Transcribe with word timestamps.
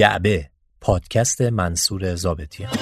جعبه 0.00 0.50
پادکست 0.80 1.40
منصور 1.42 2.14
زابطیان 2.14 2.72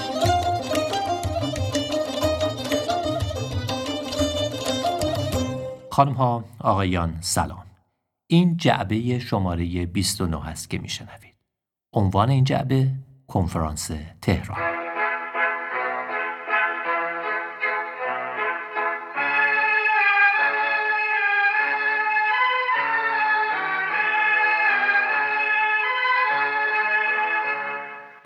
خانم 5.91 6.13
ها 6.13 6.45
آقایان 6.61 7.19
سلام. 7.21 7.67
این 8.27 8.57
جعبه 8.57 9.19
شماره 9.19 9.87
29 9.87 10.49
است 10.49 10.71
که 10.71 10.79
میشنوید. 10.79 11.35
عنوان 11.93 12.31
این 12.31 12.45
جعبه 12.45 12.91
کنفرانس 13.27 13.91
تهران. 14.23 14.78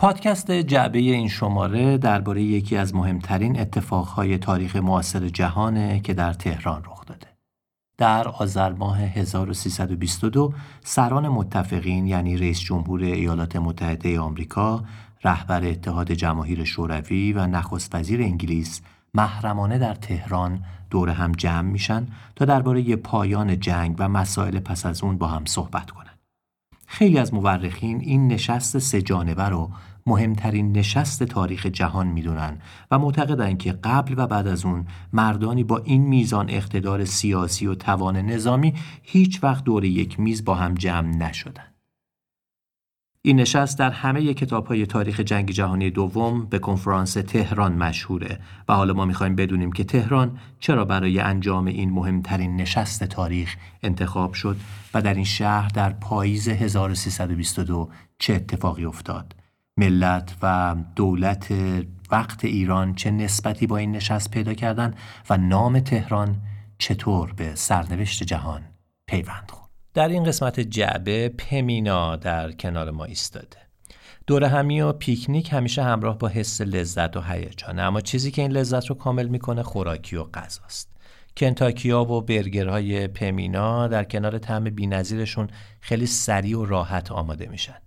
پادکست 0.03 0.51
جعبه 0.51 0.99
این 0.99 1.27
شماره 1.27 1.97
درباره 1.97 2.41
یکی 2.41 2.77
از 2.77 2.95
مهمترین 2.95 3.59
اتفاقهای 3.59 4.37
تاریخ 4.37 4.75
معاصر 4.75 5.29
جهانه 5.29 5.99
که 5.99 6.13
در 6.13 6.33
تهران 6.33 6.83
رخ 6.83 7.05
داده. 7.05 7.27
در 7.97 8.27
آذر 8.27 8.71
ماه 8.71 9.01
1322 9.01 10.53
سران 10.83 11.27
متفقین 11.27 12.07
یعنی 12.07 12.37
رئیس 12.37 12.59
جمهور 12.59 13.03
ایالات 13.03 13.55
متحده 13.55 14.19
آمریکا، 14.19 14.83
رهبر 15.23 15.65
اتحاد 15.65 16.11
جماهیر 16.11 16.63
شوروی 16.63 17.33
و 17.33 17.47
نخست 17.47 17.95
وزیر 17.95 18.21
انگلیس 18.21 18.81
محرمانه 19.13 19.77
در 19.77 19.95
تهران 19.95 20.63
دور 20.89 21.09
هم 21.09 21.31
جمع 21.31 21.69
میشن 21.71 22.07
تا 22.35 22.45
درباره 22.45 22.95
پایان 22.95 23.59
جنگ 23.59 23.95
و 23.99 24.09
مسائل 24.09 24.59
پس 24.59 24.85
از 24.85 25.03
اون 25.03 25.17
با 25.17 25.27
هم 25.27 25.45
صحبت 25.45 25.91
کنند. 25.91 26.19
خیلی 26.87 27.17
از 27.17 27.33
مورخین 27.33 27.99
این 27.99 28.27
نشست 28.27 28.79
سه 28.79 29.01
جانبه 29.01 29.43
رو 29.43 29.69
مهمترین 30.05 30.77
نشست 30.77 31.23
تاریخ 31.23 31.65
جهان 31.65 32.07
می‌دونن 32.07 32.57
و 32.91 32.99
معتقدند 32.99 33.57
که 33.57 33.71
قبل 33.71 34.13
و 34.17 34.27
بعد 34.27 34.47
از 34.47 34.65
اون 34.65 34.85
مردانی 35.13 35.63
با 35.63 35.77
این 35.77 36.01
میزان 36.01 36.49
اقتدار 36.49 37.05
سیاسی 37.05 37.67
و 37.67 37.75
توان 37.75 38.17
نظامی 38.17 38.73
هیچ 39.01 39.43
وقت 39.43 39.63
دور 39.63 39.85
یک 39.85 40.19
میز 40.19 40.45
با 40.45 40.55
هم 40.55 40.73
جمع 40.73 41.15
نشدن. 41.15 41.73
این 43.25 43.39
نشست 43.39 43.79
در 43.79 43.91
همه 43.91 44.33
کتاب 44.33 44.67
های 44.67 44.85
تاریخ 44.85 45.19
جنگ 45.19 45.51
جهانی 45.51 45.91
دوم 45.91 46.45
به 46.45 46.59
کنفرانس 46.59 47.13
تهران 47.13 47.73
مشهوره 47.73 48.39
و 48.69 48.73
حالا 48.73 48.93
ما 48.93 49.05
می‌خوایم 49.05 49.35
بدونیم 49.35 49.71
که 49.71 49.83
تهران 49.83 50.39
چرا 50.59 50.85
برای 50.85 51.19
انجام 51.19 51.65
این 51.65 51.89
مهمترین 51.89 52.55
نشست 52.55 53.03
تاریخ 53.03 53.55
انتخاب 53.83 54.33
شد 54.33 54.57
و 54.93 55.01
در 55.01 55.13
این 55.13 55.23
شهر 55.23 55.67
در 55.67 55.89
پاییز 55.89 56.47
1322 56.47 57.89
چه 58.19 58.33
اتفاقی 58.33 58.85
افتاد 58.85 59.42
ملت 59.77 60.35
و 60.41 60.75
دولت 60.95 61.53
وقت 62.11 62.45
ایران 62.45 62.95
چه 62.95 63.11
نسبتی 63.11 63.67
با 63.67 63.77
این 63.77 63.91
نشست 63.91 64.31
پیدا 64.31 64.53
کردن 64.53 64.93
و 65.29 65.37
نام 65.37 65.79
تهران 65.79 66.41
چطور 66.77 67.33
به 67.33 67.55
سرنوشت 67.55 68.23
جهان 68.23 68.63
پیوند 69.07 69.51
خورد؟ 69.51 69.69
در 69.93 70.07
این 70.07 70.23
قسمت 70.23 70.59
جعبه 70.59 71.29
پمینا 71.29 72.15
در 72.15 72.51
کنار 72.51 72.91
ما 72.91 73.05
ایستاده. 73.05 73.57
دور 74.27 74.43
همی 74.43 74.81
و 74.81 74.93
پیکنیک 74.93 75.53
همیشه 75.53 75.83
همراه 75.83 76.17
با 76.17 76.27
حس 76.27 76.61
لذت 76.61 77.17
و 77.17 77.21
هیجانه 77.21 77.81
اما 77.81 78.01
چیزی 78.01 78.31
که 78.31 78.41
این 78.41 78.51
لذت 78.51 78.85
رو 78.85 78.95
کامل 78.95 79.27
می‌کنه 79.27 79.63
خوراکی 79.63 80.15
و 80.15 80.23
غذاست. 80.23 80.89
کنتاکیا 81.37 82.03
و 82.03 82.21
برگرهای 82.21 83.07
پمینا 83.07 83.87
در 83.87 84.03
کنار 84.03 84.37
طعم 84.37 84.63
بینظیرشون 84.63 85.47
خیلی 85.79 86.05
سریع 86.05 86.57
و 86.57 86.65
راحت 86.65 87.11
آماده 87.11 87.45
میشن. 87.45 87.77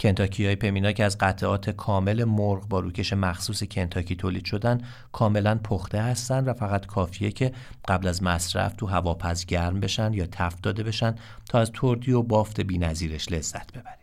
کنتاکی 0.00 0.46
های 0.46 0.56
پمینا 0.56 0.92
که 0.92 1.04
از 1.04 1.18
قطعات 1.18 1.70
کامل 1.70 2.24
مرغ 2.24 2.68
با 2.68 2.80
روکش 2.80 3.12
مخصوص 3.12 3.62
کنتاکی 3.64 4.16
تولید 4.16 4.44
شدن 4.44 4.80
کاملا 5.12 5.54
پخته 5.54 6.02
هستند 6.02 6.48
و 6.48 6.52
فقط 6.52 6.86
کافیه 6.86 7.30
که 7.30 7.52
قبل 7.88 8.08
از 8.08 8.22
مصرف 8.22 8.74
تو 8.76 8.86
هواپز 8.86 9.46
گرم 9.46 9.80
بشن 9.80 10.12
یا 10.12 10.26
تفت 10.32 10.62
داده 10.62 10.82
بشن 10.82 11.14
تا 11.48 11.58
از 11.58 11.70
تردی 11.74 12.12
و 12.12 12.22
بافت 12.22 12.60
بینظیرش 12.60 13.32
لذت 13.32 13.72
ببرید. 13.72 14.00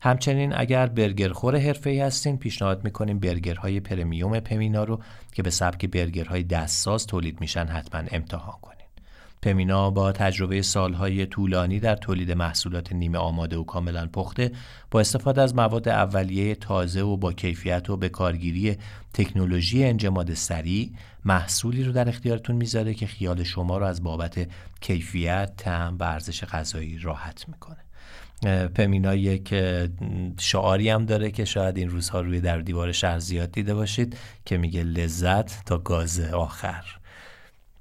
همچنین 0.00 0.52
اگر 0.56 0.86
برگرخور 0.86 1.54
ای 1.84 2.00
هستین 2.00 2.36
پیشنهاد 2.36 2.84
می‌کنیم 2.84 3.18
برگرهای 3.18 3.80
پرمیوم 3.80 4.40
پمینا 4.40 4.84
رو 4.84 5.00
که 5.32 5.42
به 5.42 5.50
سبک 5.50 5.86
برگرهای 5.86 6.42
دستساز 6.42 7.06
تولید 7.06 7.40
میشن 7.40 7.66
حتما 7.66 8.02
امتحان 8.10 8.56
کنید. 8.62 8.73
پمینا 9.44 9.90
با 9.90 10.12
تجربه 10.12 10.62
سالهای 10.62 11.26
طولانی 11.26 11.80
در 11.80 11.96
تولید 11.96 12.32
محصولات 12.32 12.92
نیمه 12.92 13.18
آماده 13.18 13.56
و 13.56 13.64
کاملا 13.64 14.06
پخته 14.06 14.52
با 14.90 15.00
استفاده 15.00 15.42
از 15.42 15.54
مواد 15.54 15.88
اولیه 15.88 16.54
تازه 16.54 17.02
و 17.02 17.16
با 17.16 17.32
کیفیت 17.32 17.90
و 17.90 17.96
به 17.96 18.08
کارگیری 18.08 18.76
تکنولوژی 19.14 19.84
انجماد 19.84 20.34
سریع 20.34 20.90
محصولی 21.24 21.84
رو 21.84 21.92
در 21.92 22.08
اختیارتون 22.08 22.56
می‌ذاره 22.56 22.94
که 22.94 23.06
خیال 23.06 23.42
شما 23.42 23.78
رو 23.78 23.86
از 23.86 24.02
بابت 24.02 24.48
کیفیت، 24.80 25.52
طعم 25.56 25.96
و 25.98 26.04
ارزش 26.04 26.44
غذایی 26.44 26.98
راحت 26.98 27.44
می‌کنه. 27.48 27.84
پمینا 28.68 29.14
یک 29.14 29.54
شعاری 30.38 30.88
هم 30.88 31.04
داره 31.04 31.30
که 31.30 31.44
شاید 31.44 31.76
این 31.76 31.90
روزها 31.90 32.20
روی 32.20 32.40
در 32.40 32.58
دیوار 32.58 32.92
شهر 32.92 33.18
زیاد 33.18 33.52
دیده 33.52 33.74
باشید 33.74 34.16
که 34.44 34.58
میگه 34.58 34.82
لذت 34.82 35.64
تا 35.64 35.78
گاز 35.78 36.20
آخر 36.20 36.84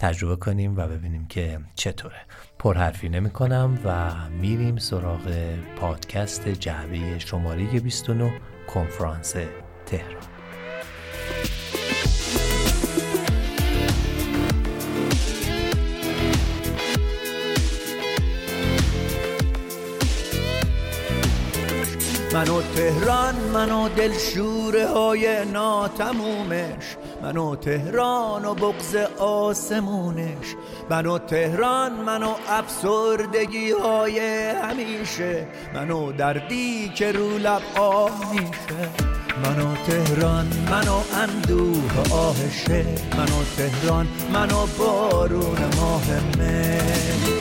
تجربه 0.03 0.35
کنیم 0.35 0.77
و 0.77 0.87
ببینیم 0.87 1.25
که 1.27 1.59
چطوره. 1.75 2.21
پرحرفی 2.59 3.09
نمی 3.09 3.29
کنم 3.29 3.79
و 3.85 4.11
میریم 4.29 4.77
سراغ 4.77 5.55
پادکست 5.75 6.47
جعبه 6.47 7.19
شماره 7.19 7.79
29 7.79 8.33
کنفرانس 8.67 9.35
تهران. 9.85 10.23
منو 22.33 22.61
تهران 22.61 23.35
منو 23.35 23.89
دلشوره 23.89 24.87
های 24.87 25.45
ناتمومش 25.45 26.97
منو 27.23 27.55
تهران 27.55 28.45
و 28.45 28.53
بغز 28.53 28.95
آسمونش 29.19 30.55
منو 30.89 31.17
تهران 31.17 31.91
منو 31.91 32.33
افسردگی 32.49 33.71
های 33.71 34.19
همیشه 34.49 35.47
منو 35.73 36.11
دردی 36.11 36.89
که 36.95 37.11
رو 37.11 37.37
لب 37.37 37.61
آه 37.77 38.31
میشه 38.31 38.89
منو 39.43 39.75
تهران 39.87 40.47
منو 40.71 41.01
اندوه 41.13 42.11
آهشه 42.11 42.85
منو 43.17 43.43
تهران 43.57 44.07
منو 44.33 44.65
بارون 44.77 45.59
ماه 45.77 46.05
مه 46.37 47.32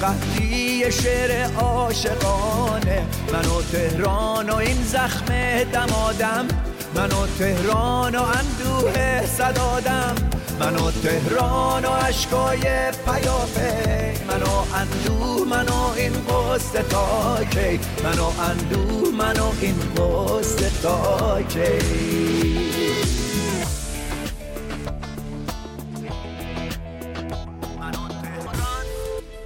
قهدی 0.00 0.92
شعر 0.92 1.44
عاشقانه. 1.44 3.06
منو 3.32 3.62
تهران 3.72 4.50
و 4.50 4.56
این 4.56 4.82
زخم 4.82 5.26
دمادم 5.72 6.48
منو 6.94 7.26
تهران 7.38 8.16
و 8.16 8.22
اندوه 8.22 9.26
صدادم 9.26 10.14
منو 10.60 10.90
تهران 10.90 11.84
و 11.84 11.88
عشقای 11.88 12.60
پیافه 13.06 14.14
منو 14.28 14.64
اندوه 14.74 15.48
منو 15.48 15.92
این 15.96 16.12
قصد 16.12 16.88
تا 16.88 17.38
کی. 17.50 17.80
منو 18.04 18.30
اندوه 18.50 19.14
منو 19.18 19.52
این 19.60 19.76
قصد 19.96 20.82
تا 20.82 21.42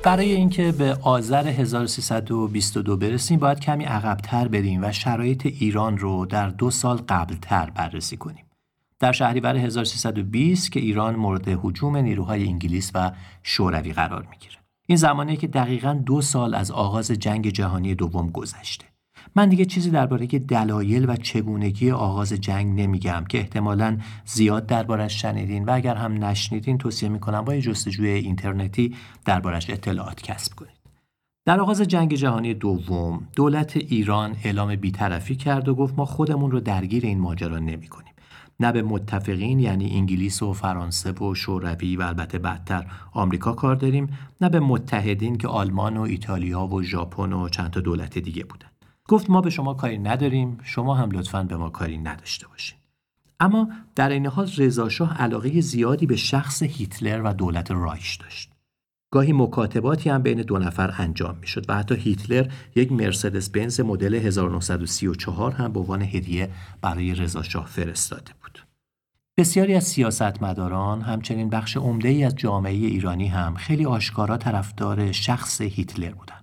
برای 0.05 0.33
اینکه 0.33 0.73
به 0.73 0.97
آذر 1.03 1.47
1322 1.47 2.97
برسیم 2.97 3.39
باید 3.39 3.61
کمی 3.61 3.85
عقبتر 3.85 4.49
بریم 4.49 4.85
و 4.85 4.93
شرایط 4.93 5.47
ایران 5.47 5.99
رو 5.99 6.27
در 6.27 6.49
دو 6.49 6.71
سال 6.71 6.97
قبلتر 6.97 7.71
بررسی 7.71 8.17
کنیم. 8.17 8.45
در 9.01 9.13
شهریور 9.13 9.57
1320 9.57 10.73
که 10.73 10.81
ایران 10.81 11.17
مورد 11.17 11.49
حجوم 11.63 11.97
نیروهای 11.97 12.49
انگلیس 12.49 12.91
و 12.95 13.13
شوروی 13.43 13.93
قرار 13.93 14.27
می‌گیره. 14.31 14.57
این 14.87 14.99
زمانه 14.99 15.37
که 15.37 15.47
دقیقا 15.47 16.03
دو 16.07 16.21
سال 16.21 16.55
از 16.55 16.71
آغاز 16.71 17.11
جنگ 17.11 17.49
جهانی 17.49 17.95
دوم 17.95 18.31
گذشته. 18.31 18.92
من 19.37 19.49
دیگه 19.49 19.64
چیزی 19.64 19.90
درباره 19.90 20.26
دلایل 20.26 21.11
و 21.11 21.17
چگونگی 21.17 21.90
آغاز 21.90 22.32
جنگ 22.32 22.81
نمیگم 22.81 23.25
که 23.29 23.38
احتمالا 23.38 23.99
زیاد 24.25 24.67
دربارش 24.67 25.23
شنیدین 25.23 25.64
و 25.64 25.70
اگر 25.75 25.94
هم 25.94 26.25
نشنیدین 26.25 26.79
توصیه 26.79 27.08
می‌کنم 27.08 27.44
با 27.44 27.55
یه 27.55 27.61
جستجوی 27.61 28.08
اینترنتی 28.08 28.94
دربارش 29.25 29.70
اطلاعات 29.70 30.23
کسب 30.23 30.55
کنید. 30.55 30.73
در 31.44 31.61
آغاز 31.61 31.81
جنگ 31.81 32.14
جهانی 32.14 32.55
دوم 32.55 33.29
دولت 33.37 33.76
ایران 33.76 34.37
اعلام 34.44 34.76
بیطرفی 34.76 35.37
کرد 35.37 35.69
و 35.69 35.75
گفت 35.75 35.94
ما 35.99 36.05
خودمون 36.05 36.50
رو 36.50 36.61
درگیر 36.61 37.06
این 37.06 37.20
ماجرا 37.20 37.58
نمی‌کنیم. 37.58 38.12
نه 38.61 38.73
به 38.73 38.82
متفقین 38.82 39.58
یعنی 39.58 39.90
انگلیس 39.90 40.43
و 40.43 40.52
فرانسه 40.52 41.12
و 41.12 41.34
شوروی 41.34 41.96
و 41.96 42.02
البته 42.02 42.38
بدتر 42.38 42.87
آمریکا 43.12 43.52
کار 43.52 43.75
داریم 43.75 44.19
نه 44.40 44.49
به 44.49 44.61
متحدین 44.61 45.37
که 45.37 45.49
آلمان 45.49 45.96
و 45.96 46.00
ایتالیا 46.00 46.67
و 46.67 46.82
ژاپن 46.82 47.32
و 47.32 47.49
چند 47.49 47.70
تا 47.70 47.81
دولت 47.81 48.19
دیگه 48.19 48.44
بودن 48.44 48.72
گفت 49.12 49.31
ما 49.31 49.41
به 49.41 49.50
شما 49.50 49.75
کاری 49.75 49.99
نداریم 49.99 50.59
شما 50.62 50.94
هم 50.94 51.11
لطفا 51.11 51.43
به 51.43 51.56
ما 51.56 51.70
کاری 51.70 51.99
نداشته 51.99 52.49
باشین 52.49 52.79
اما 53.41 53.69
در 53.94 54.09
این 54.09 54.26
حال 54.26 54.50
رضاشاه 54.56 55.19
علاقه 55.19 55.61
زیادی 55.61 56.06
به 56.06 56.17
شخص 56.17 56.62
هیتلر 56.62 57.23
و 57.25 57.32
دولت 57.32 57.70
رایش 57.70 58.17
داشت 58.17 58.53
گاهی 59.11 59.32
مکاتباتی 59.32 60.11
هم 60.11 60.23
بین 60.23 60.43
دو 60.43 60.59
نفر 60.59 60.94
انجام 60.99 61.37
می 61.41 61.47
شد 61.47 61.64
و 61.70 61.75
حتی 61.75 61.94
هیتلر 61.94 62.53
یک 62.75 62.93
مرسدس 62.93 63.50
بنز 63.50 63.81
مدل 63.81 64.14
1934 64.14 65.53
هم 65.53 65.73
به 65.73 65.81
عنوان 65.81 66.03
هدیه 66.03 66.50
برای 66.82 67.15
رضاشاه 67.15 67.67
فرستاده 67.67 68.32
بود. 68.43 68.67
بسیاری 69.37 69.75
از 69.75 69.85
سیاستمداران 69.85 71.00
همچنین 71.00 71.50
بخش 71.50 71.76
عمده 71.76 72.08
ای 72.08 72.25
از 72.25 72.37
جامعه 72.37 72.73
ایرانی 72.73 73.29
هم 73.29 73.55
خیلی 73.55 73.87
آشکارا 73.87 74.37
طرفدار 74.37 75.12
شخص 75.12 75.61
هیتلر 75.61 76.12
بودند. 76.12 76.42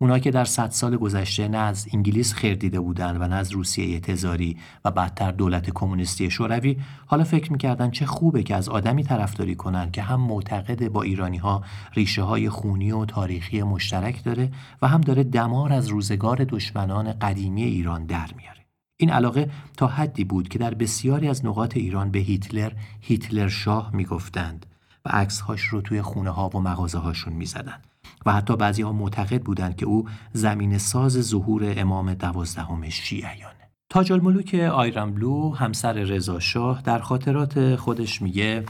اونا 0.00 0.18
که 0.18 0.30
در 0.30 0.44
صد 0.44 0.70
سال 0.70 0.96
گذشته 0.96 1.48
نه 1.48 1.58
از 1.58 1.88
انگلیس 1.92 2.34
خیر 2.34 2.54
دیده 2.54 2.80
بودن 2.80 3.16
و 3.16 3.28
نه 3.28 3.34
از 3.34 3.52
روسیه 3.52 4.00
تزاری 4.00 4.56
و 4.84 4.90
بعدتر 4.90 5.30
دولت 5.30 5.70
کمونیستی 5.70 6.30
شوروی 6.30 6.76
حالا 7.06 7.24
فکر 7.24 7.52
می‌کردن 7.52 7.90
چه 7.90 8.06
خوبه 8.06 8.42
که 8.42 8.54
از 8.54 8.68
آدمی 8.68 9.04
طرفداری 9.04 9.54
کنن 9.54 9.90
که 9.90 10.02
هم 10.02 10.20
معتقد 10.20 10.88
با 10.88 11.02
ایرانی 11.02 11.36
ها 11.36 11.62
ریشه 11.94 12.22
های 12.22 12.48
خونی 12.48 12.92
و 12.92 13.04
تاریخی 13.04 13.62
مشترک 13.62 14.24
داره 14.24 14.52
و 14.82 14.88
هم 14.88 15.00
داره 15.00 15.24
دمار 15.24 15.72
از 15.72 15.88
روزگار 15.88 16.44
دشمنان 16.44 17.12
قدیمی 17.12 17.62
ایران 17.62 18.06
در 18.06 18.28
میاره. 18.36 18.66
این 18.96 19.10
علاقه 19.10 19.50
تا 19.76 19.86
حدی 19.86 20.24
بود 20.24 20.48
که 20.48 20.58
در 20.58 20.74
بسیاری 20.74 21.28
از 21.28 21.46
نقاط 21.46 21.76
ایران 21.76 22.10
به 22.10 22.18
هیتلر 22.18 22.72
هیتلر 23.00 23.48
شاه 23.48 23.90
می‌گفتند 23.94 24.66
و 25.04 25.08
عکسهاش 25.08 25.62
رو 25.62 25.80
توی 25.80 26.02
خونه 26.02 26.30
ها 26.30 26.48
و 26.48 26.60
مغازه 26.60 26.98
هاشون 26.98 27.32
می‌زدند 27.32 27.86
و 28.26 28.32
حتی 28.32 28.56
بعضی 28.56 28.82
ها 28.82 28.92
معتقد 28.92 29.42
بودند 29.42 29.76
که 29.76 29.86
او 29.86 30.08
زمین 30.32 30.78
ساز 30.78 31.12
ظهور 31.12 31.74
امام 31.76 32.14
دوازدهم 32.14 32.88
شیعیانه 32.88 33.54
تاج 33.90 34.12
الملوک 34.12 34.54
آیران 34.54 35.14
بلو 35.14 35.54
همسر 35.54 35.92
رضا 35.92 36.40
شاه 36.40 36.82
در 36.82 36.98
خاطرات 36.98 37.76
خودش 37.76 38.22
میگه 38.22 38.64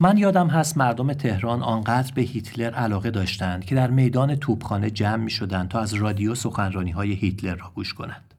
من 0.00 0.18
یادم 0.18 0.46
هست 0.46 0.76
مردم 0.76 1.12
تهران 1.12 1.62
آنقدر 1.62 2.12
به 2.14 2.22
هیتلر 2.22 2.74
علاقه 2.74 3.10
داشتند 3.10 3.64
که 3.64 3.74
در 3.74 3.90
میدان 3.90 4.36
توپخانه 4.36 4.90
جمع 4.90 5.24
می 5.24 5.30
شدند 5.30 5.68
تا 5.68 5.80
از 5.80 5.94
رادیو 5.94 6.34
سخنرانی 6.34 6.90
های 6.90 7.12
هیتلر 7.12 7.54
را 7.54 7.72
گوش 7.74 7.94
کنند. 7.94 8.34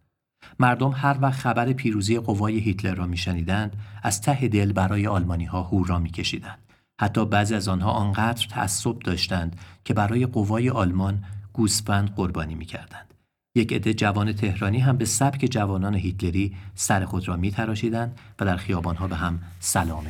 مردم 0.59 0.91
هر 0.95 1.17
وقت 1.21 1.39
خبر 1.39 1.73
پیروزی 1.73 2.19
قوای 2.19 2.57
هیتلر 2.57 2.95
را 2.95 3.07
میشنیدند 3.07 3.75
از 4.03 4.21
ته 4.21 4.47
دل 4.47 4.71
برای 4.73 5.07
آلمانی 5.07 5.45
ها 5.45 5.63
هورا 5.63 5.99
میکشیدند. 5.99 6.68
حتی 6.99 7.25
بعضی 7.25 7.55
از 7.55 7.67
آنها 7.67 7.91
آنقدر 7.91 8.47
تعصب 8.49 8.99
داشتند 8.99 9.59
که 9.85 9.93
برای 9.93 10.25
قوای 10.25 10.69
آلمان 10.69 11.23
گوسفند 11.53 12.15
قربانی 12.15 12.55
می‌کردند. 12.55 13.13
یک 13.55 13.73
عده 13.73 13.93
جوان 13.93 14.33
تهرانی 14.33 14.79
هم 14.79 14.97
به 14.97 15.05
سبک 15.05 15.45
جوانان 15.45 15.95
هیتلری 15.95 16.55
سر 16.75 17.05
خود 17.05 17.27
را 17.27 17.37
میتراشیدند 17.37 18.19
و 18.39 18.45
در 18.45 18.57
خیابانها 18.57 19.07
به 19.07 19.15
هم 19.15 19.39
سلام 19.59 20.07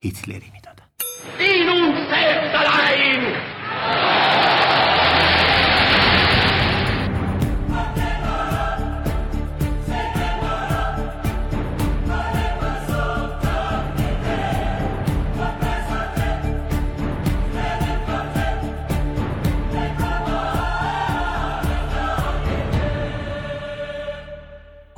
هیتلری 0.00 0.50
می‌دادند. 0.52 0.90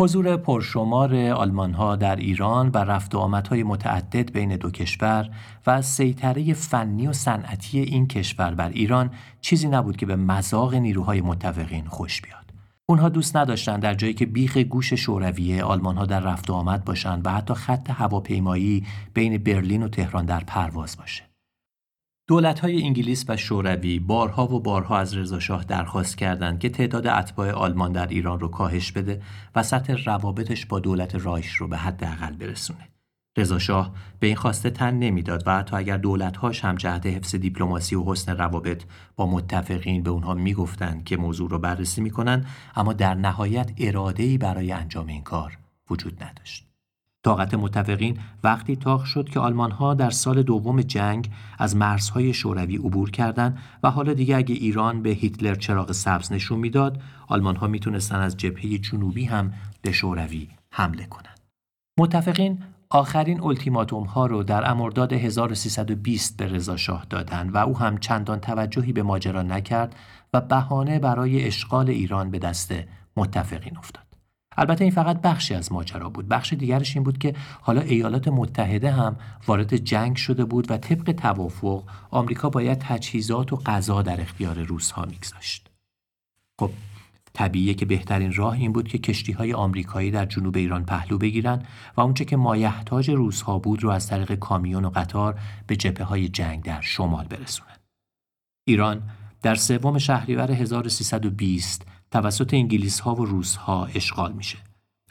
حضور 0.00 0.36
پرشمار 0.36 1.16
آلمان 1.16 1.74
ها 1.74 1.96
در 1.96 2.16
ایران 2.16 2.68
و 2.68 2.78
رفت 2.78 3.14
و 3.14 3.18
آمدهای 3.18 3.62
متعدد 3.62 4.32
بین 4.32 4.56
دو 4.56 4.70
کشور 4.70 5.30
و 5.66 5.82
سیطره 5.82 6.54
فنی 6.54 7.06
و 7.06 7.12
صنعتی 7.12 7.80
این 7.80 8.06
کشور 8.06 8.54
بر 8.54 8.68
ایران 8.68 9.10
چیزی 9.40 9.68
نبود 9.68 9.96
که 9.96 10.06
به 10.06 10.16
مذاق 10.16 10.74
نیروهای 10.74 11.20
متفقین 11.20 11.84
خوش 11.84 12.22
بیاد. 12.22 12.52
اونها 12.86 13.08
دوست 13.08 13.36
نداشتند 13.36 13.82
در 13.82 13.94
جایی 13.94 14.14
که 14.14 14.26
بیخ 14.26 14.56
گوش 14.56 14.94
شورویه 14.94 15.64
آلمان 15.64 15.96
ها 15.96 16.06
در 16.06 16.20
رفت 16.20 16.50
و 16.50 16.52
آمد 16.52 16.84
باشند 16.84 17.26
و 17.26 17.30
حتی 17.30 17.54
خط 17.54 17.90
هواپیمایی 17.90 18.86
بین 19.14 19.38
برلین 19.38 19.82
و 19.82 19.88
تهران 19.88 20.24
در 20.24 20.40
پرواز 20.40 20.96
باشه. 20.96 21.27
های 22.30 22.82
انگلیس 22.82 23.24
و 23.28 23.36
شوروی 23.36 23.98
بارها 23.98 24.54
و 24.54 24.60
بارها 24.60 24.98
از 24.98 25.16
رضاشاه 25.16 25.64
درخواست 25.64 26.18
کردند 26.18 26.58
که 26.58 26.68
تعداد 26.68 27.06
اتباع 27.06 27.50
آلمان 27.50 27.92
در 27.92 28.06
ایران 28.06 28.40
رو 28.40 28.48
کاهش 28.48 28.92
بده 28.92 29.22
و 29.54 29.62
سطح 29.62 29.96
روابطش 30.04 30.66
با 30.66 30.80
دولت 30.80 31.14
رایش 31.14 31.52
رو 31.52 31.68
به 31.68 31.76
حداقل 31.76 32.32
برسونه. 32.32 32.88
رضاشاه 33.38 33.94
به 34.20 34.26
این 34.26 34.36
خواسته 34.36 34.70
تن 34.70 34.94
نمی‌داد 34.94 35.42
و 35.46 35.58
حتی 35.58 35.76
اگر 35.76 35.96
دولت‌هاش 35.96 36.64
هم 36.64 36.74
جهت 36.74 37.06
حفظ 37.06 37.34
دیپلماسی 37.34 37.96
و 37.96 38.04
حسن 38.04 38.36
روابط 38.36 38.82
با 39.16 39.26
متفقین 39.26 40.02
به 40.02 40.10
اونها 40.10 40.34
می‌گفتند 40.34 41.04
که 41.04 41.16
موضوع 41.16 41.50
رو 41.50 41.58
بررسی 41.58 42.00
می‌کنن 42.00 42.46
اما 42.76 42.92
در 42.92 43.14
نهایت 43.14 43.72
اراده‌ای 43.78 44.38
برای 44.38 44.72
انجام 44.72 45.06
این 45.06 45.22
کار 45.22 45.58
وجود 45.90 46.22
نداشت. 46.22 46.67
طاقت 47.28 47.54
متفقین 47.54 48.18
وقتی 48.44 48.76
تاخ 48.76 49.06
شد 49.06 49.28
که 49.28 49.40
آلمان 49.40 49.70
ها 49.70 49.94
در 49.94 50.10
سال 50.10 50.42
دوم 50.42 50.82
جنگ 50.82 51.30
از 51.58 51.76
مرزهای 51.76 52.34
شوروی 52.34 52.76
عبور 52.76 53.10
کردند 53.10 53.58
و 53.82 53.90
حالا 53.90 54.14
دیگه 54.14 54.36
اگه 54.36 54.54
ایران 54.54 55.02
به 55.02 55.10
هیتلر 55.10 55.54
چراغ 55.54 55.92
سبز 55.92 56.32
نشون 56.32 56.58
می‌داد 56.58 57.00
آلمان 57.26 57.56
ها 57.56 57.66
می‌تونستن 57.66 58.16
از 58.16 58.36
جبهه 58.36 58.78
جنوبی 58.78 59.24
هم 59.24 59.52
به 59.82 59.92
شوروی 59.92 60.48
حمله 60.70 61.06
کنند. 61.06 61.40
متفقین 61.98 62.58
آخرین 62.90 63.40
التیماتوم 63.40 64.04
ها 64.04 64.26
رو 64.26 64.42
در 64.42 64.70
امرداد 64.70 65.12
1320 65.12 66.36
به 66.36 66.46
رضا 66.46 66.76
شاه 66.76 67.06
دادند 67.10 67.54
و 67.54 67.58
او 67.58 67.78
هم 67.78 67.98
چندان 67.98 68.40
توجهی 68.40 68.92
به 68.92 69.02
ماجرا 69.02 69.42
نکرد 69.42 69.96
و 70.32 70.40
بهانه 70.40 70.98
برای 70.98 71.44
اشغال 71.44 71.88
ایران 71.88 72.30
به 72.30 72.38
دست 72.38 72.74
متفقین 73.16 73.78
افتاد. 73.78 74.07
البته 74.58 74.84
این 74.84 74.92
فقط 74.92 75.20
بخشی 75.20 75.54
از 75.54 75.72
ماجرا 75.72 76.08
بود 76.08 76.28
بخش 76.28 76.52
دیگرش 76.52 76.96
این 76.96 77.04
بود 77.04 77.18
که 77.18 77.34
حالا 77.60 77.80
ایالات 77.80 78.28
متحده 78.28 78.90
هم 78.90 79.16
وارد 79.46 79.76
جنگ 79.76 80.16
شده 80.16 80.44
بود 80.44 80.70
و 80.70 80.76
طبق 80.76 81.12
توافق 81.12 81.82
آمریکا 82.10 82.50
باید 82.50 82.78
تجهیزات 82.78 83.52
و 83.52 83.56
غذا 83.56 84.02
در 84.02 84.20
اختیار 84.20 84.62
روس 84.62 84.90
ها 84.90 85.04
میگذاشت 85.04 85.70
خب 86.60 86.70
طبیعیه 87.32 87.74
که 87.74 87.86
بهترین 87.86 88.32
راه 88.32 88.52
این 88.52 88.72
بود 88.72 88.88
که 88.88 88.98
کشتی 88.98 89.32
های 89.32 89.52
آمریکایی 89.54 90.10
در 90.10 90.26
جنوب 90.26 90.56
ایران 90.56 90.84
پهلو 90.84 91.18
بگیرن 91.18 91.62
و 91.96 92.00
اونچه 92.00 92.24
که 92.24 92.36
مایحتاج 92.36 93.10
روس 93.10 93.42
ها 93.42 93.58
بود 93.58 93.82
رو 93.82 93.90
از 93.90 94.08
طریق 94.08 94.34
کامیون 94.34 94.84
و 94.84 94.90
قطار 94.90 95.40
به 95.66 95.76
جبهه 95.76 96.06
های 96.06 96.28
جنگ 96.28 96.62
در 96.62 96.80
شمال 96.80 97.24
برسونن. 97.24 97.76
ایران 98.66 99.02
در 99.42 99.54
سوم 99.54 99.98
شهریور 99.98 100.50
1320 100.50 101.86
توسط 102.10 102.54
انگلیس 102.54 103.00
ها 103.00 103.14
و 103.14 103.24
روس 103.24 103.56
ها 103.56 103.86
اشغال 103.86 104.32
میشه. 104.32 104.58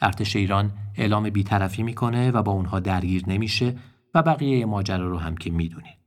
ارتش 0.00 0.36
ایران 0.36 0.72
اعلام 0.96 1.30
بیطرفی 1.30 1.82
می‌کنه 1.82 2.30
و 2.30 2.42
با 2.42 2.52
اونها 2.52 2.80
درگیر 2.80 3.22
نمیشه 3.26 3.76
و 4.14 4.22
بقیه 4.22 4.66
ماجرا 4.66 5.08
رو 5.08 5.18
هم 5.18 5.36
که 5.36 5.50
می‌دونید. 5.50 5.98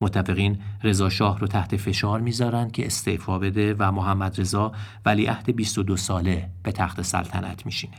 متفقین 0.00 0.58
رضا 0.82 1.08
شاه 1.08 1.38
رو 1.38 1.46
تحت 1.46 1.76
فشار 1.76 2.20
می‌ذارن 2.20 2.70
که 2.70 2.86
استعفا 2.86 3.38
بده 3.38 3.74
و 3.78 3.92
محمد 3.92 4.40
رضا 4.40 4.72
ولیعهد 5.04 5.56
22 5.56 5.96
ساله 5.96 6.50
به 6.62 6.72
تخت 6.72 7.02
سلطنت 7.02 7.66
میشینه. 7.66 7.96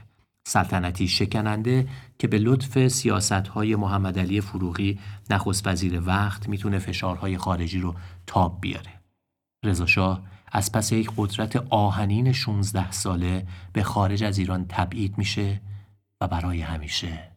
سلطنتی 0.48 1.08
شکننده 1.08 1.88
که 2.20 2.28
به 2.28 2.40
لطف 2.40 2.88
سیاست 2.88 3.32
های 3.32 3.76
محمد 3.76 4.20
علی 4.20 4.42
فروغی 4.42 5.00
نخست 5.30 5.68
وزیر 5.68 6.02
وقت 6.06 6.50
می‌تونه 6.50 6.80
فشارهای 6.80 7.38
خارجی 7.38 7.80
رو 7.80 7.96
تاب 8.28 8.58
بیاره. 8.62 9.02
رضا 9.66 9.86
شاه 9.86 10.22
از 10.52 10.72
پس 10.72 10.92
یک 10.92 11.12
قدرت 11.18 11.56
آهنین 11.70 12.32
16 12.32 12.92
ساله 12.92 13.48
به 13.74 13.84
خارج 13.84 14.24
از 14.24 14.38
ایران 14.38 14.66
تبعید 14.70 15.18
میشه 15.18 15.62
و 16.22 16.28
برای 16.28 16.62
همیشه 16.62 17.37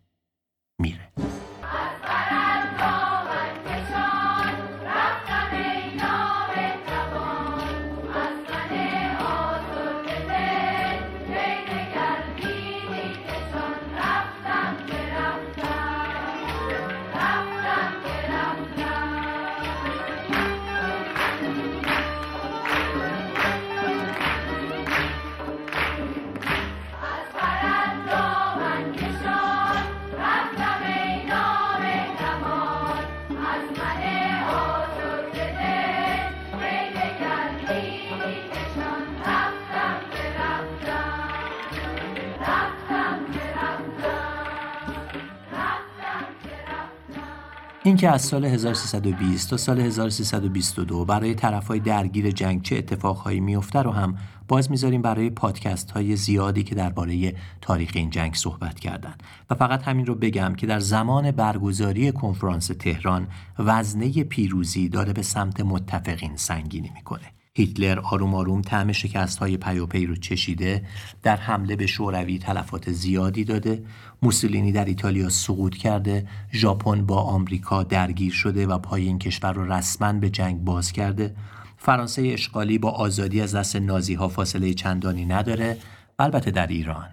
اینکه 47.90 48.11
از 48.11 48.23
سال 48.23 48.44
1320 48.44 49.50
تا 49.50 49.56
سال 49.56 49.80
1322 49.80 51.04
برای 51.04 51.35
طرفهای 51.35 51.80
درگیر 51.80 52.30
جنگ 52.30 52.62
چه 52.62 52.76
اتفاقهایی 52.76 53.40
میفته 53.40 53.78
رو 53.78 53.90
هم 53.90 54.18
باز 54.49 54.70
می‌ذاریم 54.70 55.02
برای 55.02 55.30
پادکست 55.30 55.90
های 55.90 56.16
زیادی 56.16 56.62
که 56.62 56.75
درباره 56.75 57.35
تاریخ 57.61 57.90
این 57.94 58.11
جنگ 58.11 58.35
صحبت 58.35 58.80
کردن. 58.80 59.14
و 59.50 59.54
فقط 59.54 59.82
همین 59.82 60.06
رو 60.06 60.14
بگم 60.14 60.54
که 60.54 60.66
در 60.66 60.80
زمان 60.80 61.30
برگزاری 61.30 62.12
کنفرانس 62.12 62.66
تهران 62.66 63.26
وزنه 63.59 64.25
پیروزی 64.25 64.88
داره 64.88 65.12
به 65.12 65.23
سمت 65.23 65.61
متفقین 65.61 66.37
سنگینی 66.37 66.90
می‌کنه. 66.94 67.32
هیتلر 67.54 67.99
آروم 67.99 68.35
آروم 68.35 68.62
طعم 68.62 68.92
شکست 68.92 69.38
های 69.38 69.56
پیاپی 69.56 70.06
رو 70.06 70.16
چشیده 70.16 70.87
در 71.23 71.37
حمله 71.37 71.76
به 71.76 71.87
شوروی 71.87 72.38
تلفات 72.38 72.92
زیادی 72.92 73.44
داده 73.44 73.82
موسولینی 74.22 74.72
در 74.72 74.84
ایتالیا 74.84 75.28
سقوط 75.28 75.76
کرده 75.76 76.26
ژاپن 76.52 77.06
با 77.06 77.16
آمریکا 77.16 77.82
درگیر 77.82 78.32
شده 78.32 78.66
و 78.66 78.78
پای 78.78 79.06
این 79.06 79.18
کشور 79.18 79.52
رو 79.52 79.72
رسما 79.72 80.12
به 80.12 80.30
جنگ 80.30 80.64
باز 80.64 80.92
کرده. 80.92 81.34
فرانسه 81.76 82.22
اشغالی 82.22 82.78
با 82.78 82.90
آزادی 82.90 83.40
از 83.40 83.54
دست 83.54 83.76
نازی 83.76 84.14
ها 84.14 84.28
فاصله 84.28 84.74
چندانی 84.74 85.24
نداره. 85.24 85.76
و 86.18 86.22
البته 86.22 86.50
در 86.50 86.66
ایران. 86.66 87.08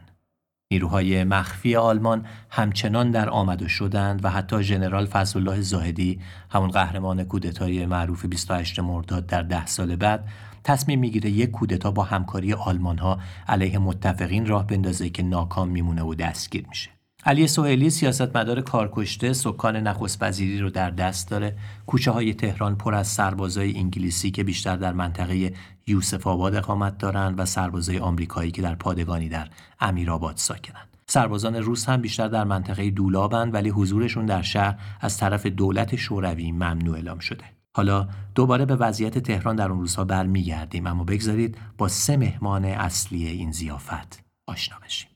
نیروهای 0.71 1.23
مخفی 1.23 1.75
آلمان 1.75 2.25
همچنان 2.49 3.11
در 3.11 3.29
آمد 3.29 3.67
شدند 3.67 4.25
و 4.25 4.29
حتی 4.29 4.63
ژنرال 4.63 5.05
فضلالله 5.05 5.61
زاهدی 5.61 6.19
همون 6.49 6.69
قهرمان 6.69 7.23
کودتای 7.23 7.85
معروف 7.85 8.25
28 8.25 8.79
مرداد 8.79 9.25
در 9.25 9.41
ده 9.41 9.65
سال 9.65 9.95
بعد 9.95 10.27
تصمیم 10.63 10.99
می‌گیره 10.99 11.29
یک 11.29 11.51
کودتا 11.51 11.91
با 11.91 12.03
همکاری 12.03 12.53
آلمان 12.53 12.97
ها 12.97 13.19
علیه 13.47 13.77
متفقین 13.77 14.45
راه 14.45 14.67
بندازه 14.67 15.09
که 15.09 15.23
ناکام 15.23 15.69
میمونه 15.69 16.03
و 16.03 16.15
دستگیر 16.15 16.65
میشه. 16.69 16.96
علی 17.27 17.47
سوئیلی 17.47 17.89
سیاستمدار 17.89 18.61
کارکشته 18.61 19.33
سکان 19.33 19.75
نخست 19.75 20.23
وزیری 20.23 20.59
رو 20.59 20.69
در 20.69 20.89
دست 20.89 21.29
داره. 21.29 21.57
کوچه 21.85 22.11
های 22.11 22.33
تهران 22.33 22.75
پر 22.75 22.95
از 22.95 23.07
سربازای 23.07 23.77
انگلیسی 23.77 24.31
که 24.31 24.43
بیشتر 24.43 24.75
در 24.75 24.93
منطقه 24.93 25.53
یوسف 25.87 26.27
آباد 26.27 26.55
اقامت 26.55 26.97
دارند 26.97 27.39
و 27.39 27.45
سربازای 27.45 27.99
آمریکایی 27.99 28.51
که 28.51 28.61
در 28.61 28.75
پادگانی 28.75 29.29
در 29.29 29.47
امیرآباد 29.79 30.37
ساکنند 30.37 30.97
سربازان 31.07 31.55
روس 31.55 31.89
هم 31.89 32.01
بیشتر 32.01 32.27
در 32.27 32.43
منطقه 32.43 32.89
دولابند 32.89 33.53
ولی 33.53 33.69
حضورشون 33.69 34.25
در 34.25 34.41
شهر 34.41 34.75
از 35.01 35.17
طرف 35.17 35.45
دولت 35.45 35.95
شوروی 35.95 36.51
ممنوع 36.51 36.95
اعلام 36.95 37.19
شده. 37.19 37.43
حالا 37.75 38.07
دوباره 38.35 38.65
به 38.65 38.75
وضعیت 38.75 39.17
تهران 39.17 39.55
در 39.55 39.69
اون 39.69 39.79
روزها 39.79 40.03
برمیگردیم 40.03 40.87
اما 40.87 41.03
بگذارید 41.03 41.57
با 41.77 41.87
سه 41.87 42.17
مهمان 42.17 42.65
اصلی 42.65 43.27
این 43.27 43.51
زیافت 43.51 44.23
آشنا 44.47 44.77
بشیم. 44.85 45.09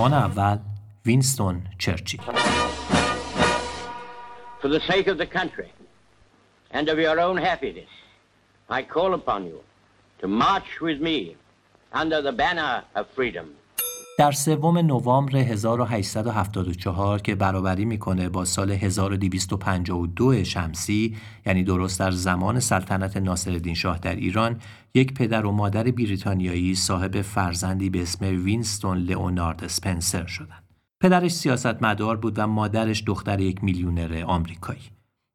مهمان 0.00 0.12
اول 0.12 0.58
وینستون 1.06 1.62
چرچیل 1.78 2.20
For 4.62 4.68
the 4.68 4.80
sake 4.92 5.06
of 5.06 5.18
the 5.18 5.26
country 5.26 5.70
and 6.70 6.88
of 6.88 6.98
your 6.98 7.18
own 7.20 7.36
happiness, 7.36 7.92
I 8.78 8.82
call 8.94 9.12
upon 9.20 9.40
you 9.50 9.58
to 10.20 10.26
march 10.28 10.70
with 10.86 10.98
me 11.08 11.18
under 12.02 12.18
the 12.22 12.32
banner 12.32 12.74
of 12.94 13.04
freedom. 13.16 13.46
در 14.20 14.32
سوم 14.32 14.78
نوامبر 14.78 15.36
1874 15.36 17.18
که 17.18 17.34
برابری 17.34 17.84
می‌کنه 17.84 18.28
با 18.28 18.44
سال 18.44 18.70
1252 18.70 20.44
شمسی 20.44 21.16
یعنی 21.46 21.64
درست 21.64 22.00
در 22.00 22.10
زمان 22.10 22.60
سلطنت 22.60 23.16
ناصرالدین 23.16 23.74
شاه 23.74 23.98
در 23.98 24.14
ایران 24.14 24.60
یک 24.94 25.14
پدر 25.14 25.46
و 25.46 25.52
مادر 25.52 25.84
بریتانیایی 25.84 26.74
صاحب 26.74 27.22
فرزندی 27.22 27.90
به 27.90 28.02
اسم 28.02 28.24
وینستون 28.24 28.98
لئونارد 28.98 29.64
اسپنسر 29.64 30.26
شدند. 30.26 30.64
پدرش 31.00 31.32
سیاستمدار 31.32 32.16
بود 32.16 32.38
و 32.38 32.46
مادرش 32.46 33.02
دختر 33.06 33.40
یک 33.40 33.64
میلیونر 33.64 34.24
آمریکایی. 34.26 34.90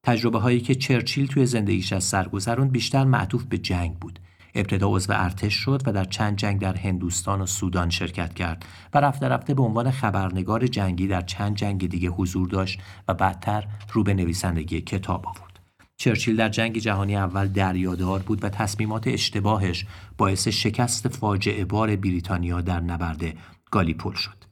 تجربه 0.06 0.40
هایی 0.40 0.60
که 0.60 0.76
چرچیل 0.76 1.28
توی 1.28 1.46
زندگیش 1.46 1.94
از 1.94 2.04
سرگذرون 2.04 2.68
بیشتر 2.68 3.04
معطوف 3.04 3.44
به 3.44 3.58
جنگ 3.58 3.94
بود 4.00 4.20
ابتدا 4.56 4.88
عضو 4.90 5.14
ارتش 5.16 5.54
شد 5.54 5.82
و 5.86 5.94
در 5.94 6.06
چند 6.06 6.38
جنگ 6.38 6.62
در 6.62 6.76
هندوستان 6.76 7.42
و 7.42 7.46
سودان 7.46 7.90
شرکت 7.90 8.34
کرد 8.34 8.66
و 8.94 9.02
رفته 9.02 9.28
رفته 9.28 9.54
به 9.54 9.64
عنوان 9.64 9.92
خبرنگار 9.92 10.68
جنگی 10.68 11.08
در 11.08 11.22
چند 11.22 11.56
جنگ 11.56 11.90
دیگه 11.90 12.10
حضور 12.10 12.48
داشت 12.48 12.80
و 13.08 13.14
بعدتر 13.14 13.68
رو 13.94 14.04
به 14.04 14.14
نویسندگی 14.14 14.82
کتاب 14.82 15.28
آورد. 15.28 15.45
چرچیل 15.98 16.36
در 16.36 16.50
جنگ 16.50 16.78
جهانی 16.78 17.16
اول 17.16 17.48
دریادار 17.48 18.20
بود 18.20 18.44
و 18.44 18.50
تصمیمات 18.50 19.08
اشتباهش 19.08 19.86
باعث 20.18 20.48
شکست 20.48 21.08
فاجعه 21.08 21.66
بار 21.66 21.96
بریتانیا 21.96 22.62
در 22.62 22.80
نبرد 22.80 23.24
گالیپول 23.72 24.14
شد. 24.14 24.46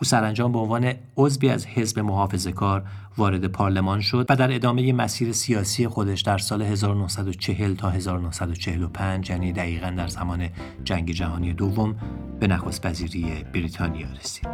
او 0.00 0.04
سرانجام 0.04 0.52
به 0.52 0.58
عنوان 0.58 0.94
عضوی 1.16 1.48
از 1.48 1.66
حزب 1.66 1.98
محافظه 1.98 2.52
کار 2.52 2.84
وارد 3.16 3.46
پارلمان 3.46 4.00
شد 4.00 4.26
و 4.30 4.36
در 4.36 4.54
ادامه 4.54 4.92
مسیر 4.92 5.32
سیاسی 5.32 5.88
خودش 5.88 6.20
در 6.20 6.38
سال 6.38 6.62
1940 6.62 7.74
تا 7.74 7.90
1945 7.90 9.30
یعنی 9.30 9.52
دقیقا 9.52 9.90
در 9.90 10.08
زمان 10.08 10.48
جنگ 10.84 11.10
جهانی 11.10 11.52
دوم 11.52 11.96
به 12.40 12.46
نخست 12.46 12.86
وزیری 12.86 13.44
بریتانیا 13.52 14.08
رسید. 14.20 14.48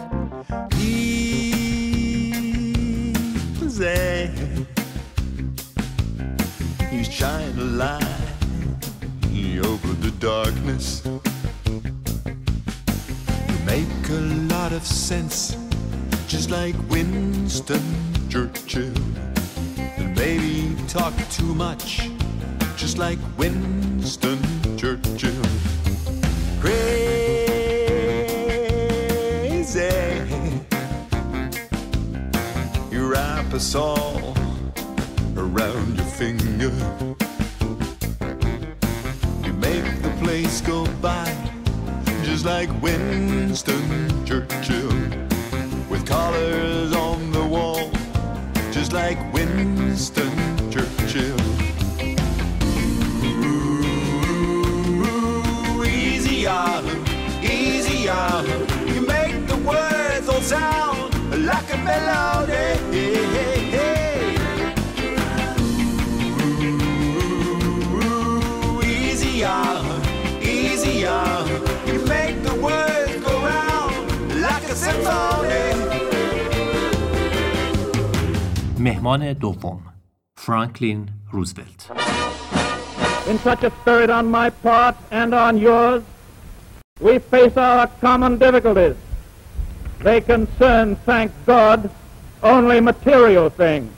Make 13.66 14.08
a 14.08 14.20
lot 14.54 14.72
of 14.72 14.86
sense, 14.86 15.56
just 16.28 16.50
like 16.50 16.74
Winston 16.88 17.82
Churchill. 18.28 18.94
And 19.98 20.16
maybe 20.16 20.76
talk 20.86 21.12
too 21.30 21.54
much, 21.54 22.08
just 22.76 22.96
like 22.98 23.18
Winston 23.36 24.38
Churchill. 24.78 25.42
Crazy, 26.60 27.26
you 32.90 33.06
wrap 33.08 33.52
us 33.52 33.74
all 33.74 34.34
around 35.36 35.96
your 35.96 36.05
finger. 36.16 36.72
You 39.44 39.52
make 39.52 39.84
the 40.00 40.10
place 40.22 40.62
go 40.62 40.86
by 41.02 41.30
just 42.22 42.46
like 42.46 42.70
Winston 42.80 44.24
Churchill, 44.24 44.88
with 45.90 46.06
collars 46.06 46.94
on 46.94 47.32
the 47.32 47.44
wall, 47.44 47.90
just 48.72 48.94
like 48.94 49.18
Winston 49.34 50.32
Churchill. 50.70 51.36
Ooh, 55.04 55.84
easy 55.84 56.46
on, 56.46 56.84
easy 57.42 58.08
on. 58.08 58.46
You 58.88 59.02
make 59.02 59.46
the 59.46 59.56
words 59.66 60.30
all 60.30 60.40
sound 60.40 61.12
like 61.44 61.70
a 61.74 61.76
melody. 61.84 62.35
مهمان 78.96 79.32
دوم 79.32 79.80
فرانکلین 80.36 81.08
روزولت 81.30 81.92
In 83.28 83.38
such 83.48 83.62
a 83.64 83.70
spirit 83.80 84.10
on 84.18 84.26
my 84.38 84.48
part 84.66 84.96
and 85.10 85.34
on 85.34 85.58
yours, 85.58 86.02
we 87.06 87.14
face 87.32 87.56
our 87.56 87.86
common 88.06 88.32
difficulties. 88.44 88.96
They 90.06 90.20
concern, 90.32 90.86
thank 91.08 91.30
God, 91.46 91.80
only 92.42 92.80
material 92.80 93.48
things. 93.50 93.90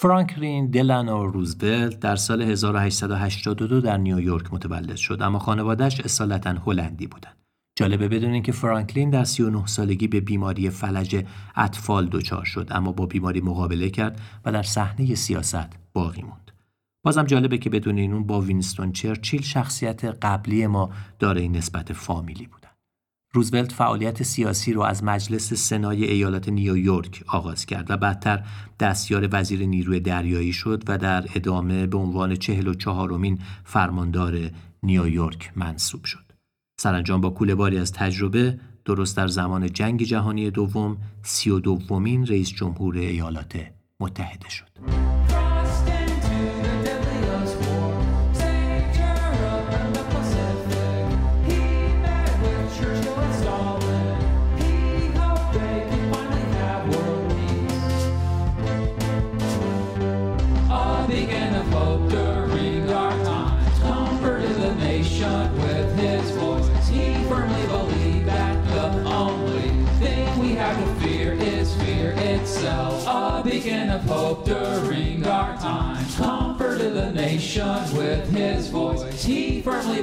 فرانکلین 0.00 0.70
دلانو 0.70 1.26
روزولت 1.26 2.00
در 2.00 2.16
سال 2.16 2.42
1882 2.42 3.80
در 3.80 3.96
نیویورک 3.96 4.54
متولد 4.54 4.96
شد 4.96 5.22
اما 5.22 5.38
خانوادهش 5.38 6.00
اصالتا 6.00 6.54
هلندی 6.66 7.06
بودند. 7.06 7.43
جالبه 7.76 8.08
بدونین 8.08 8.42
که 8.42 8.52
فرانکلین 8.52 9.10
در 9.10 9.24
39 9.24 9.66
سالگی 9.66 10.08
به 10.08 10.20
بیماری 10.20 10.70
فلج 10.70 11.24
اطفال 11.56 12.08
دچار 12.08 12.44
شد 12.44 12.68
اما 12.70 12.92
با 12.92 13.06
بیماری 13.06 13.40
مقابله 13.40 13.90
کرد 13.90 14.20
و 14.44 14.52
در 14.52 14.62
صحنه 14.62 15.14
سیاست 15.14 15.68
باقی 15.92 16.22
موند. 16.22 16.50
بازم 17.04 17.24
جالبه 17.24 17.58
که 17.58 17.70
بدونین 17.70 18.12
اون 18.12 18.26
با 18.26 18.40
وینستون 18.40 18.92
چرچیل 18.92 19.42
شخصیت 19.42 20.04
قبلی 20.04 20.66
ما 20.66 20.90
دارای 21.18 21.48
نسبت 21.48 21.92
فامیلی 21.92 22.46
بودن. 22.46 22.68
روزولت 23.32 23.72
فعالیت 23.72 24.22
سیاسی 24.22 24.72
رو 24.72 24.82
از 24.82 25.04
مجلس 25.04 25.54
سنای 25.54 26.04
ایالت 26.04 26.48
نیویورک 26.48 27.24
آغاز 27.26 27.66
کرد 27.66 27.90
و 27.90 27.96
بعدتر 27.96 28.44
دستیار 28.80 29.28
وزیر 29.32 29.66
نیروی 29.66 30.00
دریایی 30.00 30.52
شد 30.52 30.82
و 30.88 30.98
در 30.98 31.24
ادامه 31.34 31.86
به 31.86 31.98
عنوان 31.98 32.36
چهل 32.36 32.66
و 32.66 32.74
چهارمین 32.74 33.38
فرماندار 33.64 34.50
نیویورک 34.82 35.52
منصوب 35.56 36.04
شد. 36.04 36.23
سرانجام 36.76 37.20
با 37.20 37.30
کوله 37.30 37.54
باری 37.54 37.78
از 37.78 37.92
تجربه 37.92 38.58
درست 38.84 39.16
در 39.16 39.26
زمان 39.26 39.66
جنگ 39.66 40.02
جهانی 40.02 40.50
دوم 40.50 40.96
سی 41.22 41.50
و 41.50 41.60
دومین 41.60 42.26
رئیس 42.26 42.48
جمهور 42.48 42.96
ایالات 42.96 43.66
متحده 44.00 44.48
شد. 44.48 44.68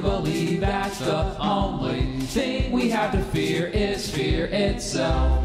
believed 0.00 0.62
that 0.62 0.92
the 0.94 1.38
only 1.38 2.20
thing 2.20 2.72
we 2.72 2.88
have 2.90 3.12
to 3.12 3.22
fear 3.24 3.66
is 3.66 4.10
fear 4.10 4.46
itself. 4.46 5.44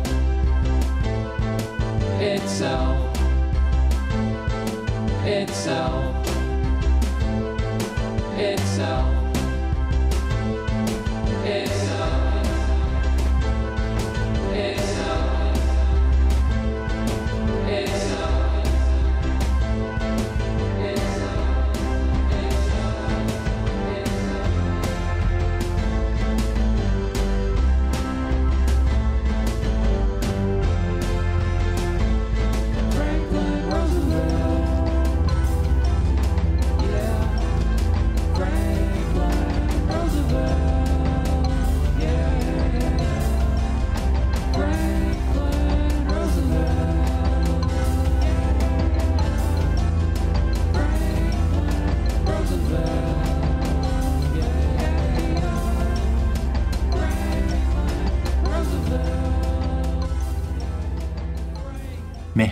Itself. 2.22 3.18
Itself. 5.26 6.28
Itself. 8.38 9.17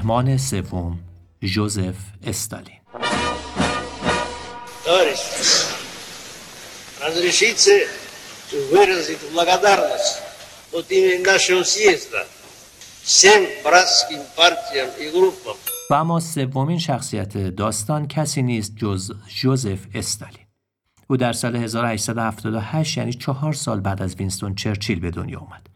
مهمان 0.05 0.37
سوم 0.37 0.99
جوزف 1.43 1.97
استالین 2.23 2.81
Товарищи, 4.85 5.23
разрешите 7.01 7.89
выразить 8.73 9.19
благодарность 9.33 10.19
от 10.73 10.91
имени 10.91 11.25
нашего 11.25 11.63
съезда 11.63 12.27
всем 13.03 13.47
братским 13.65 14.21
партиям 14.37 14.89
и 14.99 15.11
группам. 15.11 15.57
و 15.91 15.95
اما 15.95 16.21
سومین 16.21 16.79
شخصیت 16.79 17.37
داستان 17.37 18.09
کسی 18.09 18.43
نیست 18.43 18.77
جز 18.77 19.13
جوزف 19.29 19.87
استالین 19.95 20.47
او 21.07 21.17
در 21.17 21.33
سال 21.33 21.57
1878 21.57 22.97
یعنی 22.97 23.13
چهار 23.13 23.53
سال 23.53 23.81
بعد 23.81 24.03
از 24.03 24.15
وینستون 24.15 24.55
چرچیل 24.55 25.01
به 25.01 25.11
دنیا 25.11 25.39
آمد 25.39 25.67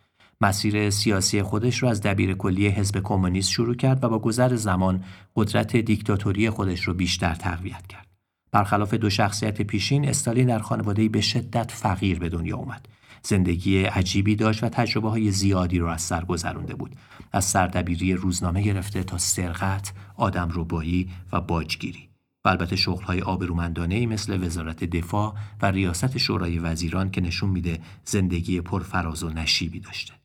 مسیر 0.41 0.89
سیاسی 0.89 1.41
خودش 1.41 1.84
را 1.84 1.89
از 1.89 2.02
دبیر 2.02 2.34
کلی 2.34 2.67
حزب 2.67 2.99
کمونیست 3.04 3.49
شروع 3.49 3.75
کرد 3.75 4.04
و 4.04 4.10
با 4.10 4.19
گذر 4.19 4.56
زمان 4.56 5.04
قدرت 5.36 5.75
دیکتاتوری 5.75 6.49
خودش 6.49 6.88
را 6.88 6.93
بیشتر 6.93 7.36
تقویت 7.36 7.88
کرد. 7.88 8.08
برخلاف 8.52 8.93
دو 8.93 9.10
شخصیت 9.10 9.62
پیشین 9.62 10.10
استالین 10.10 10.47
در 10.47 10.60
خانواده 10.60 11.10
به 11.10 11.21
شدت 11.21 11.71
فقیر 11.71 12.19
به 12.19 12.30
دنیا 12.30 12.58
اومد. 12.58 12.88
زندگی 13.23 13.84
عجیبی 13.84 14.36
داشت 14.36 14.63
و 14.63 14.69
تجربه 14.69 15.10
های 15.10 15.32
زیادی 15.32 15.80
را 15.80 15.93
از 15.93 16.02
سر 16.02 16.25
گذرانده 16.25 16.75
بود. 16.75 16.95
از 17.32 17.45
سردبیری 17.45 18.13
روزنامه 18.13 18.62
گرفته 18.62 19.04
تا 19.04 19.17
سرقت، 19.17 19.93
آدم 20.15 20.49
روبایی 20.49 21.10
و 21.32 21.41
باجگیری. 21.41 22.10
و 22.45 22.49
البته 22.49 22.75
شغل 22.75 23.04
های 23.04 23.21
آبرومندانه 23.21 24.06
مثل 24.06 24.45
وزارت 24.45 24.84
دفاع 24.84 25.36
و 25.62 25.71
ریاست 25.71 26.17
شورای 26.17 26.60
وزیران 26.60 27.12
که 27.12 27.21
نشون 27.21 27.49
میده 27.49 27.80
زندگی 28.06 28.62
پرفراز 28.62 29.23
و 29.23 29.30
نشیبی 29.30 29.80
داشته. 29.80 30.19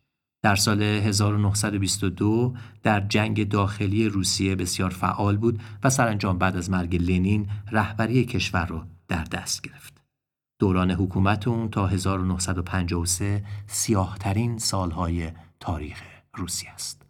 در 0.45 0.57
سال 0.57 0.83
1922 0.83 2.55
در 2.83 3.01
جنگ 3.01 3.49
داخلی 3.49 4.09
روسیه 4.09 4.55
بسیار 4.57 4.91
فعال 4.91 5.37
بود 5.37 5.61
و 5.85 5.91
سرانجام 5.91 6.39
بعد 6.39 6.57
از 6.57 6.71
مرگ 6.71 6.97
لنین 6.97 7.49
رهبری 7.73 8.25
کشور 8.25 8.67
را 8.67 8.87
در 9.09 9.25
دست 9.25 9.63
گرفت. 9.63 9.95
دوران 10.59 10.91
حکومت 10.91 11.49
اون 11.49 11.69
تا 11.71 11.87
1953 11.87 13.45
سیاهترین 13.67 14.59
سالهای 14.59 15.31
تاریخ 15.61 16.03
روسیه 16.35 16.71
است. 16.71 17.03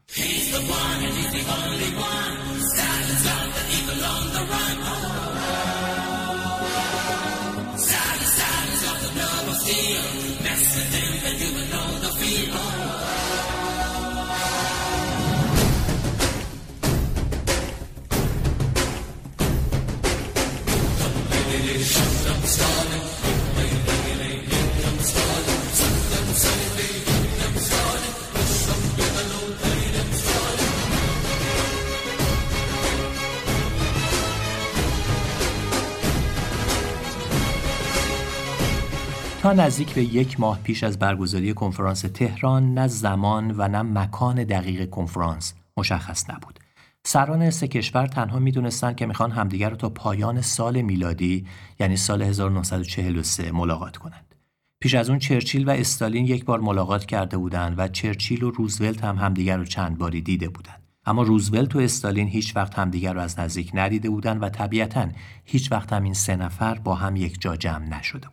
تا 39.44 39.52
نزدیک 39.52 39.94
به 39.94 40.02
یک 40.02 40.40
ماه 40.40 40.60
پیش 40.62 40.84
از 40.84 40.98
برگزاری 40.98 41.54
کنفرانس 41.54 42.00
تهران 42.00 42.74
نه 42.74 42.88
زمان 42.88 43.54
و 43.58 43.68
نه 43.68 43.82
مکان 43.82 44.44
دقیق 44.44 44.90
کنفرانس 44.90 45.54
مشخص 45.76 46.30
نبود. 46.30 46.63
سران 47.06 47.50
سه 47.50 47.68
کشور 47.68 48.06
تنها 48.06 48.38
می‌دونستند 48.38 48.96
که 48.96 49.06
می‌خوان 49.06 49.30
همدیگر 49.30 49.70
رو 49.70 49.76
تا 49.76 49.88
پایان 49.88 50.40
سال 50.40 50.82
میلادی 50.82 51.46
یعنی 51.80 51.96
سال 51.96 52.22
1943 52.22 53.52
ملاقات 53.52 53.96
کنند. 53.96 54.34
پیش 54.80 54.94
از 54.94 55.10
اون 55.10 55.18
چرچیل 55.18 55.68
و 55.68 55.70
استالین 55.70 56.24
یک 56.24 56.44
بار 56.44 56.60
ملاقات 56.60 57.06
کرده 57.06 57.38
بودند 57.38 57.74
و 57.78 57.88
چرچیل 57.88 58.42
و 58.42 58.50
روزولت 58.50 59.04
هم 59.04 59.16
همدیگر 59.16 59.56
رو 59.56 59.64
چند 59.64 59.98
باری 59.98 60.20
دیده 60.20 60.48
بودند. 60.48 60.82
اما 61.06 61.22
روزولت 61.22 61.76
و 61.76 61.78
استالین 61.78 62.28
هیچ 62.28 62.56
وقت 62.56 62.78
همدیگر 62.78 63.12
رو 63.12 63.20
از 63.20 63.38
نزدیک 63.38 63.70
ندیده 63.74 64.10
بودند 64.10 64.42
و 64.42 64.48
طبیعتا 64.48 65.08
هیچ 65.44 65.72
وقت 65.72 65.92
هم 65.92 66.02
این 66.02 66.14
سه 66.14 66.36
نفر 66.36 66.74
با 66.74 66.94
هم 66.94 67.16
یک 67.16 67.40
جا 67.40 67.56
جمع 67.56 67.98
نشده. 67.98 68.28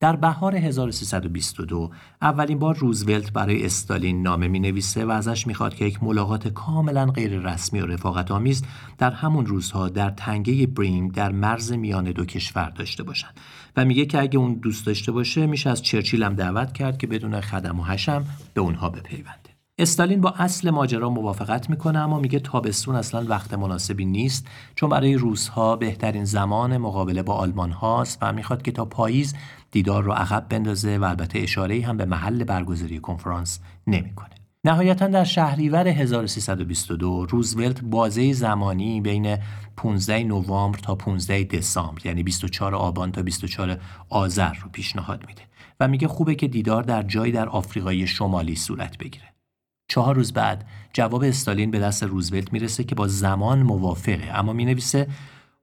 در 0.00 0.16
بهار 0.16 0.56
1322 0.56 1.90
اولین 2.22 2.58
بار 2.58 2.76
روزولت 2.76 3.32
برای 3.32 3.64
استالین 3.64 4.22
نامه 4.22 4.48
می 4.48 4.60
نویسه 4.60 5.04
و 5.04 5.10
ازش 5.10 5.46
می‌خواد 5.46 5.74
که 5.74 5.84
یک 5.84 6.02
ملاقات 6.02 6.48
کاملا 6.48 7.06
غیر 7.06 7.38
رسمی 7.38 7.80
و 7.80 7.86
رفاقت 7.86 8.30
آمیز 8.30 8.62
در 8.98 9.10
همون 9.10 9.46
روزها 9.46 9.88
در 9.88 10.10
تنگه 10.10 10.66
برینگ 10.66 11.12
در 11.12 11.32
مرز 11.32 11.72
میان 11.72 12.04
دو 12.04 12.24
کشور 12.24 12.70
داشته 12.70 13.02
باشند 13.02 13.40
و 13.76 13.84
میگه 13.84 14.06
که 14.06 14.20
اگه 14.20 14.38
اون 14.38 14.54
دوست 14.54 14.86
داشته 14.86 15.12
باشه 15.12 15.46
میشه 15.46 15.70
از 15.70 15.82
چرچیل 15.82 16.28
دعوت 16.28 16.72
کرد 16.72 16.98
که 16.98 17.06
بدون 17.06 17.40
خدم 17.40 17.80
و 17.80 17.84
حشم 17.84 18.24
به 18.54 18.60
اونها 18.60 18.88
بپیونده. 18.88 19.39
استالین 19.80 20.20
با 20.20 20.30
اصل 20.30 20.70
ماجرا 20.70 21.10
موافقت 21.10 21.70
می‌کنه 21.70 21.98
اما 21.98 22.18
میگه 22.18 22.38
تابستون 22.38 22.94
اصلا 22.94 23.24
وقت 23.28 23.54
مناسبی 23.54 24.04
نیست 24.04 24.46
چون 24.74 24.88
برای 24.88 25.14
روزها 25.14 25.76
بهترین 25.76 26.24
زمان 26.24 26.76
مقابله 26.76 27.22
با 27.22 27.34
آلمان 27.34 27.70
هاست 27.70 28.18
و 28.22 28.32
می‌خواد 28.32 28.62
که 28.62 28.72
تا 28.72 28.84
پاییز 28.84 29.34
دیدار 29.70 30.02
رو 30.02 30.12
عقب 30.12 30.46
بندازه 30.48 30.98
و 30.98 31.04
البته 31.04 31.38
اشاره 31.38 31.86
هم 31.86 31.96
به 31.96 32.04
محل 32.04 32.44
برگزاری 32.44 32.98
کنفرانس 32.98 33.60
نمی‌کنه. 33.86 34.30
نهایتا 34.64 35.06
در 35.06 35.24
شهریور 35.24 35.88
1322 35.88 37.26
روزولت 37.26 37.80
بازه 37.80 38.32
زمانی 38.32 39.00
بین 39.00 39.36
15 39.76 40.24
نوامبر 40.24 40.78
تا 40.78 40.94
15 40.94 41.44
دسامبر 41.44 42.06
یعنی 42.06 42.22
24 42.22 42.74
آبان 42.74 43.12
تا 43.12 43.22
24 43.22 43.80
آذر 44.08 44.54
رو 44.54 44.68
پیشنهاد 44.72 45.24
میده 45.26 45.42
و 45.80 45.88
میگه 45.88 46.08
خوبه 46.08 46.34
که 46.34 46.48
دیدار 46.48 46.82
در 46.82 47.02
جایی 47.02 47.32
در 47.32 47.48
آفریقای 47.48 48.06
شمالی 48.06 48.56
صورت 48.56 48.98
بگیره. 48.98 49.29
چهار 49.90 50.14
روز 50.14 50.32
بعد 50.32 50.64
جواب 50.92 51.22
استالین 51.22 51.70
به 51.70 51.78
دست 51.78 52.02
روزولت 52.02 52.52
می‌رسه 52.52 52.84
که 52.84 52.94
با 52.94 53.08
زمان 53.08 53.62
موافقه 53.62 54.30
اما 54.34 54.52
می‌نویسه 54.52 55.06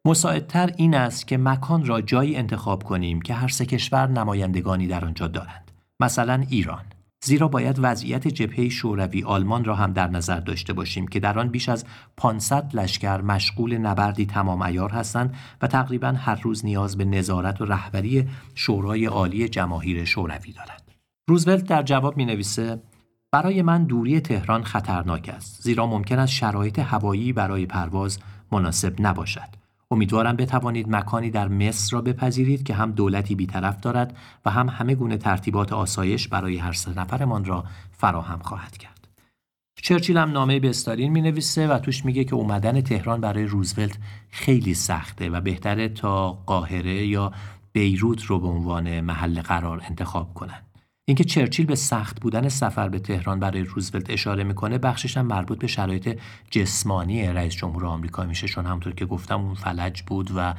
مساعدتر 0.06 0.72
این 0.78 0.96
است 0.96 1.28
که 1.28 1.38
مکان 1.38 1.86
را 1.86 2.02
جایی 2.02 2.36
انتخاب 2.36 2.84
کنیم 2.84 3.22
که 3.22 3.34
هر 3.34 3.48
سه 3.48 3.66
کشور 3.66 4.08
نمایندگانی 4.08 4.88
در 4.88 5.06
آنجا 5.06 5.28
دارند 5.28 5.72
مثلا 6.00 6.46
ایران 6.50 6.84
زیرا 7.26 7.48
باید 7.48 7.76
وضعیت 7.80 8.28
جبهه 8.28 8.70
شوروی 8.70 9.24
آلمان 9.24 9.64
را 9.64 9.76
هم 9.76 9.94
در 9.94 10.08
نظر 10.08 10.40
داشته 10.40 10.74
باشیم 10.74 11.08
که 11.08 11.20
در 11.20 11.40
آن 11.40 11.50
بیش 11.50 11.70
از 11.70 11.86
500 12.18 12.76
لشکر 12.76 13.22
مشغول 13.22 13.78
نبردی 13.78 14.26
تمام 14.26 14.62
ایار 14.62 14.92
هستند 14.92 15.36
و 15.62 15.68
تقریبا 15.68 16.08
هر 16.08 16.42
روز 16.42 16.66
نیاز 16.66 16.98
به 16.98 17.06
نظارت 17.06 17.62
و 17.62 17.66
رهبری 17.66 18.28
شورای 18.56 19.06
عالی 19.06 19.50
جماهیر 19.50 20.06
شوروی 20.06 20.52
دارد. 20.52 20.84
روزولت 21.30 21.64
در 21.64 21.84
جواب 21.84 22.18
می 22.18 22.26
نویسه 22.26 22.80
برای 23.32 23.62
من 23.62 23.84
دوری 23.84 24.20
تهران 24.20 24.64
خطرناک 24.64 25.30
است 25.30 25.62
زیرا 25.62 25.88
ممکن 25.88 26.20
است 26.20 26.34
شرایط 26.34 26.80
هوایی 26.80 27.34
برای 27.34 27.66
پرواز 27.66 28.20
مناسب 28.52 28.96
نباشد. 29.00 29.58
امیدوارم 29.92 30.36
بتوانید 30.36 30.90
مکانی 30.90 31.32
در 31.32 31.48
مصر 31.48 31.94
را 31.94 32.02
بپذیرید 32.02 32.64
که 32.64 32.74
هم 32.74 32.92
دولتی 32.92 33.36
بیطرف 33.36 33.82
دارد 33.82 34.18
و 34.46 34.50
هم 34.50 34.70
همه 34.70 34.96
گونه 34.96 35.18
ترتیبات 35.18 35.74
آسایش 35.74 36.28
برای 36.28 36.58
هر 36.58 36.72
سه 36.72 37.00
نفرمان 37.00 37.46
را 37.46 37.64
فراهم 37.92 38.40
خواهد 38.40 38.78
کرد. 38.78 39.08
چرچیل 39.82 40.18
هم 40.18 40.32
نامه 40.32 40.60
به 40.60 40.70
استالین 40.70 41.12
می 41.12 41.22
نویسه 41.22 41.68
و 41.68 41.80
توش 41.80 42.06
میگه 42.06 42.24
که 42.24 42.36
اومدن 42.36 42.82
تهران 42.82 43.22
برای 43.22 43.46
روزولت 43.46 43.98
خیلی 44.30 44.74
سخته 44.74 45.30
و 45.30 45.42
بهتره 45.42 45.90
تا 45.90 46.32
قاهره 46.32 47.08
یا 47.08 47.32
بیروت 47.72 48.24
رو 48.24 48.40
به 48.40 48.48
عنوان 48.48 49.02
محل 49.02 49.42
قرار 49.42 49.82
انتخاب 49.90 50.34
کنند. 50.34 50.64
اینکه 51.10 51.24
چرچیل 51.24 51.66
به 51.66 51.76
سخت 51.76 52.22
بودن 52.22 52.50
سفر 52.50 52.90
به 52.90 53.00
تهران 53.00 53.40
برای 53.40 53.62
روزولت 53.62 54.10
اشاره 54.10 54.44
می‌کنه 54.44 54.78
بخشش 54.78 55.18
هم 55.18 55.26
مربوط 55.26 55.60
به 55.60 55.68
شرایط 55.68 56.20
جسمانی 56.52 57.28
رئیس 57.28 57.54
جمهور 57.54 57.86
آمریکا 57.86 58.24
میشه 58.24 58.48
چون 58.48 58.66
همونطور 58.66 58.94
که 58.94 59.06
گفتم 59.06 59.42
اون 59.42 59.54
فلج 59.54 60.02
بود 60.02 60.32
و 60.36 60.54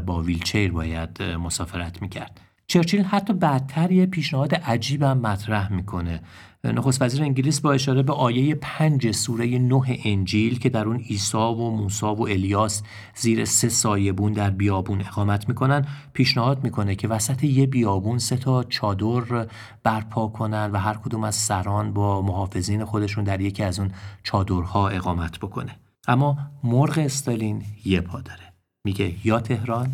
با 0.00 0.22
ویلچیر 0.22 0.72
باید 0.72 1.22
مسافرت 1.22 2.02
می‌کرد. 2.02 2.40
چرچیل 2.66 3.02
حتی 3.02 3.32
بعدتر 3.32 3.92
یه 3.92 4.06
پیشنهاد 4.06 4.54
عجیبم 4.54 5.18
مطرح 5.18 5.72
می‌کنه. 5.72 6.20
نخست 6.64 7.02
وزیر 7.02 7.22
انگلیس 7.22 7.60
با 7.60 7.72
اشاره 7.72 8.02
به 8.02 8.12
آیه 8.12 8.54
پنج 8.54 9.10
سوره 9.10 9.58
نه 9.58 9.98
انجیل 10.04 10.58
که 10.58 10.68
در 10.68 10.84
اون 10.84 10.96
عیسی 10.96 11.36
و 11.36 11.70
موسی 11.70 12.06
و 12.06 12.22
الیاس 12.22 12.82
زیر 13.14 13.44
سه 13.44 13.68
سایبون 13.68 14.32
در 14.32 14.50
بیابون 14.50 15.00
اقامت 15.00 15.48
می‌کنن 15.48 15.86
پیشنهاد 16.12 16.64
می‌کنه 16.64 16.94
که 16.94 17.08
وسط 17.08 17.44
یه 17.44 17.66
بیابون 17.66 18.18
سه 18.18 18.36
تا 18.36 18.64
چادر 18.64 19.46
برپا 19.82 20.26
کنن 20.26 20.70
و 20.72 20.78
هر 20.78 20.94
کدوم 20.94 21.24
از 21.24 21.34
سران 21.34 21.92
با 21.92 22.22
محافظین 22.22 22.84
خودشون 22.84 23.24
در 23.24 23.40
یکی 23.40 23.62
از 23.62 23.78
اون 23.78 23.90
چادرها 24.22 24.88
اقامت 24.88 25.38
بکنه. 25.38 25.76
اما 26.08 26.38
مرغ 26.64 26.98
استالین 26.98 27.62
یه 27.84 28.00
پا 28.00 28.20
داره. 28.20 28.52
میگه 28.84 29.14
یا 29.24 29.40
تهران 29.40 29.90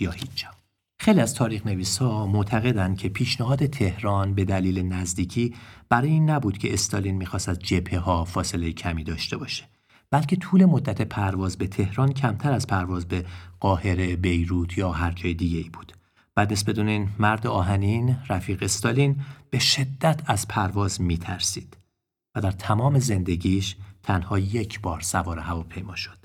یا 0.00 0.10
هیچ 0.10 0.46
خیلی 1.02 1.20
از 1.20 1.34
تاریخ 1.34 1.66
نویس 1.66 1.98
ها 1.98 2.26
معتقدند 2.26 2.98
که 2.98 3.08
پیشنهاد 3.08 3.66
تهران 3.66 4.34
به 4.34 4.44
دلیل 4.44 4.82
نزدیکی 4.82 5.54
برای 5.88 6.08
این 6.08 6.30
نبود 6.30 6.58
که 6.58 6.72
استالین 6.72 7.14
می‌خواست 7.14 7.48
از 7.48 7.58
جبهه 7.58 7.98
ها 7.98 8.24
فاصله 8.24 8.72
کمی 8.72 9.04
داشته 9.04 9.36
باشه 9.36 9.64
بلکه 10.10 10.36
طول 10.36 10.64
مدت 10.64 11.02
پرواز 11.02 11.58
به 11.58 11.66
تهران 11.66 12.12
کمتر 12.12 12.52
از 12.52 12.66
پرواز 12.66 13.08
به 13.08 13.24
قاهره، 13.60 14.16
بیروت 14.16 14.78
یا 14.78 14.92
هر 14.92 15.10
جای 15.10 15.34
دیگه 15.34 15.58
ای 15.58 15.68
بود. 15.68 15.92
از 16.36 16.64
بدون 16.64 16.88
این 16.88 17.08
مرد 17.18 17.46
آهنین 17.46 18.16
رفیق 18.28 18.62
استالین 18.62 19.20
به 19.50 19.58
شدت 19.58 20.22
از 20.26 20.48
پرواز 20.48 21.00
میترسید 21.00 21.76
و 22.34 22.40
در 22.40 22.50
تمام 22.50 22.98
زندگیش 22.98 23.76
تنها 24.02 24.38
یک 24.38 24.80
بار 24.80 25.00
سوار 25.00 25.38
هواپیما 25.38 25.96
شد. 25.96 26.18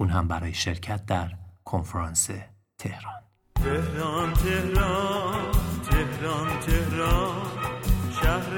اون 0.00 0.08
هم 0.08 0.28
برای 0.28 0.54
شرکت 0.54 1.06
در 1.06 1.32
کنفرانس 1.64 2.30
تهران. 2.78 3.15
تهران 3.64 4.32
تهران 4.32 5.42
تهران 5.90 6.48
تهران 6.66 7.42
شهر 8.22 8.54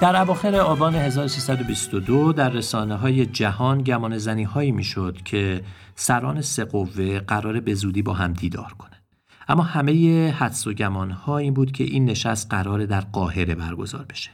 در 0.00 0.16
اواخر 0.16 0.56
آبان 0.56 0.94
1322 0.94 2.32
در 2.32 2.48
رسانه 2.48 2.96
های 2.96 3.26
جهان 3.26 3.82
گمان 3.82 4.18
زنی 4.18 4.42
هایی 4.42 4.72
می 4.72 4.84
شد 4.84 5.18
که 5.24 5.64
سران 5.94 6.40
سه 6.40 6.64
قوه 6.64 7.20
قرار 7.20 7.60
به 7.60 7.74
زودی 7.74 8.02
با 8.02 8.12
هم 8.12 8.32
دیدار 8.32 8.72
کنند. 8.78 9.04
اما 9.48 9.62
همه 9.62 10.30
حدس 10.30 10.66
و 10.66 10.72
گمان 10.72 11.10
ها 11.10 11.38
این 11.38 11.54
بود 11.54 11.72
که 11.72 11.84
این 11.84 12.04
نشست 12.04 12.50
قرار 12.50 12.86
در 12.86 13.00
قاهره 13.00 13.54
برگزار 13.54 14.04
بشه. 14.04 14.30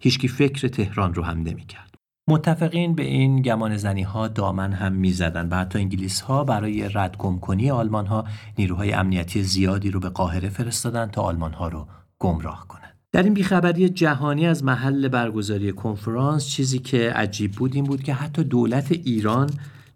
هیچکی 0.00 0.28
فکر 0.28 0.68
تهران 0.68 1.14
رو 1.14 1.22
هم 1.22 1.38
نمی 1.38 1.64
کرد. 1.64 1.94
متفقین 2.28 2.94
به 2.94 3.02
این 3.02 3.42
گمان 3.42 3.76
زنی 3.76 4.02
ها 4.02 4.28
دامن 4.28 4.72
هم 4.72 4.92
می 4.92 5.12
زدن 5.12 5.48
و 5.48 5.56
حتی 5.56 5.78
انگلیس 5.78 6.20
ها 6.20 6.44
برای 6.44 6.88
رد 6.88 7.16
کنی 7.16 7.70
آلمان 7.70 8.06
ها 8.06 8.24
نیروهای 8.58 8.92
امنیتی 8.92 9.42
زیادی 9.42 9.90
رو 9.90 10.00
به 10.00 10.08
قاهره 10.08 10.48
فرستادن 10.48 11.06
تا 11.06 11.22
آلمان 11.22 11.52
ها 11.52 11.68
رو 11.68 11.86
گمراه 12.18 12.66
کنند. 12.68 12.99
در 13.12 13.22
این 13.22 13.34
بیخبری 13.34 13.88
جهانی 13.88 14.46
از 14.46 14.64
محل 14.64 15.08
برگزاری 15.08 15.72
کنفرانس 15.72 16.46
چیزی 16.46 16.78
که 16.78 17.12
عجیب 17.12 17.52
بود 17.52 17.74
این 17.74 17.84
بود 17.84 18.02
که 18.02 18.14
حتی 18.14 18.44
دولت 18.44 18.92
ایران 18.92 19.50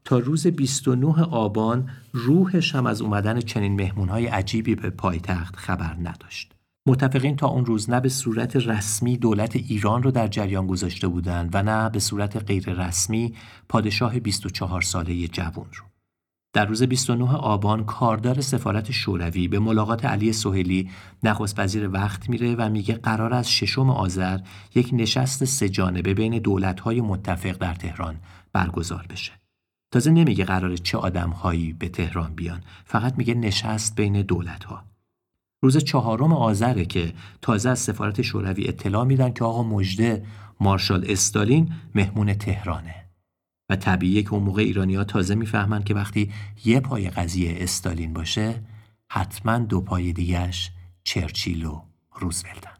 تا 0.04 0.18
روز 0.18 0.46
29 0.46 1.22
آبان 1.22 1.88
روحش 2.12 2.74
هم 2.74 2.86
از 2.86 3.02
اومدن 3.02 3.40
چنین 3.40 3.76
مهمونهای 3.76 4.26
عجیبی 4.26 4.74
به 4.74 4.90
پایتخت 4.90 5.56
خبر 5.56 5.96
نداشت. 6.02 6.52
متفقین 6.86 7.36
تا 7.36 7.46
اون 7.46 7.66
روز 7.66 7.90
نه 7.90 8.00
به 8.00 8.08
صورت 8.08 8.56
رسمی 8.56 9.16
دولت 9.16 9.56
ایران 9.56 10.02
رو 10.02 10.10
در 10.10 10.28
جریان 10.28 10.66
گذاشته 10.66 11.08
بودند 11.08 11.50
و 11.52 11.62
نه 11.62 11.90
به 11.90 11.98
صورت 11.98 12.36
غیر 12.36 12.72
رسمی 12.72 13.34
پادشاه 13.68 14.20
24 14.20 14.82
ساله 14.82 15.28
جوان 15.28 15.66
رو. 15.72 15.93
در 16.54 16.64
روز 16.66 16.82
29 16.82 17.32
آبان 17.32 17.84
کاردار 17.84 18.40
سفارت 18.40 18.90
شوروی 18.90 19.48
به 19.48 19.58
ملاقات 19.58 20.04
علی 20.04 20.32
سهیلی 20.32 20.90
نخست 21.22 21.58
وزیر 21.58 21.88
وقت 21.88 22.28
میره 22.28 22.54
و 22.54 22.68
میگه 22.68 22.94
قرار 22.94 23.34
از 23.34 23.50
ششم 23.50 23.90
آذر 23.90 24.38
یک 24.74 24.90
نشست 24.92 25.44
سهجانبه 25.44 26.14
بین 26.14 26.38
دولت‌های 26.38 27.00
متفق 27.00 27.56
در 27.58 27.74
تهران 27.74 28.16
برگزار 28.52 29.06
بشه. 29.10 29.32
تازه 29.90 30.10
نمیگه 30.10 30.44
قرار 30.44 30.76
چه 30.76 30.98
آدمهایی 30.98 31.72
به 31.72 31.88
تهران 31.88 32.34
بیان 32.34 32.60
فقط 32.84 33.18
میگه 33.18 33.34
نشست 33.34 33.96
بین 33.96 34.22
دولت‌ها. 34.22 34.84
روز 35.62 35.76
چهارم 35.76 36.32
آذره 36.32 36.84
که 36.84 37.12
تازه 37.42 37.70
از 37.70 37.78
سفارت 37.78 38.22
شوروی 38.22 38.68
اطلاع 38.68 39.04
میدن 39.04 39.32
که 39.32 39.44
آقا 39.44 39.62
مجده 39.62 40.24
مارشال 40.60 41.04
استالین 41.08 41.72
مهمون 41.94 42.34
تهرانه. 42.34 43.03
و 43.70 43.76
طبیعیه 43.76 44.22
که 44.22 44.34
اون 44.34 44.42
موقع 44.42 44.62
ایرانی 44.62 44.94
ها 44.94 45.04
تازه 45.04 45.34
می‌فهمند 45.34 45.84
که 45.84 45.94
وقتی 45.94 46.32
یه 46.64 46.80
پای 46.80 47.10
قضیه 47.10 47.56
استالین 47.58 48.12
باشه 48.12 48.62
حتما 49.10 49.58
دو 49.58 49.80
پای 49.80 50.12
دیگش 50.12 50.70
چرچیل 51.04 51.64
و 51.64 51.82
روزولتن. 52.14 52.70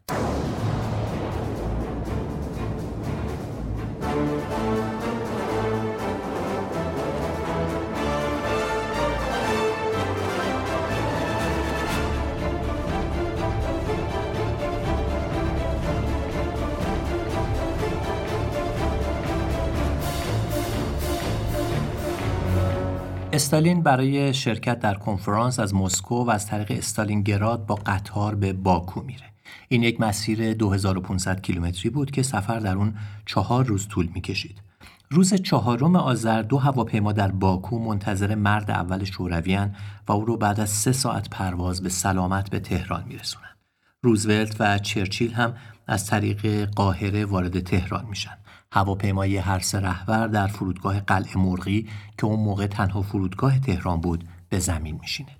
استالین 23.35 23.83
برای 23.83 24.33
شرکت 24.33 24.79
در 24.79 24.93
کنفرانس 24.93 25.59
از 25.59 25.75
مسکو 25.75 26.25
و 26.25 26.29
از 26.29 26.47
طریق 26.47 26.71
استالینگراد 26.71 27.65
با 27.65 27.75
قطار 27.75 28.35
به 28.35 28.53
باکو 28.53 29.01
میره. 29.01 29.23
این 29.67 29.83
یک 29.83 30.01
مسیر 30.01 30.53
2500 30.53 31.41
کیلومتری 31.41 31.89
بود 31.89 32.11
که 32.11 32.23
سفر 32.23 32.59
در 32.59 32.75
اون 32.75 32.93
چهار 33.25 33.65
روز 33.65 33.87
طول 33.87 34.09
می‌کشید. 34.13 34.61
روز 35.09 35.33
چهارم 35.33 35.95
آذر 35.95 36.41
دو 36.41 36.57
هواپیما 36.57 37.11
در 37.11 37.31
باکو 37.31 37.79
منتظر 37.79 38.35
مرد 38.35 38.71
اول 38.71 39.03
شورویان 39.03 39.75
و 40.07 40.11
او 40.11 40.25
رو 40.25 40.37
بعد 40.37 40.59
از 40.59 40.69
سه 40.69 40.91
ساعت 40.91 41.29
پرواز 41.29 41.83
به 41.83 41.89
سلامت 41.89 42.49
به 42.49 42.59
تهران 42.59 43.03
میرسونن. 43.07 43.55
روزولت 44.01 44.55
و 44.59 44.77
چرچیل 44.77 45.33
هم 45.33 45.53
از 45.87 46.05
طریق 46.05 46.69
قاهره 46.69 47.25
وارد 47.25 47.59
تهران 47.59 48.05
میشن. 48.05 48.37
هواپیمای 48.75 49.37
هر 49.37 49.59
سه 49.59 49.79
رهبر 49.79 50.27
در 50.27 50.47
فرودگاه 50.47 50.99
قلعه 50.99 51.37
مرغی 51.37 51.89
که 52.17 52.25
اون 52.25 52.39
موقع 52.39 52.67
تنها 52.67 53.01
فرودگاه 53.01 53.59
تهران 53.59 54.01
بود 54.01 54.23
به 54.49 54.59
زمین 54.59 54.97
میشینه. 55.01 55.31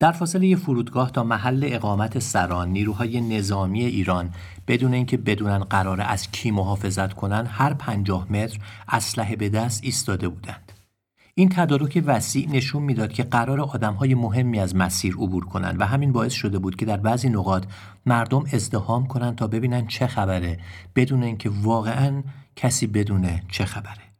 در 0.00 0.12
فاصله 0.12 0.56
فرودگاه 0.56 1.10
تا 1.10 1.24
محل 1.24 1.68
اقامت 1.72 2.18
سران 2.18 2.68
نیروهای 2.68 3.20
نظامی 3.20 3.84
ایران 3.84 4.30
بدون 4.68 4.94
اینکه 4.94 5.16
بدونن 5.16 5.58
قرار 5.58 6.00
از 6.00 6.30
کی 6.30 6.50
محافظت 6.50 7.12
کنن 7.12 7.46
هر 7.46 7.74
پنجاه 7.74 8.32
متر 8.32 8.58
اسلحه 8.88 9.36
به 9.36 9.48
دست 9.48 9.84
ایستاده 9.84 10.28
بودند. 10.28 10.72
این 11.34 11.48
تدارک 11.48 12.02
وسیع 12.06 12.48
نشون 12.50 12.82
می‌داد 12.82 13.12
که 13.12 13.22
قرار 13.22 13.60
آدمهای 13.60 14.14
مهمی 14.14 14.58
از 14.58 14.76
مسیر 14.76 15.14
عبور 15.14 15.44
کنند 15.44 15.80
و 15.80 15.84
همین 15.84 16.12
باعث 16.12 16.32
شده 16.32 16.58
بود 16.58 16.76
که 16.76 16.86
در 16.86 16.96
بعضی 16.96 17.28
نقاط 17.28 17.64
مردم 18.06 18.44
ازدهام 18.52 19.06
کنند 19.06 19.36
تا 19.36 19.46
ببینن 19.46 19.86
چه 19.86 20.06
خبره 20.06 20.58
بدون 20.96 21.22
اینکه 21.22 21.50
واقعا 21.62 22.22
کسی 22.56 22.86
بدونه 22.86 23.42
چه 23.48 23.64
خبره. 23.64 24.12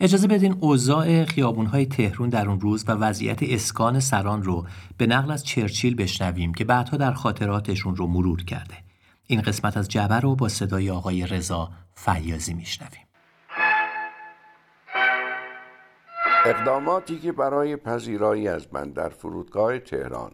اجازه 0.00 0.28
بدین 0.28 0.56
اوضاع 0.60 1.24
خیابونهای 1.24 1.86
تهرون 1.86 2.28
در 2.28 2.48
اون 2.48 2.60
روز 2.60 2.84
و 2.88 2.92
وضعیت 2.92 3.38
اسکان 3.42 4.00
سران 4.00 4.42
رو 4.42 4.66
به 4.98 5.06
نقل 5.06 5.30
از 5.30 5.44
چرچیل 5.44 5.94
بشنویم 5.94 6.54
که 6.54 6.64
بعدها 6.64 6.96
در 6.96 7.12
خاطراتشون 7.12 7.96
رو 7.96 8.06
مرور 8.06 8.44
کرده. 8.44 8.74
این 9.26 9.42
قسمت 9.42 9.76
از 9.76 9.88
جبر 9.88 10.20
رو 10.20 10.36
با 10.36 10.48
صدای 10.48 10.90
آقای 10.90 11.26
رضا 11.26 11.70
فیازی 11.94 12.54
میشنویم. 12.54 13.06
اقداماتی 16.44 17.18
که 17.18 17.32
برای 17.32 17.76
پذیرایی 17.76 18.48
از 18.48 18.66
من 18.72 18.90
در 18.90 19.08
فرودگاه 19.08 19.78
تهران 19.78 20.32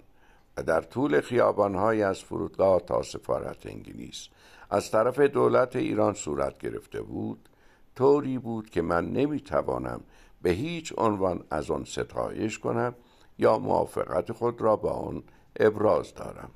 و 0.57 0.63
در 0.63 0.81
طول 0.81 1.21
خیابانهای 1.21 2.03
از 2.03 2.19
فرودگاه 2.19 2.81
تا 2.81 3.03
سفارت 3.03 3.67
انگلیس 3.67 4.29
از 4.71 4.91
طرف 4.91 5.21
دولت 5.21 5.77
ایران 5.77 6.15
صورت 6.15 6.59
گرفته 6.59 7.03
بود 7.03 7.49
طوری 7.97 8.39
بود 8.39 8.71
که 8.71 8.83
من 8.83 9.11
نمی‌توانم 9.13 10.01
به 10.43 10.51
هیچ 10.51 10.95
عنوان 10.99 11.45
از 11.51 11.71
آن 11.71 11.85
ستایش 11.85 12.59
کنم 12.59 12.95
یا 13.39 13.59
موافقت 13.59 14.33
خود 14.33 14.61
را 14.61 14.77
با 14.77 14.91
آن 14.91 15.23
ابراز 15.57 16.15
دارم. 16.15 16.51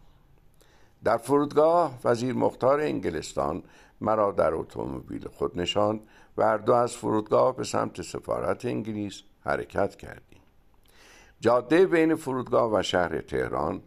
در 1.04 1.16
فرودگاه 1.16 1.98
وزیر 2.04 2.34
مختار 2.34 2.80
انگلستان 2.80 3.62
مرا 4.00 4.32
در 4.32 4.54
اتومبیل 4.54 5.28
خود 5.28 5.60
نشاند 5.60 6.00
و 6.36 6.58
دو 6.58 6.72
از 6.72 6.96
فرودگاه 6.96 7.56
به 7.56 7.64
سمت 7.64 8.02
سفارت 8.02 8.64
انگلیس 8.64 9.22
حرکت 9.40 9.96
کردیم. 9.96 10.40
جاده 11.40 11.86
بین 11.86 12.14
فرودگاه 12.14 12.72
و 12.74 12.82
شهر 12.82 13.20
تهران 13.20 13.82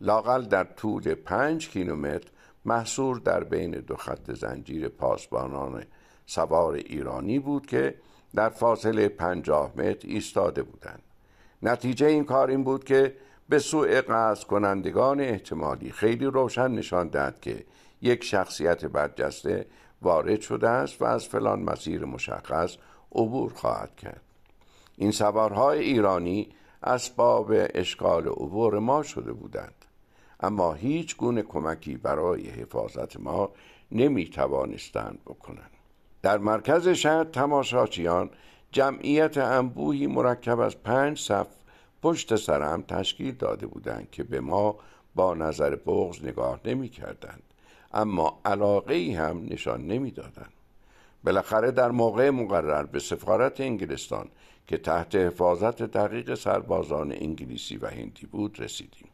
لاقل 0.00 0.44
در 0.44 0.64
طول 0.64 1.14
پنج 1.14 1.68
کیلومتر 1.68 2.28
محصور 2.64 3.18
در 3.18 3.44
بین 3.44 3.70
دو 3.70 3.96
خط 3.96 4.30
زنجیر 4.30 4.88
پاسبانان 4.88 5.84
سوار 6.26 6.74
ایرانی 6.74 7.38
بود 7.38 7.66
که 7.66 7.94
در 8.34 8.48
فاصله 8.48 9.08
پنجاه 9.08 9.72
متر 9.76 10.08
ایستاده 10.08 10.62
بودند. 10.62 11.02
نتیجه 11.62 12.06
این 12.06 12.24
کار 12.24 12.50
این 12.50 12.64
بود 12.64 12.84
که 12.84 13.16
به 13.48 13.58
سوء 13.58 14.00
قصد 14.00 14.46
کنندگان 14.46 15.20
احتمالی 15.20 15.90
خیلی 15.90 16.24
روشن 16.24 16.70
نشان 16.70 17.08
داد 17.08 17.40
که 17.40 17.64
یک 18.02 18.24
شخصیت 18.24 18.84
برجسته 18.84 19.66
وارد 20.02 20.40
شده 20.40 20.68
است 20.68 21.02
و 21.02 21.04
از 21.04 21.26
فلان 21.26 21.62
مسیر 21.62 22.04
مشخص 22.04 22.76
عبور 23.12 23.52
خواهد 23.52 23.96
کرد. 23.96 24.20
این 24.96 25.10
سوارهای 25.10 25.78
ایرانی 25.78 26.48
اسباب 26.82 27.52
اشکال 27.52 28.26
عبور 28.26 28.78
ما 28.78 29.02
شده 29.02 29.32
بودند. 29.32 29.83
اما 30.40 30.72
هیچ 30.72 31.16
گونه 31.16 31.42
کمکی 31.42 31.96
برای 31.96 32.46
حفاظت 32.46 33.20
ما 33.20 33.50
نمی 33.92 34.28
توانستند 34.28 35.18
بکنند 35.26 35.70
در 36.22 36.38
مرکز 36.38 36.88
شهر 36.88 37.24
تماشاچیان 37.24 38.30
جمعیت 38.72 39.38
انبوهی 39.38 40.06
مرکب 40.06 40.60
از 40.60 40.82
پنج 40.82 41.20
صف 41.20 41.46
پشت 42.02 42.36
سرم 42.36 42.82
تشکیل 42.82 43.34
داده 43.34 43.66
بودند 43.66 44.10
که 44.10 44.24
به 44.24 44.40
ما 44.40 44.76
با 45.14 45.34
نظر 45.34 45.76
بغض 45.76 46.24
نگاه 46.24 46.60
نمی 46.64 46.88
کردند 46.88 47.42
اما 47.92 48.40
علاقه 48.44 48.94
ای 48.94 49.14
هم 49.14 49.46
نشان 49.50 49.86
نمی 49.86 50.10
دادند. 50.10 50.52
بالاخره 51.24 51.70
در 51.70 51.90
موقع 51.90 52.30
مقرر 52.30 52.82
به 52.82 52.98
سفارت 52.98 53.60
انگلستان 53.60 54.28
که 54.66 54.78
تحت 54.78 55.14
حفاظت 55.14 55.82
دقیق 55.82 56.34
سربازان 56.34 57.12
انگلیسی 57.12 57.76
و 57.76 57.86
هندی 57.86 58.26
بود 58.26 58.60
رسیدیم 58.60 59.08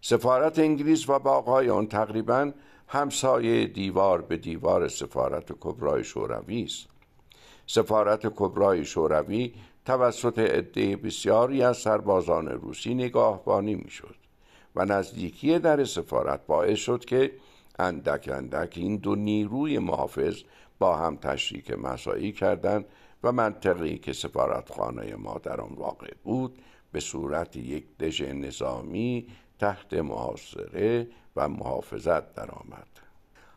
سفارت 0.00 0.58
انگلیس 0.58 1.08
و 1.08 1.18
باغهای 1.18 1.70
آن 1.70 1.86
تقریبا 1.86 2.52
همسایه 2.88 3.66
دیوار 3.66 4.22
به 4.22 4.36
دیوار 4.36 4.88
سفارت 4.88 5.52
کبرای 5.60 6.04
شوروی 6.04 6.62
است. 6.62 6.88
سفارت 7.66 8.26
کبرای 8.26 8.84
شوروی 8.84 9.54
توسط 9.84 10.38
عده 10.38 10.96
بسیاری 10.96 11.62
از 11.62 11.76
سربازان 11.76 12.48
روسی 12.48 12.94
نگاهبانی 12.94 13.74
می‌شد 13.74 14.14
و 14.76 14.84
نزدیکی 14.84 15.58
در 15.58 15.84
سفارت 15.84 16.46
باعث 16.46 16.78
شد 16.78 17.04
که 17.04 17.32
اندک 17.78 18.30
اندک 18.32 18.72
این 18.76 18.96
دو 18.96 19.14
نیروی 19.14 19.78
محافظ 19.78 20.42
با 20.78 20.96
هم 20.96 21.16
تشریک 21.16 21.70
مسایی 21.70 22.32
کردند 22.32 22.84
و 23.22 23.32
منطقی 23.32 23.98
که 23.98 24.12
سفارتخانه 24.12 25.16
ما 25.16 25.40
در 25.42 25.60
آن 25.60 25.74
واقع 25.76 26.14
بود 26.24 26.58
به 26.92 27.00
صورت 27.00 27.56
یک 27.56 27.84
دژ 27.98 28.22
نظامی 28.22 29.26
تحت 29.58 29.94
محاصره 29.94 31.06
و 31.36 31.48
محافظت 31.48 32.34
درآمد. 32.34 32.88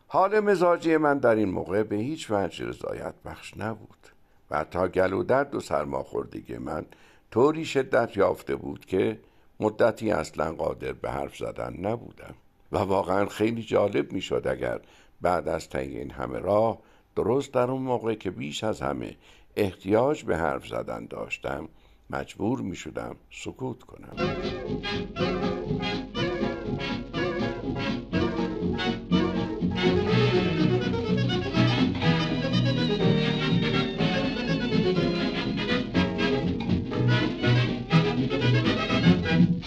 حال 0.08 0.40
مزاجی 0.40 0.96
من 0.96 1.18
در 1.18 1.34
این 1.34 1.50
موقع 1.50 1.82
به 1.82 1.96
هیچ 1.96 2.30
وجه 2.30 2.66
رضایت 2.66 3.14
بخش 3.24 3.56
نبود 3.56 3.98
و 4.50 4.64
تا 4.64 4.88
گلو 4.88 5.22
درد 5.22 5.54
و 5.54 5.60
سرماخوردگی 5.60 6.58
من 6.58 6.86
طوری 7.30 7.64
شدت 7.64 8.16
یافته 8.16 8.56
بود 8.56 8.86
که 8.86 9.20
مدتی 9.60 10.10
اصلا 10.10 10.52
قادر 10.52 10.92
به 10.92 11.10
حرف 11.10 11.36
زدن 11.36 11.76
نبودم 11.80 12.34
و 12.72 12.78
واقعا 12.78 13.26
خیلی 13.26 13.62
جالب 13.62 14.12
می 14.12 14.20
شد 14.20 14.46
اگر 14.46 14.80
بعد 15.20 15.48
از 15.48 15.68
طی 15.68 15.78
این 15.78 16.10
همه 16.10 16.38
راه 16.38 16.78
درست 17.16 17.52
در 17.52 17.70
اون 17.70 17.82
موقع 17.82 18.14
که 18.14 18.30
بیش 18.30 18.64
از 18.64 18.80
همه 18.80 19.16
احتیاج 19.56 20.24
به 20.24 20.36
حرف 20.36 20.66
زدن 20.66 21.06
داشتم 21.06 21.68
مجبور 22.12 22.60
می 22.60 22.76
شدم 22.76 23.16
سکوت 23.30 23.82
کنم 23.82 24.16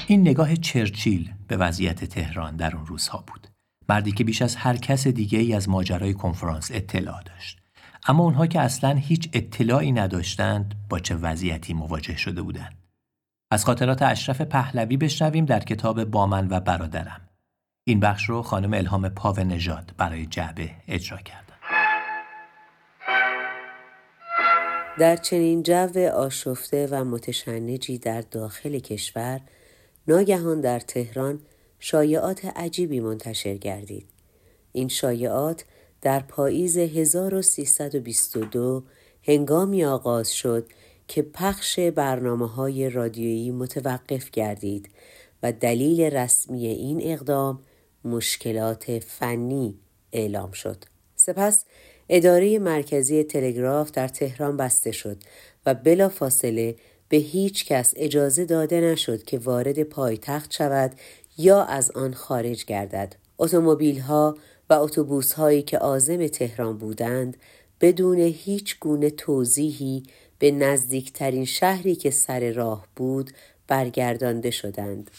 این 0.08 0.22
نگاه 0.22 0.56
چرچیل 0.56 1.32
به 1.48 1.58
وضعیت 1.58 2.06
تهران 2.06 2.56
در 2.56 2.76
اون 2.76 2.86
روزها 2.86 3.24
بود. 3.28 3.48
مردی 3.90 4.12
که 4.12 4.24
بیش 4.24 4.42
از 4.42 4.56
هر 4.56 4.78
کس 4.78 5.08
دیگه 5.08 5.40
ای 5.40 5.54
از 5.54 5.70
ماجرای 5.70 6.14
کنفرانس 6.14 6.72
اطلاع 6.74 7.24
داشت. 7.24 7.65
اما 8.08 8.24
اونها 8.24 8.48
که 8.48 8.60
اصلا 8.60 8.94
هیچ 8.94 9.30
اطلاعی 9.34 9.92
نداشتند 9.92 10.76
با 10.90 11.00
چه 11.00 11.16
وضعیتی 11.16 11.74
مواجه 11.74 12.18
شده 12.18 12.42
بودند. 12.42 12.78
از 13.52 13.66
خاطرات 13.66 14.02
اشرف 14.02 14.42
پهلوی 14.42 14.98
بشنویم 14.98 15.46
در 15.46 15.60
کتاب 15.60 16.04
بامن 16.04 16.48
و 16.50 16.60
برادرم. 16.60 17.22
این 17.88 18.00
بخش 18.00 18.30
رو 18.30 18.42
خانم 18.42 18.74
الهام 18.74 19.10
پاو 19.10 19.40
نژاد 19.40 19.94
برای 19.98 20.26
جعبه 20.26 20.72
اجرا 20.88 21.18
کردن. 21.18 21.56
در 25.00 25.16
چنین 25.16 25.64
جو 25.64 26.10
آشفته 26.16 26.88
و 26.92 27.04
متشنجی 27.04 27.98
در 27.98 28.22
داخل 28.22 28.80
کشور 28.80 29.42
ناگهان 30.08 30.62
در 30.62 30.80
تهران 30.80 31.40
شایعات 31.80 32.46
عجیبی 32.46 33.00
منتشر 33.00 33.54
گردید. 33.54 34.10
این 34.72 34.88
شایعات 34.88 35.66
در 36.06 36.20
پاییز 36.20 36.78
1322 36.78 38.84
هنگامی 39.24 39.86
آغاز 39.86 40.34
شد 40.34 40.70
که 41.08 41.22
پخش 41.22 41.80
برنامه 41.80 42.48
های 42.48 42.90
رادیویی 42.90 43.52
متوقف 43.52 44.32
گردید 44.32 44.90
و 45.44 45.52
دلیل 45.52 46.02
رسمی 46.02 46.68
این 46.68 47.00
اقدام 47.04 47.60
مشکلات 48.04 49.00
فنی 49.00 49.80
اعلام 50.12 50.52
شد. 50.52 50.78
سپس 51.16 51.66
اداره 52.10 52.60
مرکزی 52.60 53.24
تلگراف 53.24 53.92
در 53.92 54.08
تهران 54.08 54.58
بسته 54.58 54.92
شد 54.92 55.18
و 55.66 55.74
بلا 55.74 56.10
فاصله 56.10 56.76
به 57.10 57.18
هیچ 57.18 57.66
کس 57.66 57.94
اجازه 57.96 58.46
داده 58.46 58.82
نشد 58.82 59.24
که 59.24 59.38
وارد 59.38 59.84
پایتخت 59.84 60.54
شود 60.54 60.92
یا 61.38 61.64
از 61.64 61.92
آن 61.92 62.14
خارج 62.14 62.66
گردد. 62.66 63.16
اتومبیل 63.38 64.00
ها 64.00 64.38
و 64.70 64.74
اتوبوس 64.74 65.34
هایی 65.34 65.62
که 65.62 65.78
عازم 65.78 66.28
تهران 66.28 66.78
بودند 66.78 67.38
بدون 67.82 68.20
هیچ 68.20 68.80
گونه 68.80 69.10
توضیحی 69.10 70.04
به 70.40 70.52
نزدیکترین 70.52 71.46
شهری 71.46 71.96
که 71.96 72.12
سر 72.12 72.52
راه 72.52 72.88
بود 72.96 73.32
برگردانده 73.68 74.52
شدند. 74.52 75.12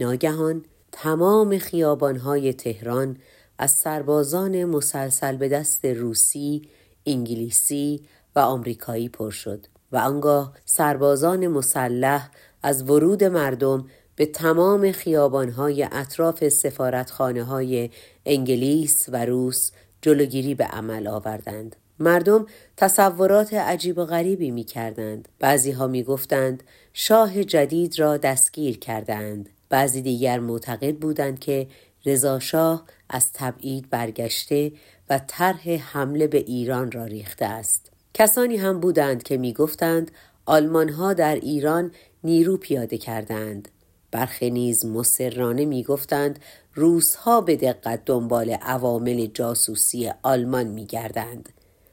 ناگهان 0.00 0.64
تمام 0.92 1.58
خیابانهای 1.58 2.52
تهران 2.52 3.16
از 3.58 3.70
سربازان 3.70 4.64
مسلسل 4.64 5.36
به 5.36 5.48
دست 5.48 5.84
روسی، 5.84 6.68
انگلیسی 7.06 8.00
و 8.36 8.38
آمریکایی 8.38 9.08
پر 9.08 9.30
شد 9.30 9.66
و 9.92 9.96
آنگاه 9.96 10.56
سربازان 10.64 11.46
مسلح 11.46 12.30
از 12.62 12.82
ورود 12.82 13.24
مردم 13.24 13.86
به 14.16 14.26
تمام 14.26 14.92
خیابانهای 14.92 15.88
اطراف 15.92 16.48
سفارتخانه 16.48 17.44
های 17.44 17.90
انگلیس 18.26 19.06
و 19.08 19.24
روس 19.24 19.70
جلوگیری 20.02 20.54
به 20.54 20.64
عمل 20.64 21.06
آوردند. 21.06 21.76
مردم 21.98 22.46
تصورات 22.76 23.54
عجیب 23.54 23.98
و 23.98 24.04
غریبی 24.04 24.50
می 24.50 24.64
کردند. 24.64 25.28
بعضی 25.38 25.70
ها 25.70 25.86
می 25.86 26.02
گفتند 26.02 26.62
شاه 26.92 27.44
جدید 27.44 27.98
را 27.98 28.16
دستگیر 28.16 28.78
کردند. 28.78 29.48
بعضی 29.68 30.02
دیگر 30.02 30.38
معتقد 30.38 30.96
بودند 30.96 31.38
که 31.38 31.66
رضاشاه 32.06 32.84
از 33.08 33.32
تبعید 33.32 33.90
برگشته 33.90 34.72
و 35.10 35.20
طرح 35.26 35.70
حمله 35.70 36.26
به 36.26 36.38
ایران 36.38 36.92
را 36.92 37.04
ریخته 37.04 37.44
است. 37.44 37.90
کسانی 38.14 38.56
هم 38.56 38.80
بودند 38.80 39.22
که 39.22 39.36
می 39.36 39.52
گفتند 39.52 40.10
آلمان 40.46 40.88
ها 40.88 41.12
در 41.12 41.34
ایران 41.34 41.90
نیرو 42.24 42.56
پیاده 42.56 42.98
کردند. 42.98 43.68
برخی 44.10 44.50
نیز 44.50 44.86
مسررانه 44.86 45.64
می 45.64 45.82
گفتند 45.82 46.38
روس 46.74 47.14
ها 47.14 47.40
به 47.40 47.56
دقت 47.56 48.04
دنبال 48.06 48.50
عوامل 48.50 49.26
جاسوسی 49.26 50.10
آلمان 50.22 50.66
می 50.66 50.86
گردند. 50.86 51.48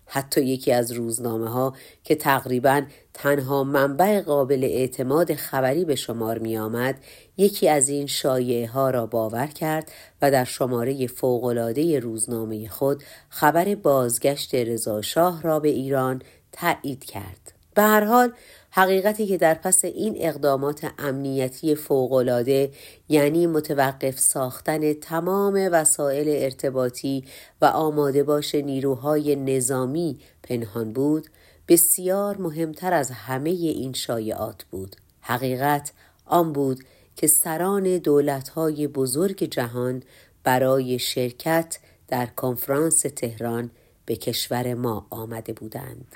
حتی 0.08 0.42
یکی 0.42 0.72
از 0.72 0.92
روزنامه 0.92 1.50
ها 1.50 1.74
که 2.04 2.16
تقریبا 2.16 2.82
تنها 3.14 3.64
منبع 3.64 4.22
قابل 4.22 4.64
اعتماد 4.64 5.34
خبری 5.34 5.86
به 5.86 5.96
شمار 5.96 6.38
می 6.40 6.58
آمد 6.58 6.96
یکی 7.38 7.70
از 7.70 7.90
این 7.90 8.08
شایعه 8.08 8.68
ها 8.68 8.90
را 8.90 9.06
باور 9.06 9.48
کرد 9.48 9.92
و 10.22 10.32
در 10.32 10.44
شماره 10.44 11.08
فوقالعاده 11.08 12.00
روزنامه 12.00 12.70
خود 12.70 13.04
خبر 13.30 13.76
بازگشت 13.76 14.56
رضا 14.56 15.02
شاه 15.02 15.42
را 15.42 15.60
به 15.60 15.70
ایران 15.70 16.22
تایید 16.52 17.06
کرد. 17.06 17.54
به 17.74 17.82
هر 17.82 18.04
حال 18.04 18.34
حقیقتی 18.78 19.28
که 19.28 19.38
در 19.38 19.54
پس 19.54 19.86
این 19.86 20.16
اقدامات 20.18 20.92
امنیتی 21.00 21.76
فوقالعاده 21.76 22.72
یعنی 23.10 23.48
متوقف 23.48 24.20
ساختن 24.20 24.94
تمام 24.94 25.70
وسایل 25.72 26.44
ارتباطی 26.44 27.24
و 27.62 27.66
آماده 27.66 28.24
باش 28.24 28.56
نیروهای 28.56 29.36
نظامی 29.36 30.20
پنهان 30.44 30.94
بود 30.94 31.28
بسیار 31.68 32.38
مهمتر 32.38 32.94
از 32.94 33.12
همه 33.12 33.50
این 33.50 33.94
شایعات 33.94 34.64
بود 34.64 34.96
حقیقت 35.22 35.92
آن 36.26 36.54
بود 36.54 36.84
که 37.16 37.28
سران 37.28 37.98
دولتهای 37.98 38.88
بزرگ 38.88 39.44
جهان 39.44 40.04
برای 40.44 41.00
شرکت 41.00 41.78
در 42.08 42.26
کنفرانس 42.26 43.00
تهران 43.00 43.72
به 44.06 44.16
کشور 44.16 44.74
ما 44.74 45.08
آمده 45.10 45.54
بودند. 45.54 46.16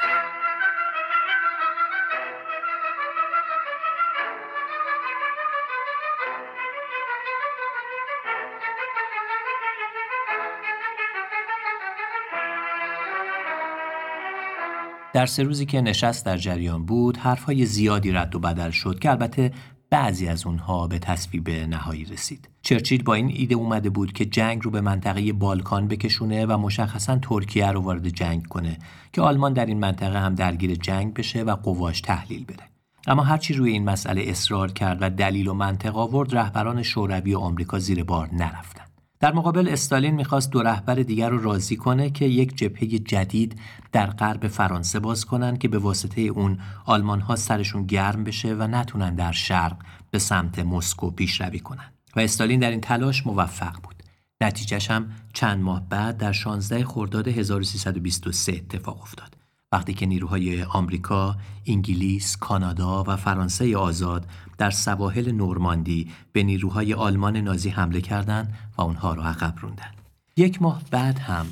در 15.14 15.26
سه 15.26 15.44
روزی 15.44 15.66
که 15.66 15.82
نشست 15.82 16.26
در 16.26 16.38
جریان 16.38 16.86
بود 16.86 17.18
حرفهای 17.18 17.66
زیادی 17.66 18.12
رد 18.12 18.36
و 18.36 18.40
بدل 18.40 18.70
شد 18.70 19.00
که 19.00 19.10
البته 19.10 19.52
بعضی 19.90 20.28
از 20.28 20.46
اونها 20.46 20.88
به 20.88 21.00
تصویب 21.00 21.50
نهایی 21.50 22.06
رسید. 22.06 22.50
چرچیل 22.62 23.04
با 23.04 23.14
این 23.14 23.32
ایده 23.36 23.56
اومده 23.56 23.90
بود 23.90 24.14
که 24.14 24.26
جنگ 24.26 24.64
رو 24.64 24.72
به 24.72 24.82
منطقه 24.82 25.34
بالکان 25.34 25.88
بکشونه 25.88 26.46
و 26.46 26.58
مشخصا 26.58 27.20
ترکیه 27.22 27.72
رو 27.72 27.82
وارد 27.82 28.10
جنگ 28.10 28.48
کنه 28.48 28.78
که 29.14 29.22
آلمان 29.22 29.54
در 29.54 29.66
این 29.66 29.80
منطقه 29.80 30.20
هم 30.20 30.36
درگیر 30.36 30.76
جنگ 30.76 31.14
بشه 31.14 31.44
و 31.44 31.56
قواش 31.56 32.02
تحلیل 32.02 32.46
بده. 32.46 32.64
اما 33.08 33.24
هرچی 33.24 33.54
روی 33.54 33.72
این 33.72 33.86
مسئله 33.86 34.24
اصرار 34.28 34.72
کرد 34.72 34.98
و 35.02 35.10
دلیل 35.10 35.48
و 35.48 35.54
منطق 35.54 35.98
آورد 35.98 36.36
رهبران 36.36 36.84
شوروی 36.84 37.34
و 37.34 37.40
آمریکا 37.40 37.80
زیر 37.80 38.04
بار 38.04 38.30
نرفتن. 38.34 38.91
در 39.22 39.34
مقابل 39.34 39.68
استالین 39.68 40.16
می‌خواست 40.16 40.52
دو 40.52 40.62
رهبر 40.62 40.96
دیگر 40.96 41.30
رو 41.30 41.44
راضی 41.44 41.76
کنه 41.76 42.10
که 42.10 42.26
یک 42.26 42.58
جبهه 42.58 42.88
جدید 42.88 43.60
در 43.92 44.08
غرب 44.08 44.48
فرانسه 44.48 45.00
باز 45.00 45.26
کنند 45.26 45.58
که 45.58 45.68
به 45.68 45.78
واسطه 45.78 46.22
اون 46.22 46.60
آلمان 46.86 47.20
ها 47.20 47.36
سرشون 47.36 47.86
گرم 47.86 48.24
بشه 48.24 48.56
و 48.56 48.68
نتونن 48.68 49.16
در 49.16 49.32
شرق 49.32 49.78
به 50.12 50.20
سمت 50.20 50.60
مسکو 50.60 51.12
پیشروی 51.12 51.60
کنند 51.60 51.94
و 52.16 52.20
استالین 52.20 52.60
در 52.60 52.70
این 52.72 52.82
تلاش 52.82 53.28
موفق 53.28 53.76
بود. 53.84 54.04
نتیجهش 54.42 54.92
هم 54.92 55.12
چند 55.34 55.64
ماه 55.64 55.90
بعد 55.90 56.18
در 56.18 56.32
16 56.32 56.86
خرداد 56.86 57.28
1323 57.28 58.52
اتفاق 58.52 59.02
افتاد. 59.02 59.38
وقتی 59.72 59.94
که 59.94 60.06
نیروهای 60.06 60.64
آمریکا، 60.64 61.36
انگلیس، 61.68 62.38
کانادا 62.38 63.04
و 63.08 63.16
فرانسه 63.16 63.78
آزاد 63.78 64.26
در 64.62 64.72
سواحل 64.72 65.32
نورماندی 65.32 66.12
به 66.32 66.44
نیروهای 66.44 66.94
آلمان 66.94 67.38
نازی 67.38 67.70
حمله 67.70 68.02
کردند 68.02 68.54
و 68.78 68.82
اونها 68.82 69.14
را 69.14 69.24
عقب 69.24 69.54
روندن. 69.62 69.92
یک 70.38 70.62
ماه 70.62 70.82
بعد 70.92 71.20
هم 71.20 71.46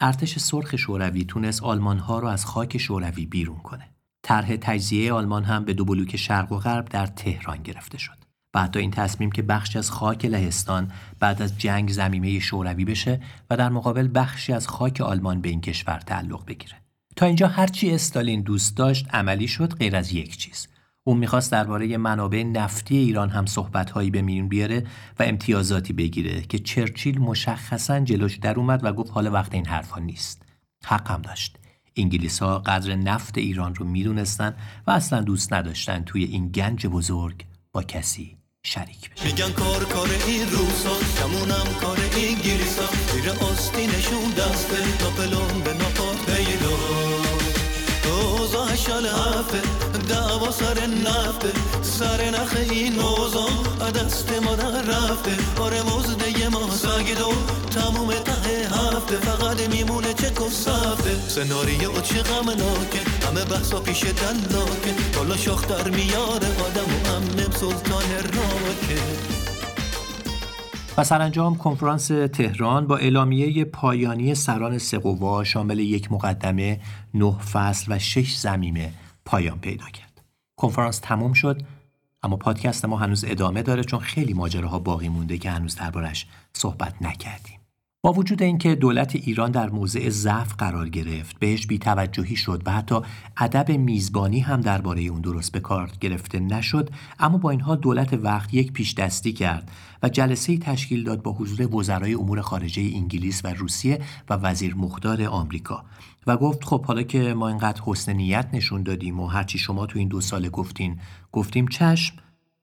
ارتش 0.00 0.38
سرخ 0.38 0.76
شوروی 0.76 1.24
تونست 1.24 1.62
آلمان 1.62 1.98
ها 1.98 2.18
را 2.18 2.32
از 2.32 2.44
خاک 2.44 2.78
شوروی 2.78 3.26
بیرون 3.26 3.58
کنه. 3.58 3.88
طرح 4.22 4.56
تجزیه 4.56 5.12
آلمان 5.12 5.44
هم 5.44 5.64
به 5.64 5.74
دو 5.74 5.84
بلوک 5.84 6.16
شرق 6.16 6.52
و 6.52 6.58
غرب 6.58 6.88
در 6.88 7.06
تهران 7.06 7.62
گرفته 7.62 7.98
شد. 7.98 8.16
و 8.54 8.62
حتی 8.62 8.78
این 8.78 8.90
تصمیم 8.90 9.30
که 9.30 9.42
بخشی 9.42 9.78
از 9.78 9.90
خاک 9.90 10.24
لهستان 10.24 10.92
بعد 11.20 11.42
از 11.42 11.58
جنگ 11.58 11.90
زمینه 11.90 12.38
شوروی 12.38 12.84
بشه 12.84 13.20
و 13.50 13.56
در 13.56 13.68
مقابل 13.68 14.08
بخشی 14.14 14.52
از 14.52 14.68
خاک 14.68 15.00
آلمان 15.00 15.40
به 15.40 15.48
این 15.48 15.60
کشور 15.60 15.98
تعلق 15.98 16.46
بگیره. 16.46 16.76
تا 17.16 17.26
اینجا 17.26 17.48
هرچی 17.48 17.90
استالین 17.90 18.42
دوست 18.42 18.76
داشت 18.76 19.14
عملی 19.14 19.48
شد 19.48 19.74
غیر 19.74 19.96
از 19.96 20.12
یک 20.12 20.36
چیز 20.36 20.68
او 21.08 21.14
می‌خواست 21.14 21.52
درباره 21.52 21.96
منابع 21.96 22.42
نفتی 22.42 22.96
ایران 22.96 23.30
هم 23.30 23.46
صحبتهایی 23.46 24.10
به 24.10 24.22
میون 24.22 24.48
بیاره 24.48 24.86
و 25.18 25.22
امتیازاتی 25.22 25.92
بگیره 25.92 26.42
که 26.42 26.58
چرچیل 26.58 27.18
مشخصا 27.18 28.00
جلوش 28.00 28.36
در 28.36 28.54
اومد 28.54 28.84
و 28.84 28.92
گفت 28.92 29.10
حال 29.10 29.32
وقت 29.32 29.54
این 29.54 29.66
حرفا 29.66 30.00
نیست. 30.00 30.42
حق 30.84 31.10
هم 31.10 31.22
داشت. 31.22 31.56
انگلیس 31.96 32.38
ها 32.38 32.58
قدر 32.58 32.94
نفت 32.94 33.38
ایران 33.38 33.74
رو 33.74 33.86
می‌دونستن 33.86 34.54
و 34.86 34.90
اصلا 34.90 35.20
دوست 35.20 35.52
نداشتن 35.52 36.02
توی 36.02 36.24
این 36.24 36.48
گنج 36.48 36.86
بزرگ 36.86 37.44
با 37.72 37.82
کسی 37.82 38.36
شریک 38.62 39.10
بشه 39.10 39.24
میگن 39.24 39.52
کار 39.52 39.84
کار 39.84 40.08
این 40.26 40.50
روزا 40.50 40.96
کمونم 41.18 41.68
کار 41.80 41.98
انگلیسا. 42.16 42.88
زیر 43.12 43.30
آستینشون 43.30 44.30
دسته 44.38 44.98
تا 44.98 45.10
هفته 49.06 49.60
دعوا 50.08 50.50
سر 50.50 50.86
نفته. 50.86 51.52
سر 51.82 52.30
نخ 52.30 52.56
این 52.70 52.98
اوزا 52.98 53.46
دست 53.90 54.32
ما 54.42 54.54
رفته. 54.54 55.60
آره 55.60 55.82
مزده 55.82 56.48
ما 56.48 56.70
سگدو 56.70 57.32
تموم 57.70 58.10
ته 58.12 58.76
هفته. 58.76 59.16
فقط 59.16 59.68
میمونه 59.68 60.14
چه 60.14 60.30
کسافته 60.30 61.28
سناریو 61.28 62.00
چه 62.00 62.22
غم 62.22 62.50
ناکه 62.50 63.00
همه 63.26 63.44
بحثا 63.44 63.80
پیش 63.80 64.04
دلاکه. 64.04 64.94
حالا 65.16 65.36
شاخ 65.36 65.68
در 65.68 65.90
میاره 65.90 66.48
آدم 66.66 66.90
و 66.94 67.08
امم 67.08 67.52
سلطان 67.52 68.04
راکه. 68.22 69.02
و 70.98 71.04
سرانجام 71.04 71.56
کنفرانس 71.56 72.06
تهران 72.06 72.86
با 72.86 72.96
اعلامیه 72.96 73.64
پایانی 73.64 74.34
سران 74.34 74.78
سقوا 74.78 75.44
شامل 75.44 75.78
یک 75.78 76.12
مقدمه، 76.12 76.80
نه 77.18 77.38
فصل 77.38 77.92
و 77.92 77.98
شش 77.98 78.36
زمینه 78.36 78.92
پایان 79.24 79.58
پیدا 79.58 79.88
کرد. 79.88 80.22
کنفرانس 80.56 80.98
تموم 80.98 81.32
شد 81.32 81.62
اما 82.22 82.36
پادکست 82.36 82.84
ما 82.84 82.96
هنوز 82.96 83.24
ادامه 83.28 83.62
داره 83.62 83.84
چون 83.84 84.00
خیلی 84.00 84.34
ماجراها 84.34 84.78
باقی 84.78 85.08
مونده 85.08 85.38
که 85.38 85.50
هنوز 85.50 85.76
دربارش 85.76 86.26
صحبت 86.52 87.02
نکردیم. 87.02 87.56
با 88.06 88.12
وجود 88.12 88.42
اینکه 88.42 88.74
دولت 88.74 89.16
ایران 89.16 89.50
در 89.50 89.70
موضع 89.70 90.08
ضعف 90.08 90.54
قرار 90.54 90.88
گرفت 90.88 91.38
بهش 91.38 91.66
بیتوجهی 91.66 92.36
شد 92.36 92.62
و 92.66 92.72
حتی 92.72 93.00
ادب 93.36 93.70
میزبانی 93.70 94.40
هم 94.40 94.60
درباره 94.60 95.02
اون 95.02 95.20
درست 95.20 95.52
به 95.52 95.60
کار 95.60 95.90
گرفته 96.00 96.40
نشد 96.40 96.90
اما 97.18 97.38
با 97.38 97.50
اینها 97.50 97.76
دولت 97.76 98.12
وقت 98.12 98.54
یک 98.54 98.72
پیش 98.72 98.94
دستی 98.94 99.32
کرد 99.32 99.70
و 100.02 100.08
جلسه 100.08 100.58
تشکیل 100.58 101.04
داد 101.04 101.22
با 101.22 101.32
حضور 101.32 101.74
وزرای 101.74 102.14
امور 102.14 102.40
خارجه 102.40 102.82
انگلیس 102.94 103.44
و 103.44 103.48
روسیه 103.48 104.00
و 104.28 104.34
وزیر 104.34 104.74
مختار 104.74 105.22
آمریکا 105.22 105.84
و 106.26 106.36
گفت 106.36 106.64
خب 106.64 106.84
حالا 106.84 107.02
که 107.02 107.34
ما 107.34 107.48
اینقدر 107.48 107.82
حسن 107.84 108.12
نیت 108.12 108.48
نشون 108.52 108.82
دادیم 108.82 109.20
و 109.20 109.26
هرچی 109.26 109.58
شما 109.58 109.86
تو 109.86 109.98
این 109.98 110.08
دو 110.08 110.20
ساله 110.20 110.48
گفتین 110.48 111.00
گفتیم 111.32 111.68
چشم 111.68 112.16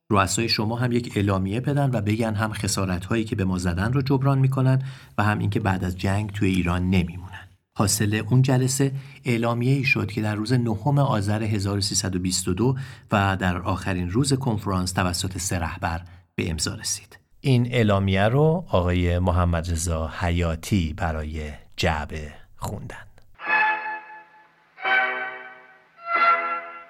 رؤسای 0.10 0.50
شما 0.50 0.76
هم 0.76 0.92
یک 0.92 1.14
اعلامیه 1.16 1.60
بدن 1.60 1.90
و 1.94 2.02
بگن 2.02 2.34
هم 2.34 2.54
خسارت 2.54 3.06
هایی 3.06 3.24
که 3.24 3.36
به 3.36 3.46
ما 3.46 3.58
زدن 3.58 3.94
رو 3.94 4.02
جبران 4.02 4.40
می‌کنن 4.40 4.82
و 5.18 5.24
هم 5.24 5.40
اینکه 5.40 5.60
بعد 5.60 5.84
از 5.84 5.98
جنگ 5.98 6.32
توی 6.32 6.50
ایران 6.50 6.90
نمیمونن 6.90 7.48
حاصل 7.76 8.22
اون 8.30 8.42
جلسه 8.42 8.92
اعلامیه 9.26 9.74
ای 9.74 9.84
شد 9.84 10.12
که 10.12 10.22
در 10.22 10.36
روز 10.36 10.54
نهم 10.54 11.00
آذر 11.00 11.44
1322 11.44 12.76
و 13.12 13.38
در 13.40 13.58
آخرین 13.58 14.10
روز 14.10 14.34
کنفرانس 14.34 14.92
توسط 14.92 15.38
سه 15.38 15.60
رهبر 15.60 16.02
به 16.36 16.50
امضا 16.50 16.76
رسید. 16.76 17.20
این 17.42 17.68
اعلامیه 17.72 18.24
رو 18.24 18.66
آقای 18.68 19.20
محمد 19.20 19.72
رضا 19.72 20.08
حیاتی 20.20 20.94
برای 20.94 21.52
جعبه 21.78 22.32
خوندن. 22.56 23.13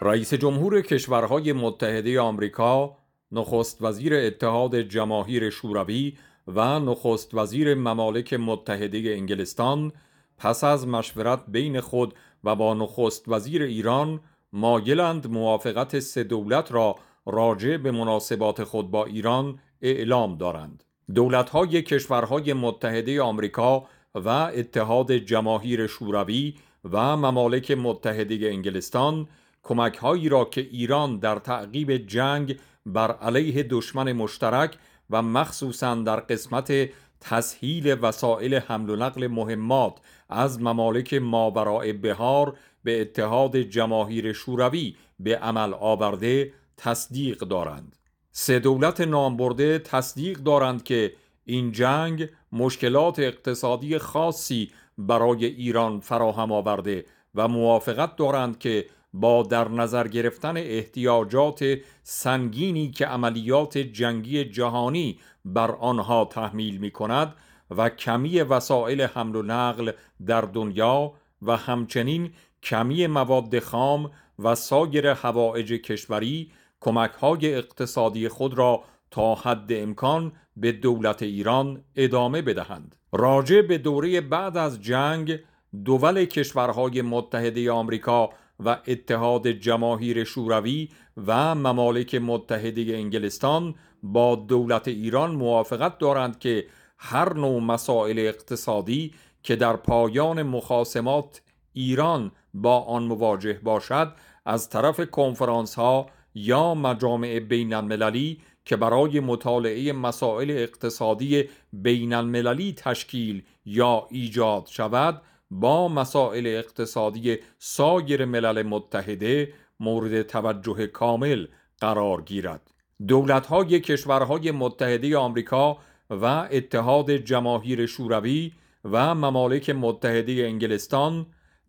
رئیس 0.06 0.34
جمهور 0.34 0.82
کشورهای 0.82 1.54
متحده 1.54 2.20
آمریکا 2.20 2.98
نخست 3.32 3.82
وزیر 3.82 4.14
اتحاد 4.16 4.76
جماهیر 4.76 5.50
شوروی 5.50 6.18
و 6.48 6.80
نخست 6.80 7.34
وزیر 7.34 7.76
ممالک 7.76 8.34
متحده 8.34 8.98
انگلستان 8.98 9.92
پس 10.38 10.64
از 10.64 10.88
مشورت 10.88 11.44
بین 11.48 11.80
خود 11.80 12.14
و 12.44 12.56
با 12.56 12.74
نخست 12.74 13.24
وزیر 13.28 13.64
ایران 13.64 14.20
مایلند 14.54 15.32
موافقت 15.32 16.00
سه 16.00 16.24
دولت 16.24 16.72
را 16.72 16.96
راجع 17.26 17.78
به 17.78 17.92
مناسبات 17.92 18.64
خود 18.64 18.92
با 18.92 19.06
ایران 19.06 19.60
اعلام 19.82 20.38
دارند. 20.38 20.84
دولت‌های 21.16 21.82
کشورهای 21.82 22.54
متحده 22.54 23.22
آمریکا 23.22 23.86
و 24.16 24.30
اتحاد 24.30 25.12
جماهیر 25.12 25.88
شوروی 25.88 26.56
و 26.92 27.18
ممالک 27.18 27.72
متحده 27.72 28.50
انگلستان 28.50 29.28
کمک 29.64 29.98
هایی 29.98 30.30
را 30.30 30.46
که 30.46 30.62
ایران 30.62 31.20
در 31.20 31.36
تعقیب 31.36 31.98
جنگ 31.98 32.60
بر 32.86 33.12
علیه 33.12 33.64
دشمن 33.64 34.14
مشترک 34.14 34.78
و 35.10 35.22
مخصوصا 35.22 35.96
در 35.96 36.20
قسمت 36.20 36.90
تسهیل 37.22 37.98
وسایل 38.02 38.56
حمل 38.56 38.90
و 38.90 38.96
نقل 38.96 39.28
مهمات 39.28 39.98
از 40.30 40.62
ممالک 40.62 41.14
ماورای 41.14 41.94
بهار 41.94 42.58
به 42.84 43.02
اتحاد 43.02 43.58
جماهیر 43.58 44.34
شوروی 44.34 44.96
به 45.20 45.38
عمل 45.38 45.74
آورده 45.74 46.54
تصدیق 46.78 47.40
دارند. 47.40 47.96
سه 48.32 48.60
دولت 48.60 49.02
نامبرده 49.02 49.80
تصدیق 49.80 50.38
دارند 50.38 50.84
که 50.84 51.14
این 51.46 51.72
جنگ 51.72 52.30
مشکلات 52.52 53.20
اقتصادی 53.20 53.98
خاصی 53.98 54.72
برای 54.98 55.46
ایران 55.46 56.00
فراهم 56.00 56.52
آورده 56.52 57.06
و 57.36 57.48
موافقت 57.48 58.16
دارند 58.16 58.60
که 58.60 58.86
با 59.14 59.44
در 59.44 59.68
نظر 59.68 60.08
گرفتن 60.08 60.58
احتیاجات 60.58 61.78
سنگینی 62.04 62.92
که 62.92 63.06
عملیات 63.06 63.78
جنگی 63.78 64.46
جهانی 64.46 65.20
بر 65.46 65.72
آنها 65.72 66.26
تحمیل 66.26 66.78
می 66.78 66.92
کند 66.92 67.36
و 67.72 67.90
کمی 67.90 68.42
وسایل 68.42 69.02
حمل 69.02 69.36
و 69.36 69.42
نقل 69.42 69.92
در 70.26 70.42
دنیا 70.42 71.14
و 71.42 71.58
همچنین 71.58 72.32
کمی 72.64 73.08
مواد 73.08 73.60
خام 73.60 74.12
و 74.40 74.56
سایر 74.56 75.08
هوایج 75.08 75.74
کشوری 75.74 76.52
کمک 76.80 77.12
های 77.12 77.56
اقتصادی 77.56 78.28
خود 78.28 78.58
را 78.58 78.84
تا 79.12 79.36
حد 79.36 79.74
امکان 79.74 80.32
به 80.58 80.72
دولت 80.72 81.24
ایران 81.24 81.84
ادامه 81.96 82.42
بدهند. 82.42 82.96
راجع 83.12 83.62
به 83.62 83.78
دوره 83.78 84.22
بعد 84.22 84.58
از 84.58 84.82
جنگ 84.82 85.40
دول 85.86 86.26
کشورهای 86.26 87.02
متحده 87.02 87.72
آمریکا 87.72 88.30
و 88.66 88.78
اتحاد 88.88 89.48
جماهیر 89.48 90.24
شوروی 90.24 90.90
و 91.28 91.56
ممالک 91.56 92.16
متحده 92.16 92.82
انگلستان 92.82 93.76
با 94.04 94.36
دولت 94.36 94.88
ایران 94.88 95.36
موافقت 95.36 95.98
دارند 95.98 96.40
که 96.40 96.66
هر 96.98 97.34
نوع 97.34 97.62
مسائل 97.62 98.20
اقتصادی 98.20 99.14
که 99.44 99.56
در 99.56 99.76
پایان 99.76 100.44
مخاسمات 100.44 101.42
ایران 101.74 102.32
با 102.54 102.80
آن 102.80 103.04
مواجه 103.04 103.60
باشد 103.64 104.14
از 104.46 104.70
طرف 104.70 105.02
کنفرانس 105.02 105.76
ها 105.76 106.06
یا 106.36 106.74
مجامع 106.74 107.40
بین 107.40 107.74
المللی 107.74 108.40
که 108.66 108.76
برای 108.76 109.20
مطالعه 109.20 109.94
مسائل 109.94 110.52
اقتصادی 110.52 111.44
بین 111.74 112.14
المللی 112.14 112.74
تشکیل 112.74 113.44
یا 113.66 114.08
ایجاد 114.10 114.68
شود 114.68 115.22
با 115.54 115.88
مسائل 115.88 116.48
اقتصادی 116.48 117.38
سایر 117.58 118.26
ملل 118.26 118.64
متحده 118.64 119.54
مورد 119.80 120.22
توجه 120.22 120.88
کامل 120.88 121.48
قرار 121.82 122.22
گیرد. 122.22 122.72
دولت‌های 123.08 123.80
کشورهای 123.80 124.52
متحده 124.52 125.18
آمریکا 125.18 125.78
و 126.10 126.26
اتحاد 126.52 127.12
جماهیر 127.12 127.86
شوروی 127.86 128.52
و 128.86 129.16
ممالک 129.16 129.70
متحده 129.70 130.32
انگلستان 130.32 131.26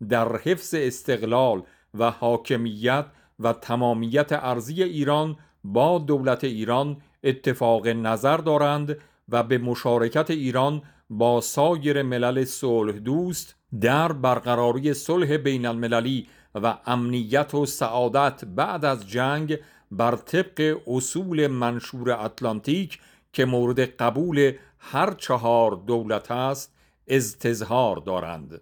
در 0.09 0.37
حفظ 0.37 0.73
استقلال 0.77 1.63
و 1.93 2.11
حاکمیت 2.11 3.05
و 3.39 3.53
تمامیت 3.53 4.31
ارزی 4.31 4.83
ایران 4.83 5.37
با 5.63 5.99
دولت 5.99 6.43
ایران 6.43 6.97
اتفاق 7.23 7.87
نظر 7.87 8.37
دارند 8.37 8.97
و 9.29 9.43
به 9.43 9.57
مشارکت 9.57 10.31
ایران 10.31 10.81
با 11.09 11.41
سایر 11.41 12.01
ملل 12.01 12.43
صلح 12.43 12.93
دوست 12.93 13.55
در 13.81 14.11
برقراری 14.11 14.93
صلح 14.93 15.37
بین 15.37 15.65
المللی 15.65 16.27
و 16.55 16.77
امنیت 16.85 17.53
و 17.53 17.65
سعادت 17.65 18.45
بعد 18.45 18.85
از 18.85 19.09
جنگ 19.09 19.57
بر 19.91 20.15
طبق 20.15 20.77
اصول 20.87 21.47
منشور 21.47 22.11
اتلانتیک 22.11 22.99
که 23.33 23.45
مورد 23.45 23.79
قبول 23.79 24.51
هر 24.79 25.13
چهار 25.13 25.71
دولت 25.87 26.31
است 26.31 26.75
استظهار 27.07 27.97
دارند. 27.97 28.61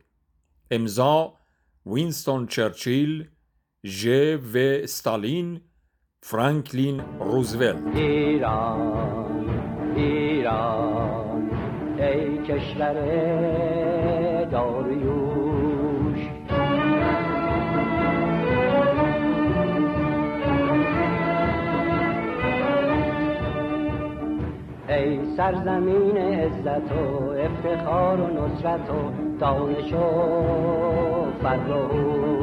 امضا 0.71 1.33
وینستون 1.85 2.47
چرچیل 2.47 3.27
ژ. 3.85 4.07
و. 4.53 4.57
استالین 4.57 5.61
فرانکلین 6.21 6.99
روزولت. 7.19 7.95
ایران 7.95 9.49
ایران 9.95 11.49
ای 11.99 12.37
کشور 12.37 13.92
سرزمین 25.37 26.17
عزت 26.17 26.91
و 26.91 27.29
افتخار 27.29 28.21
و 28.21 28.27
نصرت 28.27 28.89
و 28.89 29.11
دانش 29.39 29.93
و 29.93 29.99
فروش 31.41 32.33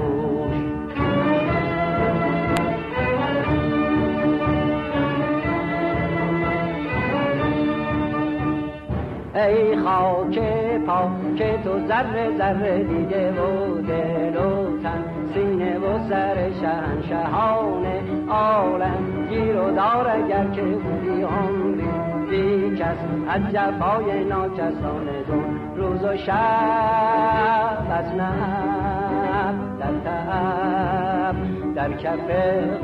ای 9.35 9.77
خاک 9.77 10.39
پاک 10.87 11.63
تو 11.65 11.87
ذره 11.87 12.37
ذره 12.39 12.85
دیده 12.85 13.33
و 13.33 13.81
دل 13.83 14.37
و 14.37 14.83
تن 14.83 15.05
سینه 15.35 15.79
و 15.79 16.09
سر 16.09 16.51
شهنشهان 16.61 17.87
عالم 18.29 19.27
گیر 19.31 19.57
و 19.57 19.71
دار 19.71 20.09
اگر 20.09 20.47
که 20.55 20.63
بودی 20.63 21.23
عمری 21.23 22.00
بی 22.31 22.77
کس 22.77 22.97
از 23.29 23.43
جفای 23.53 24.25
ناکسان 24.25 25.07
دون 25.27 25.77
روز 25.77 26.05
و 26.05 26.17
شب 26.17 27.87
از 27.91 28.15
نب 28.15 29.79
در 29.79 29.93
تب 30.05 31.37
در 31.75 31.93
کف 31.93 32.31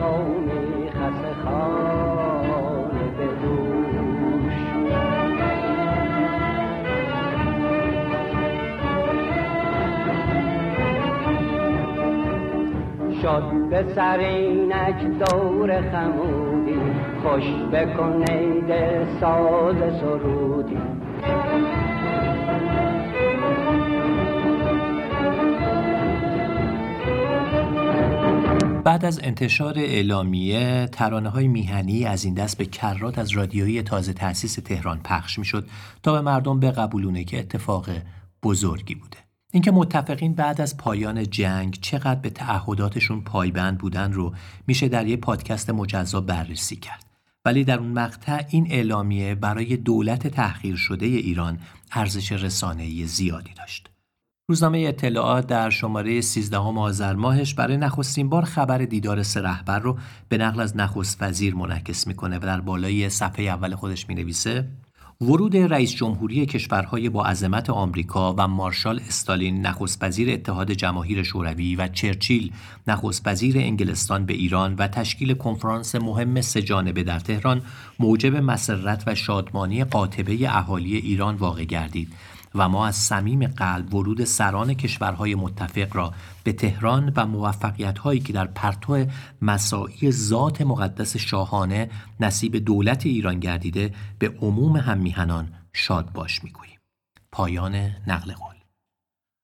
قومی 0.00 0.90
خس 0.90 1.44
خانه 1.44 3.04
بدوش 3.18 4.54
شد 13.22 13.68
به 13.70 13.84
سرینک 13.94 15.00
دور 15.18 15.80
خمودی 15.90 16.55
خوش 17.26 17.44
بکنید 17.72 18.68
ساز 19.20 19.76
سرودی. 20.00 20.76
بعد 28.84 29.04
از 29.04 29.20
انتشار 29.22 29.78
اعلامیه 29.78 30.88
ترانه 30.92 31.28
های 31.28 31.48
میهنی 31.48 32.04
از 32.04 32.24
این 32.24 32.34
دست 32.34 32.58
به 32.58 32.64
کرات 32.64 33.18
از 33.18 33.30
رادیوی 33.30 33.82
تازه 33.82 34.12
تأسیس 34.12 34.54
تهران 34.54 35.00
پخش 35.04 35.38
می‌شد 35.38 35.68
تا 36.02 36.12
به 36.12 36.20
مردم 36.20 36.60
به 36.60 36.70
قبولونه 36.70 37.24
که 37.24 37.38
اتفاق 37.38 37.90
بزرگی 38.42 38.94
بوده. 38.94 39.16
اینکه 39.52 39.70
متفقین 39.70 40.34
بعد 40.34 40.60
از 40.60 40.76
پایان 40.76 41.30
جنگ 41.30 41.78
چقدر 41.80 42.20
به 42.20 42.30
تعهداتشون 42.30 43.20
پایبند 43.20 43.78
بودن 43.78 44.12
رو 44.12 44.34
میشه 44.66 44.88
در 44.88 45.06
یه 45.06 45.16
پادکست 45.16 45.70
مجزا 45.70 46.20
بررسی 46.20 46.76
کرد. 46.76 47.05
ولی 47.46 47.64
در 47.64 47.78
اون 47.78 47.92
مقطع 47.92 48.44
این 48.50 48.66
اعلامیه 48.70 49.34
برای 49.34 49.76
دولت 49.76 50.26
تحقیر 50.26 50.76
شده 50.76 51.06
ایران 51.06 51.58
ارزش 51.92 52.32
رسانه‌ای 52.32 53.06
زیادی 53.06 53.50
داشت. 53.54 53.90
روزنامه 54.50 54.78
اطلاعات 54.78 55.46
در 55.46 55.70
شماره 55.70 56.20
13 56.20 56.56
آذر 56.56 57.14
ماهش 57.14 57.54
برای 57.54 57.76
نخستین 57.76 58.28
بار 58.28 58.44
خبر 58.44 58.78
دیدار 58.78 59.22
سه 59.22 59.40
رهبر 59.40 59.78
رو 59.78 59.98
به 60.28 60.38
نقل 60.38 60.60
از 60.60 60.76
نخست 60.76 61.22
وزیر 61.22 61.54
منعکس 61.54 62.06
می‌کنه 62.06 62.36
و 62.36 62.40
در 62.40 62.60
بالای 62.60 63.08
صفحه 63.08 63.44
اول 63.44 63.74
خودش 63.74 64.08
می‌نویسه 64.08 64.68
ورود 65.20 65.56
رئیس 65.56 65.94
جمهوری 65.94 66.46
کشورهای 66.46 67.08
با 67.08 67.24
عظمت 67.24 67.70
آمریکا 67.70 68.34
و 68.38 68.48
مارشال 68.48 69.00
استالین 69.08 69.66
نخست 69.66 70.04
وزیر 70.04 70.30
اتحاد 70.30 70.72
جماهیر 70.72 71.22
شوروی 71.22 71.76
و 71.76 71.88
چرچیل 71.88 72.52
نخست 72.86 73.26
وزیر 73.26 73.58
انگلستان 73.58 74.26
به 74.26 74.32
ایران 74.32 74.74
و 74.74 74.88
تشکیل 74.88 75.34
کنفرانس 75.34 75.94
مهم 75.94 76.40
سه‌جانبه 76.40 77.02
در 77.02 77.18
تهران 77.18 77.62
موجب 77.98 78.36
مسرت 78.36 79.04
و 79.06 79.14
شادمانی 79.14 79.84
قاطبه 79.84 80.56
اهالی 80.56 80.96
ایران 80.96 81.34
واقع 81.34 81.64
گردید. 81.64 82.12
و 82.58 82.68
ما 82.68 82.86
از 82.86 82.96
صمیم 82.96 83.46
قلب 83.46 83.94
ورود 83.94 84.24
سران 84.24 84.74
کشورهای 84.74 85.34
متفق 85.34 85.96
را 85.96 86.12
به 86.44 86.52
تهران 86.52 87.12
و 87.16 87.26
موفقیت 87.26 87.98
هایی 87.98 88.20
که 88.20 88.32
در 88.32 88.46
پرتو 88.46 89.06
مساعی 89.42 90.10
ذات 90.10 90.62
مقدس 90.62 91.16
شاهانه 91.16 91.90
نصیب 92.20 92.56
دولت 92.56 93.06
ایران 93.06 93.40
گردیده 93.40 93.94
به 94.18 94.34
عموم 94.40 94.76
هم 94.76 94.98
میهنان 94.98 95.48
شاد 95.72 96.12
باش 96.12 96.44
می‌گوییم. 96.44 96.78
پایان 97.32 97.74
نقل 98.06 98.32
قول. 98.32 98.56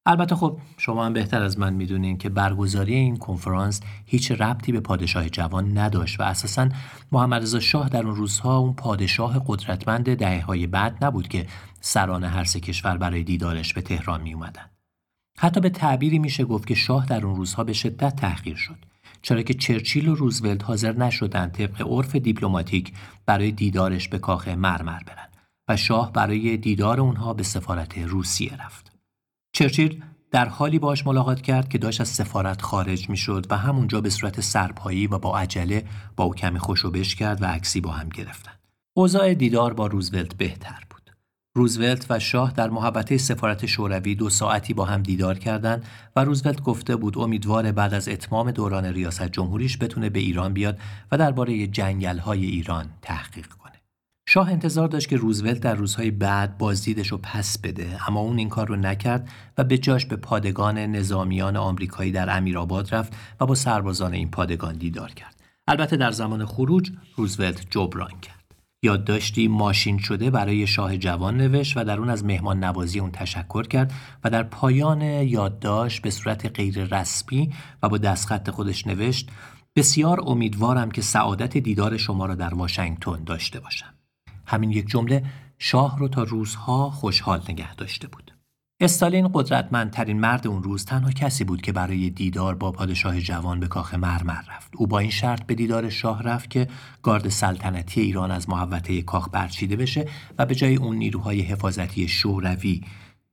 البته 0.06 0.34
خب 0.36 0.58
شما 0.78 1.06
هم 1.06 1.12
بهتر 1.12 1.42
از 1.42 1.58
من 1.58 1.72
می‌دونین 1.72 2.18
که 2.18 2.28
برگزاری 2.28 2.94
این 2.94 3.16
کنفرانس 3.16 3.80
هیچ 4.06 4.32
ربطی 4.32 4.72
به 4.72 4.80
پادشاه 4.80 5.28
جوان 5.28 5.78
نداشت 5.78 6.20
و 6.20 6.22
اساسا 6.22 6.68
محمد 7.12 7.58
شاه 7.58 7.88
در 7.88 8.06
اون 8.06 8.16
روزها 8.16 8.56
اون 8.56 8.74
پادشاه 8.74 9.42
قدرتمند 9.46 10.14
دهه 10.14 10.44
های 10.44 10.66
بعد 10.66 11.04
نبود 11.04 11.28
که 11.28 11.46
سران 11.84 12.24
هر 12.24 12.44
سه 12.44 12.60
کشور 12.60 12.96
برای 12.96 13.22
دیدارش 13.22 13.74
به 13.74 13.82
تهران 13.82 14.22
می 14.22 14.34
اومدن. 14.34 14.70
حتی 15.38 15.60
به 15.60 15.70
تعبیری 15.70 16.18
میشه 16.18 16.44
گفت 16.44 16.66
که 16.66 16.74
شاه 16.74 17.06
در 17.06 17.26
اون 17.26 17.36
روزها 17.36 17.64
به 17.64 17.72
شدت 17.72 18.16
تحقیر 18.16 18.56
شد 18.56 18.78
چرا 19.22 19.42
که 19.42 19.54
چرچیل 19.54 20.08
و 20.08 20.14
روزولت 20.14 20.64
حاضر 20.64 20.92
نشدند 20.92 21.52
طبق 21.52 21.82
عرف 21.88 22.16
دیپلماتیک 22.16 22.92
برای 23.26 23.52
دیدارش 23.52 24.08
به 24.08 24.18
کاخ 24.18 24.48
مرمر 24.48 25.02
برن 25.02 25.28
و 25.68 25.76
شاه 25.76 26.12
برای 26.12 26.56
دیدار 26.56 27.00
اونها 27.00 27.34
به 27.34 27.42
سفارت 27.42 27.98
روسیه 27.98 28.56
رفت. 28.64 28.92
چرچیل 29.52 30.02
در 30.30 30.48
حالی 30.48 30.78
باش 30.78 31.06
ملاقات 31.06 31.40
کرد 31.40 31.68
که 31.68 31.78
داشت 31.78 32.00
از 32.00 32.08
سفارت 32.08 32.62
خارج 32.62 33.10
می‌شد 33.10 33.46
و 33.50 33.56
همونجا 33.56 34.00
به 34.00 34.10
صورت 34.10 34.40
سرپایی 34.40 35.06
و 35.06 35.18
با 35.18 35.38
عجله 35.38 35.84
با 36.16 36.24
او 36.24 36.34
کمی 36.34 36.58
خوشوبش 36.58 37.14
کرد 37.14 37.42
و 37.42 37.46
عکسی 37.46 37.80
با 37.80 37.90
هم 37.90 38.08
گرفتن. 38.08 38.52
اوضاع 38.94 39.34
دیدار 39.34 39.74
با 39.74 39.86
روزولت 39.86 40.34
بهتر. 40.34 40.84
روزولت 41.54 42.06
و 42.10 42.18
شاه 42.18 42.52
در 42.52 42.70
محبته 42.70 43.18
سفارت 43.18 43.66
شوروی 43.66 44.14
دو 44.14 44.30
ساعتی 44.30 44.74
با 44.74 44.84
هم 44.84 45.02
دیدار 45.02 45.38
کردند 45.38 45.84
و 46.16 46.24
روزولت 46.24 46.62
گفته 46.62 46.96
بود 46.96 47.18
امیدوار 47.18 47.72
بعد 47.72 47.94
از 47.94 48.08
اتمام 48.08 48.50
دوران 48.50 48.84
ریاست 48.84 49.28
جمهوریش 49.28 49.78
بتونه 49.78 50.10
به 50.10 50.20
ایران 50.20 50.52
بیاد 50.52 50.78
و 51.12 51.18
درباره 51.18 51.66
جنگل 51.66 52.18
های 52.18 52.46
ایران 52.46 52.86
تحقیق 53.02 53.46
کنه. 53.46 53.72
شاه 54.28 54.50
انتظار 54.50 54.88
داشت 54.88 55.08
که 55.08 55.16
روزولت 55.16 55.60
در 55.60 55.74
روزهای 55.74 56.10
بعد 56.10 56.58
بازدیدش 56.58 57.08
رو 57.08 57.18
پس 57.18 57.58
بده 57.58 58.08
اما 58.08 58.20
اون 58.20 58.38
این 58.38 58.48
کار 58.48 58.68
رو 58.68 58.76
نکرد 58.76 59.28
و 59.58 59.64
به 59.64 59.78
جاش 59.78 60.06
به 60.06 60.16
پادگان 60.16 60.78
نظامیان 60.78 61.56
آمریکایی 61.56 62.12
در 62.12 62.36
امیرآباد 62.36 62.94
رفت 62.94 63.12
و 63.40 63.46
با 63.46 63.54
سربازان 63.54 64.14
این 64.14 64.30
پادگان 64.30 64.76
دیدار 64.76 65.10
کرد. 65.10 65.36
البته 65.68 65.96
در 65.96 66.10
زمان 66.10 66.46
خروج 66.46 66.90
روزولت 67.16 67.66
جبران 67.70 68.20
کرد. 68.22 68.31
یادداشتی 68.84 69.48
ماشین 69.48 69.98
شده 69.98 70.30
برای 70.30 70.66
شاه 70.66 70.96
جوان 70.96 71.36
نوشت 71.36 71.76
و 71.76 71.84
در 71.84 71.98
اون 71.98 72.10
از 72.10 72.24
مهمان 72.24 72.64
نوازی 72.64 73.00
اون 73.00 73.10
تشکر 73.10 73.62
کرد 73.62 73.92
و 74.24 74.30
در 74.30 74.42
پایان 74.42 75.00
یادداشت 75.02 76.02
به 76.02 76.10
صورت 76.10 76.46
غیر 76.46 76.84
رسمی 76.84 77.52
و 77.82 77.88
با 77.88 77.98
دستخط 77.98 78.50
خودش 78.50 78.86
نوشت 78.86 79.30
بسیار 79.76 80.20
امیدوارم 80.26 80.90
که 80.90 81.02
سعادت 81.02 81.56
دیدار 81.56 81.96
شما 81.96 82.26
را 82.26 82.34
در 82.34 82.54
واشنگتن 82.54 83.24
داشته 83.24 83.60
باشم. 83.60 83.94
همین 84.46 84.70
یک 84.70 84.86
جمله 84.86 85.24
شاه 85.58 85.98
رو 85.98 86.08
تا 86.08 86.22
روزها 86.22 86.90
خوشحال 86.90 87.42
نگه 87.48 87.74
داشته 87.74 88.08
بود. 88.08 88.31
استالین 88.82 89.30
قدرتمندترین 89.34 90.20
مرد 90.20 90.46
اون 90.46 90.62
روز 90.62 90.84
تنها 90.84 91.10
کسی 91.10 91.44
بود 91.44 91.62
که 91.62 91.72
برای 91.72 92.10
دیدار 92.10 92.54
با 92.54 92.72
پادشاه 92.72 93.20
جوان 93.20 93.60
به 93.60 93.66
کاخ 93.66 93.94
مرمر 93.94 94.42
رفت. 94.56 94.72
او 94.76 94.86
با 94.86 94.98
این 94.98 95.10
شرط 95.10 95.42
به 95.46 95.54
دیدار 95.54 95.90
شاه 95.90 96.22
رفت 96.22 96.50
که 96.50 96.68
گارد 97.02 97.28
سلطنتی 97.28 98.00
ایران 98.00 98.30
از 98.30 98.48
محوطه 98.48 99.02
کاخ 99.02 99.28
برچیده 99.32 99.76
بشه 99.76 100.06
و 100.38 100.46
به 100.46 100.54
جای 100.54 100.76
اون 100.76 100.96
نیروهای 100.96 101.40
حفاظتی 101.40 102.08
شوروی 102.08 102.80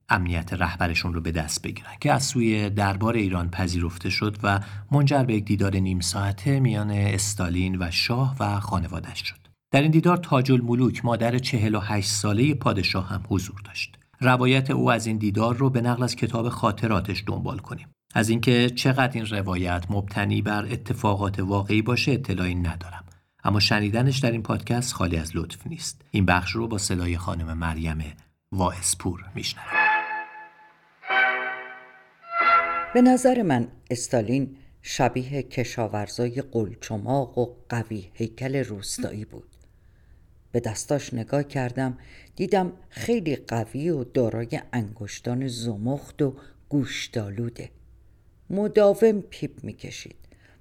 امنیت 0.10 0.54
رهبرشون 0.54 1.14
رو 1.14 1.22
به 1.22 1.32
دست 1.32 1.62
بگیرن 1.62 1.94
که 2.00 2.12
از 2.12 2.24
سوی 2.24 2.70
دربار 2.70 3.14
ایران 3.14 3.50
پذیرفته 3.50 4.10
شد 4.10 4.38
و 4.44 4.60
منجر 4.92 5.24
به 5.24 5.34
یک 5.34 5.46
دیدار 5.46 5.76
نیم 5.76 6.00
ساعته 6.00 6.60
میان 6.60 6.92
استالین 6.92 7.78
و 7.80 7.92
شاه 7.92 8.36
و 8.40 8.60
خانوادش 8.60 9.22
شد. 9.22 9.40
در 9.72 9.82
این 9.82 9.92
دیدار 9.92 10.18
تاج 10.18 10.52
الملوک 10.52 11.06
مادر 11.06 11.38
48 11.38 12.10
ساله 12.10 12.54
پادشاه 12.54 13.08
هم 13.08 13.24
حضور 13.30 13.62
داشت. 13.66 13.99
روایت 14.22 14.72
او 14.72 14.92
از 14.92 15.06
این 15.06 15.18
دیدار 15.18 15.56
رو 15.56 15.70
به 15.70 15.82
نقل 15.82 16.04
از 16.04 16.16
کتاب 16.16 16.50
خاطراتش 16.50 17.24
دنبال 17.28 17.58
کنیم. 17.58 17.88
از 18.16 18.30
اینکه 18.30 18.70
چقدر 18.70 19.12
این 19.14 19.26
روایت 19.26 19.86
مبتنی 19.90 20.42
بر 20.42 20.66
اتفاقات 20.66 21.40
واقعی 21.40 21.82
باشه 21.82 22.12
اطلاعی 22.12 22.56
ندارم. 22.56 23.06
اما 23.44 23.60
شنیدنش 23.60 24.20
در 24.20 24.32
این 24.32 24.44
پادکست 24.44 24.94
خالی 24.94 25.18
از 25.18 25.36
لطف 25.36 25.68
نیست. 25.68 26.02
این 26.12 26.26
بخش 26.26 26.52
رو 26.52 26.68
با 26.68 26.78
صدای 26.78 27.18
خانم 27.18 27.58
مریم 27.58 28.04
واعظپور 28.52 29.26
میشنویم. 29.36 29.90
به 32.94 33.02
نظر 33.02 33.42
من 33.42 33.68
استالین 33.90 34.58
شبیه 34.82 35.44
کشاورزای 35.44 36.42
قلچماق 36.42 37.38
و 37.38 37.56
قوی 37.70 38.10
هیکل 38.14 38.56
روستایی 38.56 39.26
بود. 39.26 39.49
به 40.52 40.60
دستاش 40.60 41.14
نگاه 41.14 41.44
کردم 41.44 41.98
دیدم 42.36 42.74
خیلی 42.90 43.36
قوی 43.36 43.90
و 43.90 44.04
دارای 44.04 44.62
انگشتان 44.74 45.48
زمخت 45.48 46.22
و 46.22 46.34
گوشتالوده 46.70 47.70
مداوم 48.50 49.22
پیپ 49.22 49.64
می‌کشید 49.64 50.16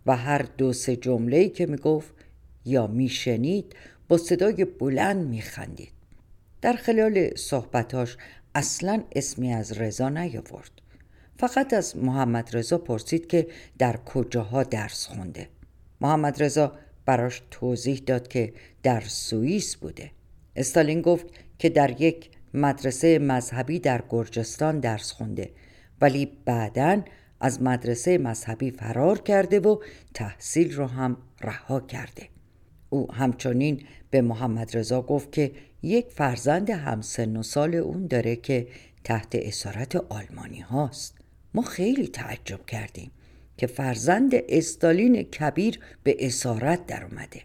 و 0.06 0.16
هر 0.16 0.42
دو 0.42 0.72
سه 0.72 0.96
جمله‌ای 0.96 1.48
که 1.48 1.66
می‌گفت 1.66 2.14
یا 2.64 2.86
میشنید 2.86 3.76
با 4.08 4.18
صدای 4.18 4.64
بلند 4.64 5.26
میخندید. 5.28 5.92
در 6.60 6.72
خلال 6.72 7.34
صحبتاش 7.36 8.16
اصلا 8.54 9.04
اسمی 9.16 9.52
از 9.52 9.72
رضا 9.72 10.08
نیاورد. 10.08 10.70
فقط 11.38 11.72
از 11.72 11.96
محمد 11.96 12.56
رضا 12.56 12.78
پرسید 12.78 13.26
که 13.26 13.46
در 13.78 13.96
کجاها 13.96 14.62
درس 14.62 15.06
خونده. 15.06 15.48
محمد 16.00 16.42
رضا 16.42 16.72
براش 17.08 17.42
توضیح 17.50 18.02
داد 18.06 18.28
که 18.28 18.52
در 18.82 19.00
سوئیس 19.00 19.76
بوده. 19.76 20.10
استالین 20.56 21.00
گفت 21.00 21.26
که 21.58 21.68
در 21.68 22.02
یک 22.02 22.30
مدرسه 22.54 23.18
مذهبی 23.18 23.78
در 23.78 24.02
گرجستان 24.08 24.80
درس 24.80 25.12
خونده 25.12 25.50
ولی 26.00 26.32
بعدا 26.44 27.02
از 27.40 27.62
مدرسه 27.62 28.18
مذهبی 28.18 28.70
فرار 28.70 29.18
کرده 29.18 29.60
و 29.60 29.78
تحصیل 30.14 30.74
رو 30.74 30.86
هم 30.86 31.16
رها 31.40 31.80
کرده. 31.80 32.28
او 32.90 33.12
همچنین 33.12 33.82
به 34.10 34.22
محمد 34.22 34.76
رضا 34.76 35.02
گفت 35.02 35.32
که 35.32 35.52
یک 35.82 36.06
فرزند 36.10 36.70
همسن 36.70 37.36
و 37.36 37.42
سال 37.42 37.74
اون 37.74 38.06
داره 38.06 38.36
که 38.36 38.66
تحت 39.04 39.34
اسارت 39.34 39.96
آلمانی 39.96 40.60
هاست. 40.60 41.14
ما 41.54 41.62
خیلی 41.62 42.08
تعجب 42.08 42.66
کردیم. 42.66 43.10
که 43.58 43.66
فرزند 43.66 44.32
استالین 44.34 45.22
کبیر 45.22 45.80
به 46.02 46.26
اسارت 46.26 46.86
در 46.86 47.04
اومده. 47.04 47.42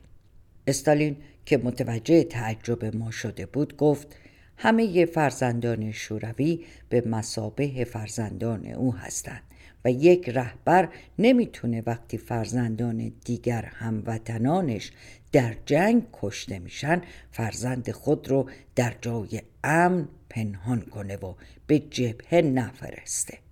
استالین 0.68 1.16
که 1.45 1.57
متوجه 1.57 2.24
تعجب 2.24 2.95
ما 2.95 3.11
شده 3.11 3.45
بود 3.45 3.78
گفت 3.78 4.16
همه 4.57 5.05
فرزندان 5.05 5.91
شوروی 5.91 6.66
به 6.89 7.03
مسابه 7.07 7.84
فرزندان 7.84 8.66
او 8.66 8.95
هستند 8.95 9.41
و 9.86 9.91
یک 9.91 10.30
رهبر 10.30 10.89
نمی‌تونه 11.20 11.84
وقتی 11.86 12.18
فرزندان 12.18 13.11
دیگر 13.26 13.61
هموطنانش 13.66 14.91
در 15.32 15.55
جنگ 15.66 16.03
کشته 16.14 16.59
میشن 16.59 17.01
فرزند 17.32 17.91
خود 17.91 18.28
رو 18.28 18.49
در 18.76 18.95
جای 19.01 19.41
امن 19.64 20.07
پنهان 20.30 20.82
کنه 20.82 21.16
و 21.16 21.34
به 21.68 21.80
جبهه 21.80 22.41
نفرسته. 22.41 23.43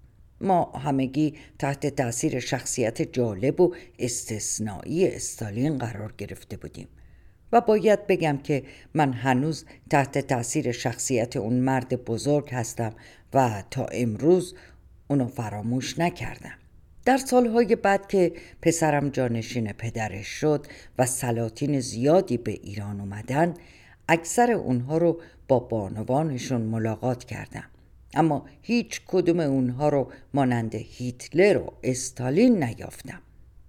ما 0.41 0.63
همگی 0.63 1.33
تحت 1.59 1.87
تاثیر 1.87 2.39
شخصیت 2.39 3.01
جالب 3.01 3.61
و 3.61 3.75
استثنایی 3.99 5.07
استالین 5.07 5.77
قرار 5.77 6.13
گرفته 6.17 6.57
بودیم. 6.57 6.87
و 7.51 7.61
باید 7.61 8.07
بگم 8.07 8.37
که 8.37 8.63
من 8.93 9.13
هنوز 9.13 9.65
تحت 9.89 10.17
تاثیر 10.17 10.71
شخصیت 10.71 11.37
اون 11.37 11.53
مرد 11.53 12.05
بزرگ 12.05 12.49
هستم 12.49 12.93
و 13.33 13.63
تا 13.71 13.85
امروز 13.85 14.55
اونو 15.07 15.27
فراموش 15.27 15.99
نکردم. 15.99 16.53
در 17.05 17.17
سالهای 17.17 17.75
بعد 17.75 18.07
که 18.07 18.33
پسرم 18.61 19.09
جانشین 19.09 19.71
پدرش 19.71 20.27
شد 20.27 20.67
و 20.99 21.05
سلاطین 21.05 21.79
زیادی 21.79 22.37
به 22.37 22.51
ایران 22.51 22.99
اومدن 22.99 23.53
اکثر 24.09 24.51
اونها 24.51 24.97
رو 24.97 25.21
با 25.47 25.59
بانوانشون 25.59 26.61
ملاقات 26.61 27.23
کردم. 27.23 27.63
اما 28.13 28.45
هیچ 28.61 29.01
کدوم 29.07 29.39
اونها 29.39 29.89
رو 29.89 30.11
مانند 30.33 30.75
هیتلر 30.75 31.57
و 31.57 31.73
استالین 31.83 32.63
نیافتم. 32.63 33.21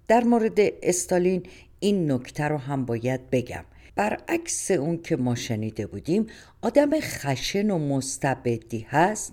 در 0.08 0.24
مورد 0.24 0.58
استالین 0.82 1.42
این 1.80 2.12
نکته 2.12 2.44
رو 2.44 2.58
هم 2.58 2.84
باید 2.84 3.30
بگم. 3.30 3.64
برعکس 3.94 4.70
اون 4.70 5.02
که 5.02 5.16
ما 5.16 5.34
شنیده 5.34 5.86
بودیم 5.86 6.26
آدم 6.62 6.90
خشن 7.00 7.70
و 7.70 7.78
مستبدی 7.78 8.86
هست. 8.88 9.32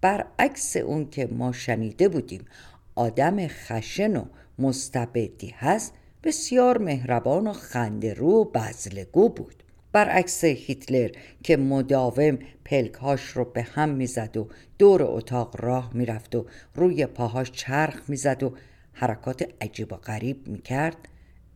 برعکس 0.00 0.76
اون 0.76 1.10
که 1.10 1.26
ما 1.26 1.52
شنیده 1.52 2.08
بودیم 2.08 2.44
آدم 2.94 3.46
خشن 3.48 4.16
و 4.16 4.24
مستبدی 4.58 5.54
هست. 5.58 5.92
بسیار 6.24 6.78
مهربان 6.78 7.46
و 7.46 7.52
خنده 7.52 8.14
و 8.14 8.44
بزلگو 8.44 9.28
بود. 9.28 9.61
برعکس 9.92 10.44
هیتلر 10.44 11.10
که 11.44 11.56
مداوم 11.56 12.38
پلکهاش 12.64 13.22
رو 13.22 13.44
به 13.44 13.62
هم 13.62 13.88
می‌زد 13.88 14.36
و 14.36 14.48
دور 14.78 15.02
اتاق 15.02 15.64
راه 15.64 15.90
می‌رفت 15.94 16.34
و 16.34 16.46
روی 16.74 17.06
پاهاش 17.06 17.50
چرخ 17.50 18.00
می‌زد 18.08 18.42
و 18.42 18.54
حرکات 18.92 19.48
عجیب 19.60 19.92
و 19.92 19.96
غریب 19.96 20.48
می‌کرد. 20.48 20.96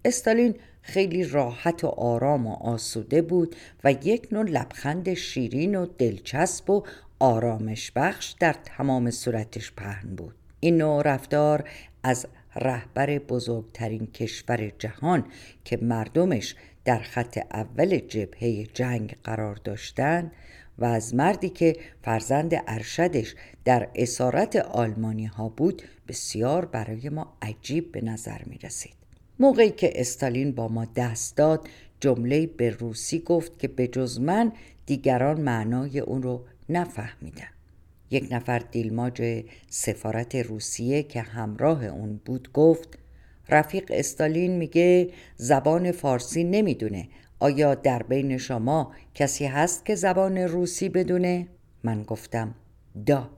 استالین 0.04 0.54
خیلی 0.82 1.24
راحت 1.24 1.84
و 1.84 1.86
آرام 1.86 2.46
و 2.46 2.52
آسوده 2.52 3.22
بود 3.22 3.56
و 3.84 3.92
یک 3.92 4.28
نوع 4.32 4.44
لبخند 4.44 5.14
شیرین 5.14 5.74
و 5.74 5.86
دلچسب 5.86 6.70
و 6.70 6.82
آرامش 7.18 7.92
بخش 7.96 8.34
در 8.40 8.54
تمام 8.64 9.10
صورتش 9.10 9.72
پهن 9.72 10.14
بود. 10.14 10.34
این 10.60 10.76
نوع 10.76 11.02
رفتار 11.02 11.68
از 12.02 12.26
رهبر 12.56 13.18
بزرگترین 13.18 14.06
کشور 14.06 14.72
جهان 14.78 15.24
که 15.64 15.78
مردمش 15.82 16.54
در 16.86 16.98
خط 16.98 17.38
اول 17.52 17.98
جبهه 17.98 18.64
جنگ 18.74 19.16
قرار 19.24 19.56
داشتند 19.64 20.32
و 20.78 20.84
از 20.84 21.14
مردی 21.14 21.48
که 21.48 21.76
فرزند 22.02 22.52
ارشدش 22.66 23.34
در 23.64 23.88
اسارت 23.94 24.56
آلمانی 24.56 25.26
ها 25.26 25.48
بود 25.48 25.82
بسیار 26.08 26.64
برای 26.64 27.08
ما 27.08 27.36
عجیب 27.42 27.92
به 27.92 28.00
نظر 28.00 28.38
می 28.46 28.58
رسید. 28.58 28.94
موقعی 29.38 29.70
که 29.70 30.00
استالین 30.00 30.52
با 30.52 30.68
ما 30.68 30.84
دست 30.96 31.36
داد 31.36 31.68
جمله 32.00 32.46
به 32.46 32.70
روسی 32.70 33.18
گفت 33.18 33.58
که 33.58 33.68
به 33.68 33.88
جز 33.88 34.20
من 34.20 34.52
دیگران 34.86 35.40
معنای 35.40 35.98
اون 36.00 36.22
رو 36.22 36.44
نفهمیدن. 36.68 37.48
یک 38.10 38.28
نفر 38.30 38.58
دیلماج 38.58 39.44
سفارت 39.68 40.34
روسیه 40.34 41.02
که 41.02 41.20
همراه 41.20 41.84
اون 41.84 42.20
بود 42.24 42.52
گفت 42.52 42.98
رفیق 43.48 43.84
استالین 43.90 44.56
میگه 44.56 45.10
زبان 45.36 45.92
فارسی 45.92 46.44
نمی‌دونه. 46.44 47.08
آیا 47.38 47.74
در 47.74 48.02
بین 48.02 48.38
شما 48.38 48.92
کسی 49.14 49.46
هست 49.46 49.84
که 49.84 49.94
زبان 49.94 50.38
روسی 50.38 50.88
بدونه؟ 50.88 51.46
من 51.82 52.02
گفتم 52.02 52.54
دا. 53.06 53.30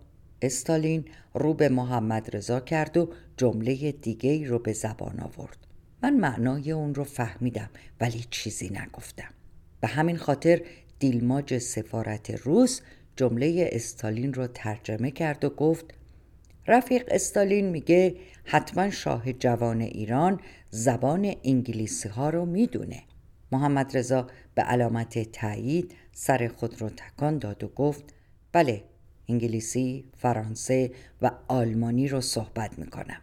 استالین 0.42 1.04
رو 1.34 1.54
به 1.54 1.68
محمد 1.68 2.36
رضا 2.36 2.61
کرد 2.61 2.96
و 2.96 3.09
جمله 3.36 3.92
دیگه 3.92 4.46
رو 4.46 4.59
به 4.59 4.72
زبان 4.72 5.20
آورد. 5.20 5.56
من 6.02 6.16
معنای 6.16 6.72
اون 6.72 6.94
رو 6.94 7.04
فهمیدم 7.04 7.70
ولی 8.00 8.24
چیزی 8.30 8.68
نگفتم. 8.68 9.30
به 9.80 9.88
همین 9.88 10.16
خاطر 10.16 10.62
دیلماج 10.98 11.59
سفارت 11.59 12.30
روس 12.30 12.80
جمله 13.16 13.68
استالین 13.72 14.34
رو 14.34 14.46
ترجمه 14.46 15.11
کرد 15.11 15.44
و 15.44 15.50
گفت 15.50 15.84
رفیق 16.68 17.04
استالین 17.08 17.66
میگه 17.70 18.16
حتما 18.44 18.90
شاه 18.90 19.32
جوان 19.32 19.80
ایران 19.80 20.40
زبان 20.70 21.34
انگلیسی 21.44 22.08
ها 22.08 22.30
رو 22.30 22.46
می‌دونه. 22.46 23.02
محمد 23.52 23.96
رضا 23.96 24.26
به 24.54 24.62
علامت 24.62 25.32
تایید 25.32 25.94
سر 26.12 26.50
خود 26.56 26.80
رو 26.80 26.88
تکان 26.88 27.38
داد 27.38 27.64
و 27.64 27.68
گفت 27.68 28.14
بله 28.52 28.82
انگلیسی، 29.28 30.04
فرانسه 30.16 30.90
و 31.22 31.30
آلمانی 31.48 32.08
رو 32.08 32.20
صحبت 32.20 32.78
می‌کنم. 32.78 33.20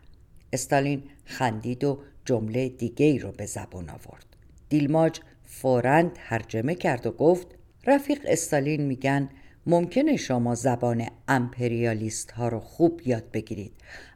استالین 0.53 1.03
خندید 1.25 1.83
و 1.83 1.99
جمله 2.25 2.69
دیگه 2.69 3.05
ای 3.05 3.19
رو 3.19 3.31
به 3.31 3.45
زبان 3.45 3.89
آورد. 3.89 4.25
دیلماج 4.69 5.19
فوراً 5.43 6.09
ترجمه 6.15 6.75
کرد 6.75 7.07
و 7.07 7.11
گفت 7.11 7.47
رفیق 7.87 8.21
استالین 8.25 8.81
میگن 8.81 9.29
ممکنه 9.68 10.18
شما 10.18 10.55
زبان 10.55 11.07
امپریالیست 11.28 12.32
ها 12.32 12.47
رو 12.47 12.59
خوب 12.59 13.01
یاد 13.05 13.32
بگیرید 13.32 13.74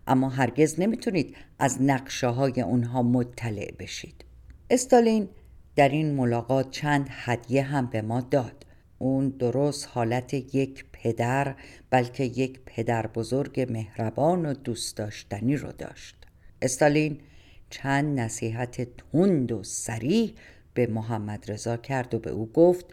اما 0.07 0.29
هرگز 0.29 0.79
نمی‌تونید 0.79 1.35
از 1.59 1.81
نقشه 1.81 2.27
های 2.27 2.61
اونها 2.61 3.03
مطلع 3.03 3.71
بشید. 3.79 4.25
استالین 4.69 5.29
در 5.75 5.89
این 5.89 6.13
ملاقات 6.15 6.71
چند 6.71 7.07
هدیه 7.09 7.63
هم 7.63 7.85
به 7.85 8.01
ما 8.01 8.21
داد. 8.21 8.65
اون 8.97 9.29
درست 9.29 9.89
حالت 9.91 10.33
یک 10.33 10.85
پدر 10.93 11.55
بلکه 11.89 12.23
یک 12.23 12.59
پدر 12.65 13.07
بزرگ 13.07 13.67
مهربان 13.69 14.45
و 14.45 14.53
دوست 14.53 14.97
داشتنی 14.97 15.55
رو 15.55 15.71
داشت. 15.71 16.15
استالین 16.61 17.19
چند 17.69 18.19
نصیحت 18.19 18.87
تند 18.97 19.51
و 19.51 19.63
سریح 19.63 20.33
به 20.73 20.87
محمد 20.87 21.51
رضا 21.51 21.77
کرد 21.77 22.13
و 22.13 22.19
به 22.19 22.29
او 22.29 22.51
گفت 22.51 22.85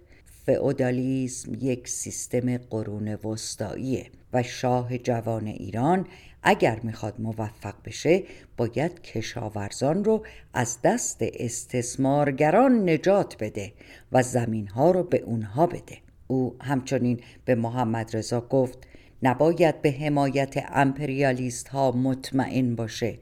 فئودالیسم 0.47 1.55
یک 1.61 1.89
سیستم 1.89 2.57
قرون 2.57 3.15
وسطاییه 3.15 4.07
و 4.33 4.43
شاه 4.43 4.99
جوان 4.99 5.47
ایران 5.47 6.07
اگر 6.43 6.81
می‌خواد 6.83 7.15
موفق 7.19 7.75
بشه 7.85 8.23
باید 8.57 9.03
کشاورزان 9.03 10.05
رو 10.05 10.27
از 10.55 10.79
دست 10.85 11.19
استثمارگران 11.21 12.91
نجات 12.91 13.37
بده 13.41 13.73
و 14.13 14.23
زمین 14.23 14.69
ها 14.69 14.91
رو 14.91 15.03
به 15.03 15.19
اونها 15.19 15.67
بده. 15.67 15.99
او 16.27 16.57
همچنین 16.61 17.21
به 17.45 17.55
محمد 17.55 18.17
رضا 18.17 18.41
گفت 18.41 18.79
نباید 19.23 19.83
به 19.83 19.91
حمایت 19.91 20.55
امپریالیست 20.69 21.69
ها 21.69 21.93
مطمئن 21.93 22.77
باشه 22.77 23.19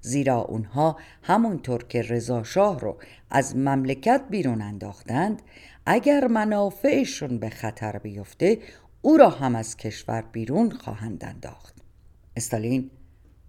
زیرا 0.00 0.40
اونها 0.40 0.96
همونطور 1.22 1.84
که 1.84 2.02
رضا 2.02 2.42
شاه 2.42 2.80
رو 2.80 2.96
از 3.30 3.56
مملکت 3.56 4.22
بیرون 4.30 4.62
انداختند 4.62 5.42
اگر 5.86 6.26
منافعشون 6.26 7.38
به 7.38 7.48
خطر 7.48 7.98
بیفته 7.98 8.58
او 9.02 9.16
را 9.16 9.28
هم 9.28 9.54
از 9.54 9.76
کشور 9.76 10.22
بیرون 10.22 10.70
خواهند 10.70 11.24
انداخت. 11.24 11.74
استالین 12.36 12.90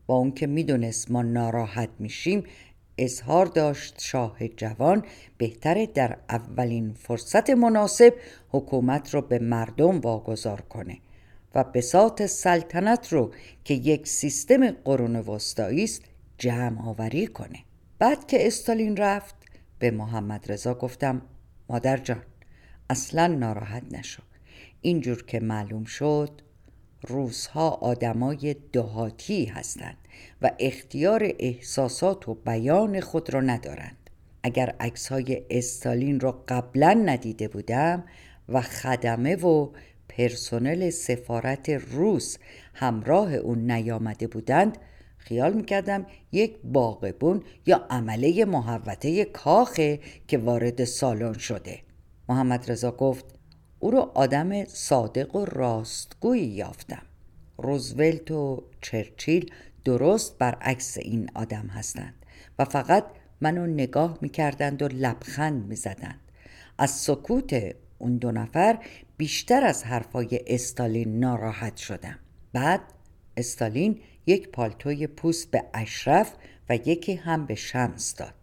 با 0.07 0.15
اون 0.15 0.31
که 0.31 0.47
می‌دونست 0.47 1.11
ما 1.11 1.21
ناراحت 1.21 1.89
میشیم 1.99 2.43
اظهار 2.97 3.45
داشت 3.45 4.01
شاه 4.01 4.47
جوان 4.47 5.05
بهتره 5.37 5.85
در 5.85 6.17
اولین 6.29 6.93
فرصت 6.93 7.49
مناسب 7.49 8.13
حکومت 8.49 9.13
رو 9.13 9.21
به 9.21 9.39
مردم 9.39 9.99
واگذار 9.99 10.61
کنه 10.61 10.97
و 11.55 11.63
بساط 11.63 12.21
سلطنت 12.21 13.13
رو 13.13 13.31
که 13.63 13.73
یک 13.73 14.07
سیستم 14.07 14.71
قرون 14.71 15.15
وسطایی 15.15 15.83
است 15.83 16.01
جمع 16.37 16.87
آوری 16.87 17.27
کنه. 17.27 17.59
بعد 17.99 18.27
که 18.27 18.47
استالین 18.47 18.97
رفت 18.97 19.35
به 19.79 19.91
محمد 19.91 20.51
رضا 20.51 20.73
گفتم 20.73 21.21
مادر 21.69 21.97
جان 21.97 22.21
اصلا 22.89 23.27
ناراحت 23.27 23.83
نشو. 23.91 24.23
اینجور 24.81 25.25
که 25.25 25.39
معلوم 25.39 25.83
شد 25.83 26.29
روزها 27.07 27.69
آدمای 27.69 28.55
دهاتی 28.73 29.45
هستند 29.45 29.97
و 30.41 30.51
اختیار 30.59 31.31
احساسات 31.39 32.29
و 32.29 32.33
بیان 32.33 33.01
خود 33.01 33.33
را 33.33 33.41
ندارند. 33.41 34.09
اگر 34.43 34.75
عکس 34.79 35.07
های 35.07 35.41
استالین 35.49 36.19
را 36.19 36.43
قبلا 36.47 36.93
ندیده 37.05 37.47
بودم 37.47 38.03
و 38.49 38.61
خدمه 38.61 39.35
و 39.35 39.69
پرسنل 40.09 40.89
سفارت 40.89 41.69
روس 41.69 42.37
همراه 42.73 43.33
اون 43.33 43.71
نیامده 43.71 44.27
بودند 44.27 44.77
خیال 45.25 45.53
می‌کردم 45.53 46.05
یک 46.31 46.57
باغبون 46.63 47.43
یا 47.65 47.85
عمله 47.89 48.45
محوطه 48.45 49.25
کاخه 49.25 49.99
که 50.27 50.37
وارد 50.37 50.83
سالن 50.83 51.33
شده. 51.33 51.79
محمد 52.29 52.71
رضا 52.71 52.91
گفت 52.91 53.25
او 53.79 53.91
رو 53.91 54.11
آدم 54.15 54.65
صادق 54.65 55.35
و 55.35 55.45
راستگویی 55.45 56.43
یافتم. 56.43 57.01
روزولت 57.57 58.31
و 58.31 58.63
چرچیل 58.81 59.51
درست 59.85 60.37
برعکس 60.37 60.97
این 60.97 61.29
آدم 61.35 61.67
هستند 61.67 62.13
و 62.59 62.65
فقط 62.65 63.05
منو 63.41 63.67
نگاه 63.67 64.17
می‌کردند 64.21 64.81
و 64.81 64.87
لبخند 64.87 65.67
می‌زدند. 65.67 66.19
از 66.77 66.91
سکوت 66.91 67.75
اون 67.97 68.17
دو 68.17 68.31
نفر 68.31 68.79
بیشتر 69.17 69.63
از 69.63 69.83
حرفای 69.83 70.39
استالین 70.47 71.19
ناراحت 71.19 71.77
شدم. 71.77 72.19
بعد 72.53 72.81
استالین 73.37 73.99
یک 74.27 74.49
پالتوی 74.49 75.07
پوست 75.07 75.51
به 75.51 75.63
اشرف 75.73 76.33
و 76.69 76.75
یکی 76.75 77.13
هم 77.15 77.45
به 77.45 77.55
شمس 77.55 78.15
داد. 78.15 78.33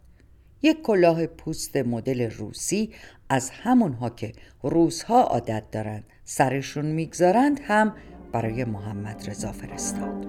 یک 0.61 0.81
کلاه 0.81 1.27
پوست 1.27 1.77
مدل 1.77 2.21
روسی 2.21 2.93
از 3.29 3.49
همونها 3.49 4.09
که 4.09 4.31
روزها 4.63 5.21
عادت 5.21 5.71
دارند 5.71 6.03
سرشون 6.23 6.85
می‌گذارند 6.85 7.59
هم 7.63 7.95
برای 8.31 8.63
محمد 8.65 9.29
رضا 9.29 9.51
فرستاد 9.51 10.25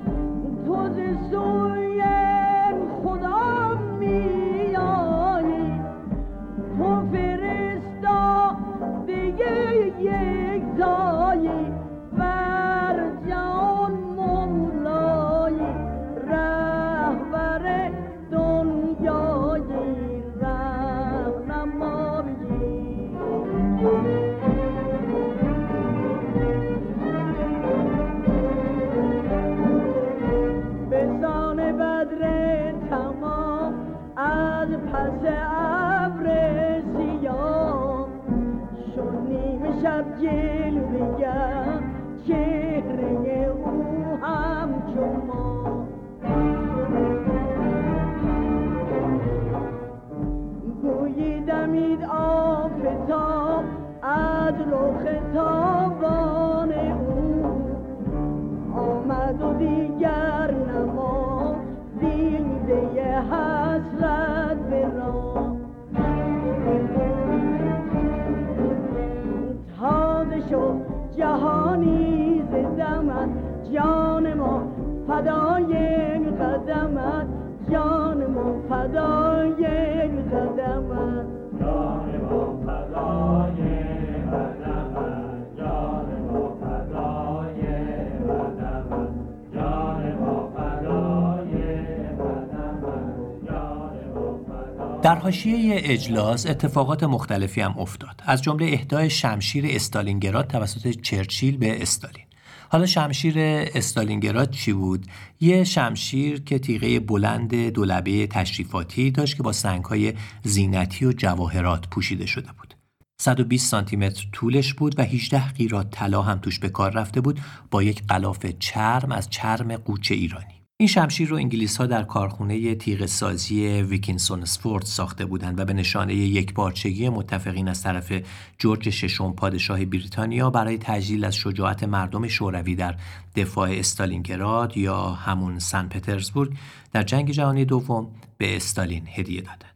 در 95.04 95.14
حاشیه 95.14 95.80
اجلاس 95.84 96.46
اتفاقات 96.46 97.02
مختلفی 97.02 97.60
هم 97.60 97.78
افتاد 97.78 98.22
از 98.26 98.42
جمله 98.42 98.66
اهدای 98.72 99.10
شمشیر 99.10 99.64
استالینگراد 99.68 100.46
توسط 100.46 100.88
چرچیل 100.88 101.56
به 101.56 101.82
استالین 101.82 102.24
حالا 102.68 102.86
شمشیر 102.86 103.34
استالینگراد 103.38 104.50
چی 104.50 104.72
بود؟ 104.72 105.06
یه 105.40 105.64
شمشیر 105.64 106.44
که 106.44 106.58
تیغه 106.58 107.00
بلند 107.00 107.54
دولبه 107.54 108.26
تشریفاتی 108.26 109.10
داشت 109.10 109.36
که 109.36 109.42
با 109.42 109.52
سنگهای 109.52 110.14
زینتی 110.42 111.06
و 111.06 111.12
جواهرات 111.12 111.88
پوشیده 111.88 112.26
شده 112.26 112.48
بود. 112.58 112.74
120 113.20 113.70
سانتی 113.70 113.96
متر 113.96 114.26
طولش 114.32 114.74
بود 114.74 114.98
و 114.98 115.02
18 115.02 115.48
قیرات 115.48 115.90
طلا 115.90 116.22
هم 116.22 116.38
توش 116.38 116.58
به 116.58 116.68
کار 116.68 116.92
رفته 116.92 117.20
بود 117.20 117.40
با 117.70 117.82
یک 117.82 118.06
غلاف 118.06 118.46
چرم 118.46 119.12
از 119.12 119.30
چرم 119.30 119.76
قوچه 119.76 120.14
ایرانی. 120.14 120.63
این 120.76 120.88
شمشیر 120.88 121.28
رو 121.28 121.36
انگلیس 121.36 121.76
ها 121.76 121.86
در 121.86 122.02
کارخونه 122.02 122.74
تیغ 122.74 123.06
سازی 123.06 123.66
ویکینسون 123.66 124.44
سفورت 124.44 124.86
ساخته 124.86 125.24
بودند 125.24 125.60
و 125.60 125.64
به 125.64 125.72
نشانه 125.72 126.14
یک 126.14 126.54
بارچگی 126.54 127.08
متفقین 127.08 127.68
از 127.68 127.82
طرف 127.82 128.12
جورج 128.58 128.90
ششم 128.90 129.32
پادشاه 129.32 129.84
بریتانیا 129.84 130.50
برای 130.50 130.78
تجلیل 130.78 131.24
از 131.24 131.36
شجاعت 131.36 131.84
مردم 131.84 132.28
شوروی 132.28 132.74
در 132.74 132.94
دفاع 133.36 133.70
استالینگراد 133.70 134.76
یا 134.76 135.10
همون 135.10 135.58
سن 135.58 135.88
پترزبورگ 135.88 136.56
در 136.92 137.02
جنگ 137.02 137.30
جهانی 137.30 137.64
دوم 137.64 138.10
به 138.38 138.56
استالین 138.56 139.08
هدیه 139.08 139.40
دادند. 139.40 139.74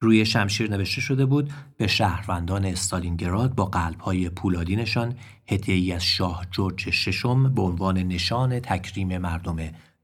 روی 0.00 0.26
شمشیر 0.26 0.70
نوشته 0.70 1.00
شده 1.00 1.26
بود 1.26 1.52
به 1.76 1.86
شهروندان 1.86 2.64
استالینگراد 2.64 3.54
با 3.54 3.64
قلبهای 3.64 4.28
پولادینشان 4.28 5.14
هدیه 5.46 5.74
ای 5.74 5.92
از 5.92 6.04
شاه 6.04 6.46
جورج 6.50 6.90
ششم 6.90 7.54
به 7.54 7.62
عنوان 7.62 7.98
نشان 7.98 8.60
تکریم 8.60 9.18
مردم 9.18 9.56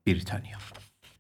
بریتانیا. 0.06 0.56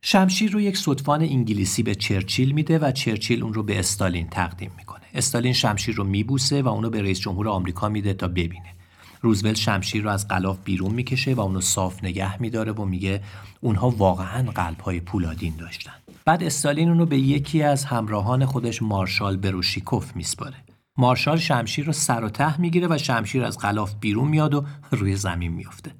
شمشیر 0.02 0.52
رو 0.52 0.60
یک 0.60 0.76
صدفان 0.76 1.22
انگلیسی 1.22 1.82
به 1.82 1.94
چرچیل 1.94 2.52
میده 2.52 2.78
و 2.78 2.92
چرچیل 2.92 3.42
اون 3.42 3.54
رو 3.54 3.62
به 3.62 3.78
استالین 3.78 4.28
تقدیم 4.28 4.70
می‌کنه. 4.76 5.02
استالین 5.14 5.52
شمشیر 5.52 5.94
رو 5.94 6.04
میبوسه 6.04 6.62
و 6.62 6.68
اونو 6.68 6.90
به 6.90 7.02
رئیس 7.02 7.20
جمهور 7.20 7.48
آمریکا 7.48 7.88
میده 7.88 8.14
تا 8.14 8.28
ببینه. 8.28 8.74
روزولت 9.20 9.56
شمشیر 9.56 10.02
رو 10.02 10.10
از 10.10 10.28
غلاف 10.28 10.58
بیرون 10.64 10.94
می‌کشه 10.94 11.34
و 11.34 11.40
اونو 11.40 11.60
صاف 11.60 12.04
نگه 12.04 12.42
میداره 12.42 12.72
و 12.72 12.84
میگه 12.84 13.22
اونها 13.60 13.90
واقعا 13.90 14.50
قلبهای 14.50 15.00
پولادین 15.00 15.56
داشتن. 15.56 15.92
بعد 16.24 16.42
استالین 16.42 16.88
اونو 16.88 17.06
به 17.06 17.18
یکی 17.18 17.62
از 17.62 17.84
همراهان 17.84 18.46
خودش 18.46 18.82
مارشال 18.82 19.36
بروشیکوف 19.36 20.16
میسپاره. 20.16 20.56
مارشال 20.96 21.38
شمشیر 21.38 21.86
رو 21.86 21.92
سر 21.92 22.24
و 22.24 22.28
ته 22.28 22.60
می‌گیره 22.60 22.86
و 22.90 22.98
شمشیر 22.98 23.44
از 23.44 23.58
غلاف 23.58 23.94
بیرون 24.00 24.28
میاد 24.28 24.54
و 24.54 24.64
روی 24.90 25.16
زمین 25.16 25.52
میافته. 25.52 25.90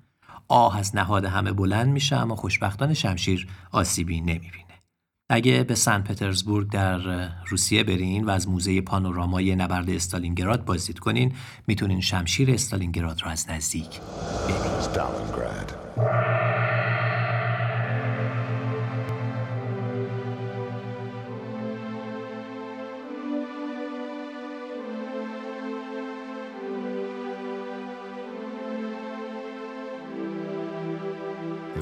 آه 0.53 0.79
از 0.79 0.97
نهاد 0.97 1.25
همه 1.25 1.53
بلند 1.53 1.89
میشه 1.89 2.17
اما 2.17 2.37
خوشبختان 2.37 2.95
شمشیر 2.95 3.49
آسیبی 3.71 4.21
نمی‌بینه. 4.21 4.83
اگه 5.31 5.65
به 5.65 5.75
سن 5.75 6.03
پترزبورگ 6.03 6.71
در 6.71 6.99
روسیه 7.47 7.85
برین 7.85 8.25
و 8.25 8.31
از 8.31 8.49
موزه 8.49 8.81
پانورامای 8.81 9.57
نبرد 9.57 9.91
استالینگراد 9.91 10.65
بازدید 10.65 10.99
کنین 10.99 11.33
می‌تونین 11.67 12.01
شمشیر 12.01 12.51
استالینگراد 12.51 13.23
را 13.23 13.31
از 13.31 13.51
نزدیک 13.51 14.01
ببینید 14.49 14.93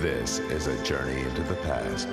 This 0.01 0.39
is 0.39 0.67
a 0.67 0.83
journey 0.83 1.21
into 1.21 1.43
the 1.43 1.57
past. 1.57 2.09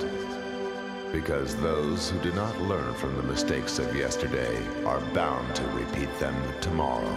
Because 1.10 1.56
those 1.56 2.10
who 2.10 2.18
do 2.18 2.30
not 2.32 2.60
learn 2.60 2.92
from 2.92 3.16
the 3.16 3.22
mistakes 3.22 3.78
of 3.78 3.96
yesterday 3.96 4.62
are 4.84 5.00
bound 5.14 5.54
to 5.54 5.66
repeat 5.68 6.14
them 6.18 6.36
tomorrow. 6.60 7.16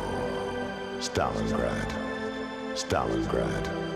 Stalingrad. 0.99 1.91
Stalingrad. 2.73 3.90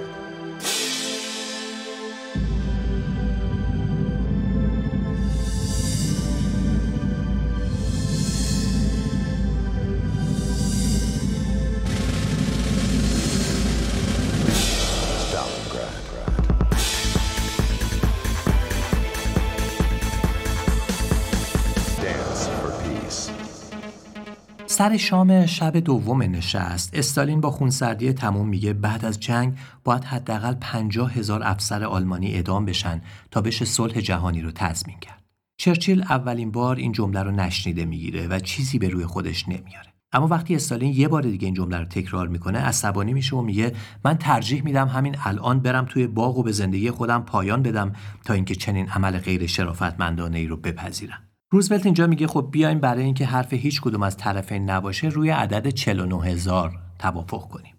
سر 24.89 24.97
شام 24.97 25.45
شب 25.45 25.77
دوم 25.77 26.21
نشست. 26.21 26.89
استالین 26.93 27.41
با 27.41 27.51
خونسردی 27.51 28.13
تموم 28.13 28.47
میگه 28.47 28.73
بعد 28.73 29.05
از 29.05 29.19
جنگ 29.19 29.57
باید 29.83 30.03
حداقل 30.03 30.53
پنجاه 30.53 31.13
هزار 31.13 31.43
افسر 31.43 31.83
آلمانی 31.83 32.31
اعدام 32.31 32.65
بشن 32.65 33.01
تا 33.31 33.41
بشه 33.41 33.65
صلح 33.65 34.01
جهانی 34.01 34.41
رو 34.41 34.51
تضمین 34.51 34.99
کرد. 34.99 35.23
چرچیل 35.57 36.01
اولین 36.01 36.51
بار 36.51 36.75
این 36.75 36.91
جمله 36.91 37.23
رو 37.23 37.31
نشنیده 37.31 37.85
می‌گیره 37.85 38.27
و 38.27 38.39
چیزی 38.39 38.79
به 38.79 38.89
روی 38.89 39.05
خودش 39.05 39.49
نمیاره. 39.49 39.93
اما 40.11 40.27
وقتی 40.27 40.55
استالین 40.55 40.93
یه 40.93 41.07
بار 41.07 41.21
دیگه 41.21 41.45
این 41.45 41.53
جمله 41.53 41.77
رو 41.77 41.85
تکرار 41.85 42.27
می‌کنه 42.27 42.59
عصبانی 42.59 43.13
میشه 43.13 43.35
و 43.35 43.41
میگه 43.41 43.71
من 44.03 44.17
ترجیح 44.17 44.63
میدم 44.63 44.87
همین 44.87 45.15
الان 45.23 45.59
برم 45.59 45.85
توی 45.85 46.07
باغ 46.07 46.37
و 46.37 46.43
به 46.43 46.51
زندگی 46.51 46.91
خودم 46.91 47.21
پایان 47.21 47.63
بدم 47.63 47.93
تا 48.25 48.33
اینکه 48.33 48.55
چنین 48.55 48.89
عمل 48.89 49.17
غیر 49.17 49.47
شرافتمندانه 49.47 50.37
ای 50.37 50.47
رو 50.47 50.57
بپذیرم. 50.57 51.19
روزولت 51.55 51.85
اینجا 51.85 52.07
میگه 52.07 52.27
خب 52.27 52.47
بیایم 52.51 52.79
برای 52.79 53.03
اینکه 53.03 53.25
حرف 53.25 53.53
هیچ 53.53 53.81
کدوم 53.81 54.03
از 54.03 54.17
طرفین 54.17 54.69
نباشه 54.69 55.07
روی 55.07 55.29
عدد 55.29 55.69
49000 55.69 56.77
توافق 56.99 57.49
کنیم. 57.49 57.75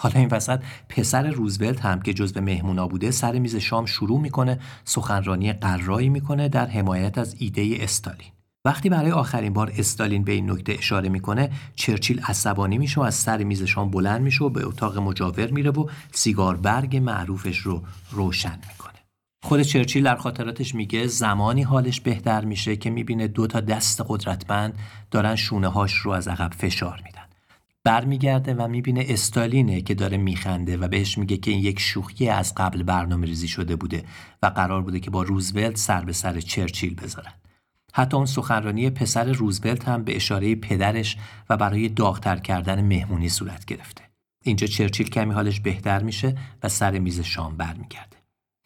حالا 0.00 0.14
این 0.14 0.28
وسط 0.32 0.60
پسر 0.88 1.30
روزولت 1.30 1.80
هم 1.80 2.02
که 2.02 2.14
جزو 2.14 2.40
مهمونا 2.40 2.88
بوده 2.88 3.10
سر 3.10 3.38
میز 3.38 3.56
شام 3.56 3.86
شروع 3.86 4.20
می‌کنه 4.20 4.58
سخنرانی 4.84 5.52
قرایی 5.52 6.08
می‌کنه 6.08 6.48
در 6.48 6.66
حمایت 6.66 7.18
از 7.18 7.36
ایده 7.38 7.76
استالین 7.80 8.28
وقتی 8.64 8.88
برای 8.88 9.10
آخرین 9.10 9.52
بار 9.52 9.72
استالین 9.78 10.24
به 10.24 10.32
این 10.32 10.50
نکته 10.50 10.72
اشاره 10.72 11.08
می‌کنه 11.08 11.50
چرچیل 11.74 12.20
عصبانی 12.20 12.78
میشه 12.78 13.00
و 13.00 13.04
از 13.04 13.14
سر 13.14 13.42
میز 13.42 13.62
شام 13.62 13.90
بلند 13.90 14.22
میشه 14.22 14.44
و 14.44 14.48
به 14.48 14.66
اتاق 14.66 14.98
مجاور 14.98 15.50
میره 15.50 15.70
و 15.70 15.86
سیگار 16.12 16.56
برگ 16.56 16.96
معروفش 16.96 17.58
رو 17.58 17.82
روشن 18.10 18.58
می‌کنه 18.68 18.99
خود 19.42 19.62
چرچیل 19.62 20.04
در 20.04 20.16
خاطراتش 20.16 20.74
میگه 20.74 21.06
زمانی 21.06 21.62
حالش 21.62 22.00
بهتر 22.00 22.44
میشه 22.44 22.76
که 22.76 22.90
می‌بینه 22.90 23.28
دو 23.28 23.46
تا 23.46 23.60
دست 23.60 24.02
قدرتمند 24.08 24.78
دارن 25.10 25.36
شونه 25.36 25.68
هاش 25.68 25.94
رو 25.94 26.10
از 26.10 26.28
عقب 26.28 26.52
فشار 26.54 27.02
میدن. 27.04 27.22
برمیگرده 27.84 28.54
و 28.54 28.68
می‌بینه 28.68 29.04
استالینه 29.08 29.80
که 29.80 29.94
داره 29.94 30.16
میخنده 30.16 30.76
و 30.76 30.88
بهش 30.88 31.18
میگه 31.18 31.36
که 31.36 31.50
این 31.50 31.60
یک 31.60 31.80
شوخی 31.80 32.28
از 32.28 32.54
قبل 32.54 32.82
برنامه 32.82 33.26
ریزی 33.26 33.48
شده 33.48 33.76
بوده 33.76 34.04
و 34.42 34.46
قرار 34.46 34.82
بوده 34.82 35.00
که 35.00 35.10
با 35.10 35.22
روزولت 35.22 35.76
سر 35.76 36.04
به 36.04 36.12
سر 36.12 36.40
چرچیل 36.40 36.94
بذارن. 36.94 37.32
حتی 37.92 38.16
اون 38.16 38.26
سخنرانی 38.26 38.90
پسر 38.90 39.32
روزولت 39.32 39.88
هم 39.88 40.04
به 40.04 40.16
اشاره 40.16 40.54
پدرش 40.54 41.16
و 41.50 41.56
برای 41.56 41.88
داغتر 41.88 42.36
کردن 42.36 42.80
مهمونی 42.80 43.28
صورت 43.28 43.64
گرفته. 43.64 44.02
اینجا 44.44 44.66
چرچیل 44.66 45.10
کمی 45.10 45.34
حالش 45.34 45.60
بهتر 45.60 46.02
میشه 46.02 46.36
و 46.62 46.68
سر 46.68 46.98
میز 46.98 47.20
شام 47.20 47.56
برمیگرده. 47.56 48.19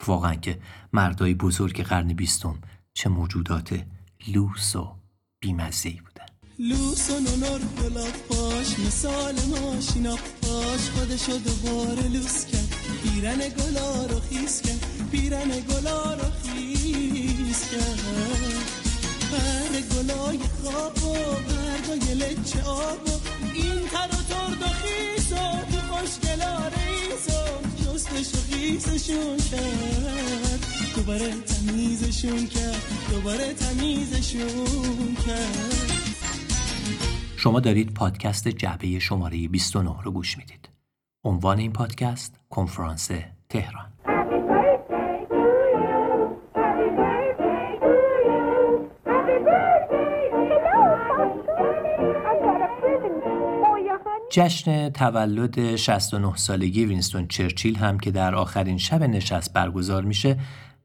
واقعا 0.06 0.34
که 0.34 0.58
مردای 0.92 1.34
بزرگ 1.34 1.82
قرن 1.82 2.08
بیستم 2.08 2.58
چه 2.94 3.08
موجودات 3.08 3.84
لوس 4.28 4.76
و 4.76 4.96
بیمزهی 5.40 6.00
بودن. 6.00 6.26
لوس 6.58 7.10
و 7.10 7.20
نونر 7.20 7.58
گلاب 7.58 8.12
پاش 8.28 8.78
مثال 8.78 9.34
ماشینا 9.50 10.16
پاش 10.42 10.90
خودشو 10.90 11.32
دوباره 11.38 12.08
لوس 12.08 12.46
کرد. 12.46 12.76
پیرن 13.02 13.38
گلا 13.38 14.06
رو 14.06 14.20
خیس 14.20 14.62
کرد 14.62 15.08
پیرن 15.10 15.50
گلا 15.60 16.14
رو 16.14 16.30
خیس 16.44 17.70
کرد. 17.70 18.00
بر 19.32 19.80
گلای 19.80 20.38
خواب 20.38 21.04
و 21.04 21.12
بردای 21.48 22.14
لچه 22.14 22.62
آب 22.62 23.08
و 23.08 23.10
این 23.54 23.88
تر 23.88 24.08
و 24.12 24.22
ترد 24.28 24.62
و 24.62 24.66
خیس 24.66 25.32
و 25.32 25.36
تو 25.70 25.78
خوشگلا 25.94 26.68
خیسشون 28.22 29.36
کرد 29.36 30.66
دوباره 30.96 31.30
تمیزشون 31.30 32.46
کرد 32.46 32.82
دوباره 33.10 33.52
تمیزشون 33.54 35.14
کرد 35.26 35.94
شما 37.36 37.60
دارید 37.60 37.94
پادکست 37.94 38.48
جعبه 38.48 38.98
شماره 38.98 39.48
29 39.48 40.02
رو 40.02 40.10
گوش 40.12 40.38
می‌دید. 40.38 40.68
عنوان 41.24 41.58
این 41.58 41.72
پادکست 41.72 42.34
کنفرانس 42.50 43.10
تهران. 43.48 43.93
جشن 54.36 54.90
تولد 54.90 55.76
69 55.76 56.36
سالگی 56.36 56.84
وینستون 56.84 57.26
چرچیل 57.26 57.76
هم 57.76 57.98
که 57.98 58.10
در 58.10 58.34
آخرین 58.34 58.78
شب 58.78 59.02
نشست 59.02 59.52
برگزار 59.52 60.02
میشه 60.02 60.38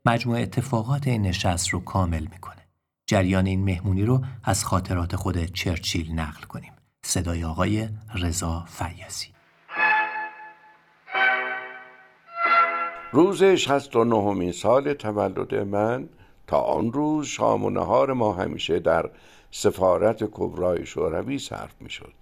مجموع 0.05 0.39
اتفاقات 0.39 1.07
این 1.07 1.21
نشست 1.21 1.69
رو 1.69 1.79
کامل 1.79 2.27
می‌کنه. 2.31 2.67
جریان 3.07 3.45
این 3.45 3.63
مهمونی 3.63 4.03
رو 4.03 4.21
از 4.43 4.65
خاطرات 4.65 5.15
خود 5.15 5.45
چرچیل 5.45 6.11
نقل 6.11 6.43
کنیم. 6.43 6.71
صدای 7.05 7.43
آقای 7.43 7.89
رضا 8.15 8.65
فیاضی 8.67 9.27
روز 13.11 13.43
69 13.43 14.51
سال 14.51 14.93
تولد 14.93 15.55
من 15.55 16.09
تا 16.47 16.57
آن 16.57 16.93
روز 16.93 17.27
شام 17.27 17.63
و 17.63 17.69
نهار 17.69 18.13
ما 18.13 18.33
همیشه 18.33 18.79
در 18.79 19.09
سفارت 19.51 20.23
کبرای 20.23 20.85
شوروی 20.85 21.39
صرف 21.39 21.81
می 21.81 21.89
شد. 21.89 22.18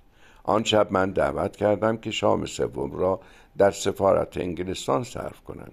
آن 0.47 0.63
شب 0.63 0.91
من 0.91 1.11
دعوت 1.11 1.55
کردم 1.55 1.97
که 1.97 2.11
شام 2.11 2.45
سوم 2.45 2.91
را 2.91 3.19
در 3.57 3.71
سفارت 3.71 4.37
انگلستان 4.37 5.03
صرف 5.03 5.43
کنند. 5.43 5.71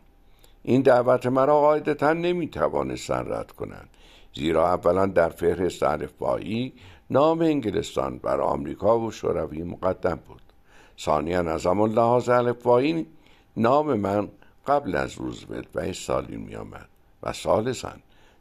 این 0.63 0.83
دعوت 0.83 1.27
مرا 1.27 1.61
قاعدتا 1.61 2.13
نمی 2.13 2.49
توانستند 2.49 3.33
رد 3.33 3.53
کنند 3.53 3.89
زیرا 4.35 4.69
اولا 4.69 5.07
در 5.07 5.29
فهرست 5.29 5.83
الفبایی 5.83 6.73
نام 7.11 7.41
انگلستان 7.41 8.19
بر 8.19 8.41
آمریکا 8.41 9.01
و 9.01 9.11
شوروی 9.11 9.63
مقدم 9.63 10.19
بود. 10.29 10.43
ثانیا 10.99 11.41
از 11.41 11.67
همان 11.67 11.91
لحاظ 11.91 12.29
الفبایی 12.29 13.07
نام 13.57 13.95
من 13.95 14.29
قبل 14.67 14.97
از 14.97 15.15
روزولت 15.15 15.67
و 15.75 15.81
استالین 15.81 16.41
می 16.41 16.57
آمد 16.57 16.89
و 17.23 17.33
ثالثا 17.33 17.93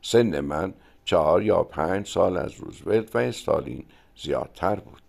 سن 0.02 0.40
من 0.40 0.74
چهار 1.06 1.44
یا 1.44 1.64
پنج 1.64 2.08
سال 2.08 2.38
از 2.38 2.54
روزولت 2.54 3.16
و 3.16 3.20
استالین 3.20 3.84
زیادتر 4.16 4.76
بود. 4.76 5.03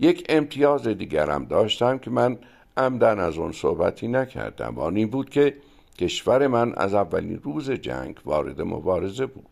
یک 0.00 0.26
امتیاز 0.28 0.88
دیگرم 0.88 1.44
داشتم 1.44 1.98
که 1.98 2.10
من 2.10 2.38
عمدن 2.76 3.18
از 3.20 3.38
اون 3.38 3.52
صحبتی 3.52 4.08
نکردم. 4.08 4.74
و 4.76 4.80
آن 4.80 4.96
این 4.96 5.08
بود 5.08 5.30
که 5.30 5.56
کشور 5.98 6.46
من 6.46 6.74
از 6.74 6.94
اولین 6.94 7.40
روز 7.42 7.70
جنگ 7.70 8.16
وارد 8.24 8.60
مبارزه 8.60 9.26
بود. 9.26 9.46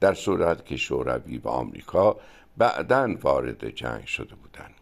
در 0.00 0.14
صورت 0.14 0.66
که 0.66 0.76
شوروی 0.76 1.38
و 1.38 1.48
آمریکا 1.48 2.16
بعدا 2.56 3.14
وارد 3.22 3.68
جنگ 3.68 4.04
شده 4.04 4.34
بودند. 4.34 4.74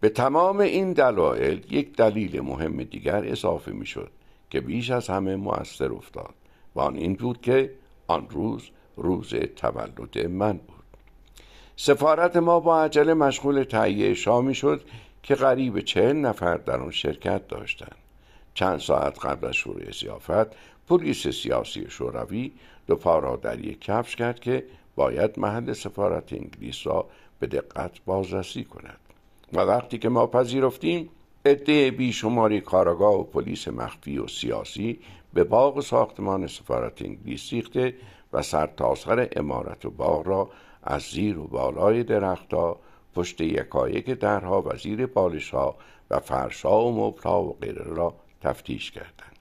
به 0.00 0.08
تمام 0.08 0.60
این 0.60 0.92
دلایل 0.92 1.66
یک 1.70 1.96
دلیل 1.96 2.40
مهم 2.40 2.82
دیگر 2.82 3.24
اضافه 3.24 3.72
می 3.72 3.86
شد 3.86 4.10
که 4.50 4.60
بیش 4.60 4.90
از 4.90 5.08
همه 5.08 5.36
مؤثر 5.36 5.92
افتاد. 5.92 6.34
و 6.74 6.80
آن 6.80 6.96
این 6.96 7.14
بود 7.14 7.40
که 7.40 7.72
آن 8.06 8.26
روز 8.30 8.70
روز 8.96 9.34
تولد 9.34 10.26
من 10.26 10.52
بود. 10.52 10.79
سفارت 11.82 12.36
ما 12.36 12.60
با 12.60 12.82
عجله 12.82 13.14
مشغول 13.14 13.64
تهیه 13.64 14.14
شامی 14.14 14.54
شد 14.54 14.80
که 15.22 15.34
قریب 15.34 15.80
چهل 15.80 16.16
نفر 16.16 16.56
در 16.56 16.80
آن 16.80 16.90
شرکت 16.90 17.48
داشتند. 17.48 17.96
چند 18.54 18.80
ساعت 18.80 19.24
قبل 19.24 19.46
از 19.46 19.54
شروع 19.54 19.90
زیافت 19.90 20.46
پلیس 20.88 21.28
سیاسی 21.28 21.86
شوروی 21.88 22.52
دو 22.86 22.96
پا 22.96 23.18
را 23.18 23.36
در 23.36 23.60
یک 23.60 23.80
کفش 23.80 24.16
کرد 24.16 24.40
که 24.40 24.64
باید 24.96 25.38
محل 25.38 25.72
سفارت 25.72 26.32
انگلیس 26.32 26.86
را 26.86 27.06
به 27.38 27.46
دقت 27.46 27.90
بازرسی 28.06 28.64
کند. 28.64 29.00
و 29.52 29.60
وقتی 29.60 29.98
که 29.98 30.08
ما 30.08 30.26
پذیرفتیم 30.26 31.10
عده 31.46 31.90
بیشماری 31.90 32.60
کاراگاه 32.60 33.20
و 33.20 33.22
پلیس 33.22 33.68
مخفی 33.68 34.18
و 34.18 34.26
سیاسی 34.26 34.98
به 35.34 35.44
باغ 35.44 35.80
ساختمان 35.80 36.46
سفارت 36.46 37.02
انگلیس 37.02 37.52
ریخته 37.52 37.94
و 38.32 38.42
سرتاسر 38.42 39.28
امارت 39.36 39.84
و 39.84 39.90
باغ 39.90 40.28
را 40.28 40.50
از 40.82 41.02
زیر 41.02 41.38
و 41.38 41.46
بالای 41.46 42.02
درختها 42.02 42.80
پشت 43.14 43.40
یکایک 43.40 44.10
درها 44.10 44.62
و 44.62 44.76
زیر 44.76 45.06
بالشها 45.06 45.76
و 46.10 46.20
فرشها 46.20 46.84
و 46.84 47.06
مبلها 47.06 47.42
و 47.42 47.56
غیره 47.60 47.84
را 47.84 48.14
تفتیش 48.40 48.90
کردند. 48.90 49.36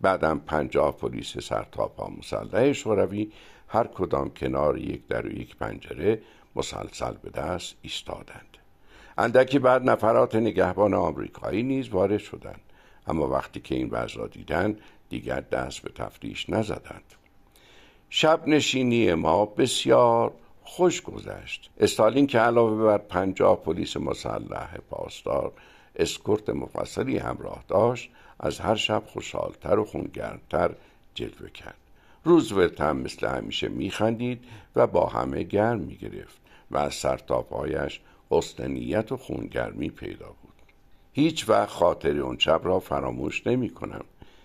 بعدم 0.00 0.38
پنجاه 0.38 0.96
پلیس 0.96 1.38
سرتاپا 1.38 2.10
مسلح 2.18 2.72
شوروی 2.72 3.32
هر 3.68 3.86
کدام 3.86 4.30
کنار 4.30 4.78
یک 4.78 5.06
در 5.06 5.26
و 5.26 5.32
یک 5.32 5.56
پنجره 5.56 6.22
مسلسل 6.56 7.12
به 7.22 7.30
دست 7.30 7.76
ایستادند. 7.82 8.58
اندکی 9.18 9.58
بعد 9.58 9.90
نفرات 9.90 10.34
نگهبان 10.34 10.94
آمریکایی 10.94 11.62
نیز 11.62 11.88
وارد 11.88 12.18
شدند. 12.18 12.60
اما 13.06 13.28
وقتی 13.28 13.60
که 13.60 13.74
این 13.74 13.88
وضع 13.90 14.18
را 14.18 14.26
دیدند 14.26 14.80
دیگر 15.08 15.40
دست 15.40 15.82
به 15.82 15.90
تفتیش 15.90 16.50
نزدند. 16.50 17.14
شب 18.10 18.48
نشینی 18.48 19.14
ما 19.14 19.46
بسیار 19.46 20.32
خوش 20.64 21.02
گذشت. 21.02 21.70
استالین 21.80 22.26
که 22.26 22.38
علاوه 22.38 22.84
بر 22.84 22.98
پنجاه 22.98 23.56
پلیس 23.56 23.96
مسلح 23.96 24.76
پاسدار 24.90 25.52
اسکورت 25.96 26.50
مفصلی 26.50 27.18
همراه 27.18 27.64
داشت 27.68 28.10
از 28.40 28.60
هر 28.60 28.74
شب 28.74 29.02
خوشحالتر 29.06 29.78
و 29.78 29.84
خونگرمتر 29.84 30.70
جلوه 31.14 31.50
کرد. 31.50 31.76
روزولت 32.24 32.80
هم 32.80 32.96
مثل 32.96 33.26
همیشه 33.26 33.68
میخندید 33.68 34.44
و 34.76 34.86
با 34.86 35.06
همه 35.06 35.42
گرم 35.42 35.78
می‌گرفت 35.78 36.40
و 36.70 36.78
از 36.78 36.94
سرتاپایش 36.94 38.00
حسن 38.30 38.70
نیت 38.70 39.12
و 39.12 39.16
خونگرمی 39.16 39.90
پیدا 39.90 40.26
بود. 40.26 40.52
هیچ 41.12 41.48
وقت 41.48 41.68
خاطر 41.68 42.18
اون 42.18 42.38
شب 42.38 42.60
را 42.64 42.80
فراموش 42.80 43.46
نمی 43.46 43.70
کنم 43.70 44.04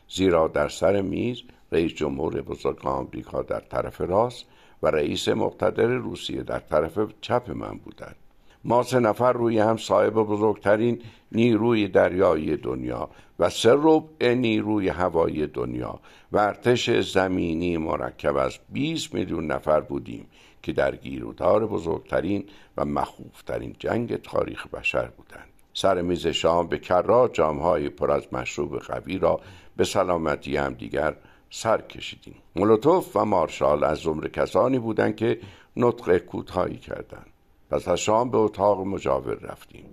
زیرا 0.10 0.48
در 0.48 0.70
سر 0.70 1.02
میز 1.02 1.42
رئیس 1.72 1.92
جمهور 1.92 2.42
بزرگ 2.42 2.88
آمریکا 2.88 3.42
در 3.42 3.60
طرف 3.60 4.02
راست 4.02 4.46
و 4.84 4.88
رئیس 4.88 5.30
مقتدر 5.30 5.88
روسیه 5.88 6.44
در 6.44 6.60
طرف 6.60 7.00
چپ 7.22 7.52
من 7.52 7.78
بودند. 7.78 8.16
ما 8.64 8.84
سه 8.84 9.00
نفر 9.00 9.34
روی 9.34 9.60
هم 9.60 9.78
صاحب 9.78 10.14
بزرگترین 10.14 11.02
نیروی 11.32 11.88
دریایی 11.88 12.58
دنیا 12.58 13.10
و 13.40 13.50
سه 13.50 13.74
ربع 13.74 14.34
نیروی 14.34 14.90
هوایی 14.90 15.48
دنیا 15.48 16.00
و 16.32 16.38
ارتش 16.38 16.90
زمینی 16.90 17.78
مرکب 17.78 18.36
از 18.36 18.60
20 18.70 19.14
میلیون 19.14 19.52
نفر 19.52 19.80
بودیم 19.80 20.28
که 20.64 20.72
در 20.72 20.96
گیرودار 20.96 21.68
بزرگترین 21.68 22.44
و 22.78 22.86
مخوفترین 22.86 23.76
جنگ 23.80 24.16
تاریخ 24.16 24.68
بشر 24.68 25.06
بودند. 25.08 25.48
سر 25.74 26.02
میز 26.02 26.28
شام 26.28 26.68
به 26.68 26.78
کرات 26.78 27.34
جامهای 27.34 27.90
پر 27.90 28.12
از 28.12 28.28
مشروب 28.32 28.80
قوی 28.80 29.18
را 29.18 29.40
به 29.78 29.84
سلامتی 29.84 30.58
هم 30.58 30.74
دیگر 30.74 31.16
سر 31.50 31.82
کشیدیم. 31.82 32.36
مولوتوف 32.56 33.16
و 33.16 33.26
مارشال 33.26 33.84
از 33.84 33.98
زمره 33.98 34.30
کسانی 34.30 34.80
بودند 34.80 35.16
که 35.16 35.40
نطق 35.78 36.18
کوتاهی 36.18 36.78
کردند. 36.78 37.28
پس 37.70 37.88
از 37.88 38.00
شام 38.00 38.30
به 38.32 38.38
اتاق 38.38 38.80
مجاور 38.80 39.34
رفتیم. 39.34 39.86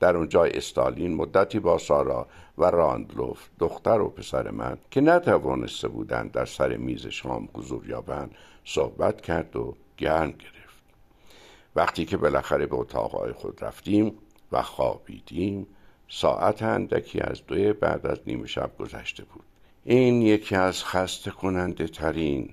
در 0.00 0.16
اونجا 0.16 0.44
استالین 0.44 1.14
مدتی 1.14 1.60
با 1.60 1.78
سارا 1.78 2.26
و 2.58 2.64
راندلوف 2.64 3.48
دختر 3.58 4.00
و 4.00 4.08
پسر 4.08 4.50
من 4.50 4.78
که 4.90 5.00
نتوانسته 5.00 5.88
بودند 5.88 6.32
در 6.32 6.44
سر 6.44 6.76
میز 6.76 7.06
شام 7.06 7.48
حضور 7.54 7.88
یابند 7.88 8.34
صحبت 8.64 9.20
کرد 9.20 9.56
و 9.56 9.74
گرم 9.96 10.30
گرفت. 10.30 10.82
وقتی 11.76 12.04
که 12.04 12.16
بالاخره 12.16 12.66
به 12.66 12.76
اتاقهای 12.76 13.32
خود 13.32 13.64
رفتیم 13.64 14.18
و 14.52 14.62
خوابیدیم 14.62 15.66
ساعت 16.08 16.62
اندکی 16.62 17.20
از 17.20 17.46
دوی 17.46 17.72
بعد 17.72 18.06
از 18.06 18.18
نیمه 18.26 18.46
شب 18.46 18.70
گذشته 18.78 19.24
بود. 19.24 19.44
این 19.84 20.22
یکی 20.22 20.54
از 20.54 20.84
خسته 20.84 21.30
کننده 21.30 21.88
ترین 21.88 22.50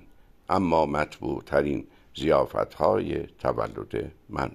اما 0.48 0.86
مطبوع 0.86 1.42
ترین 1.46 1.86
زیافت 2.14 2.74
های 2.74 3.26
تولد 3.26 4.12
من. 4.28 4.50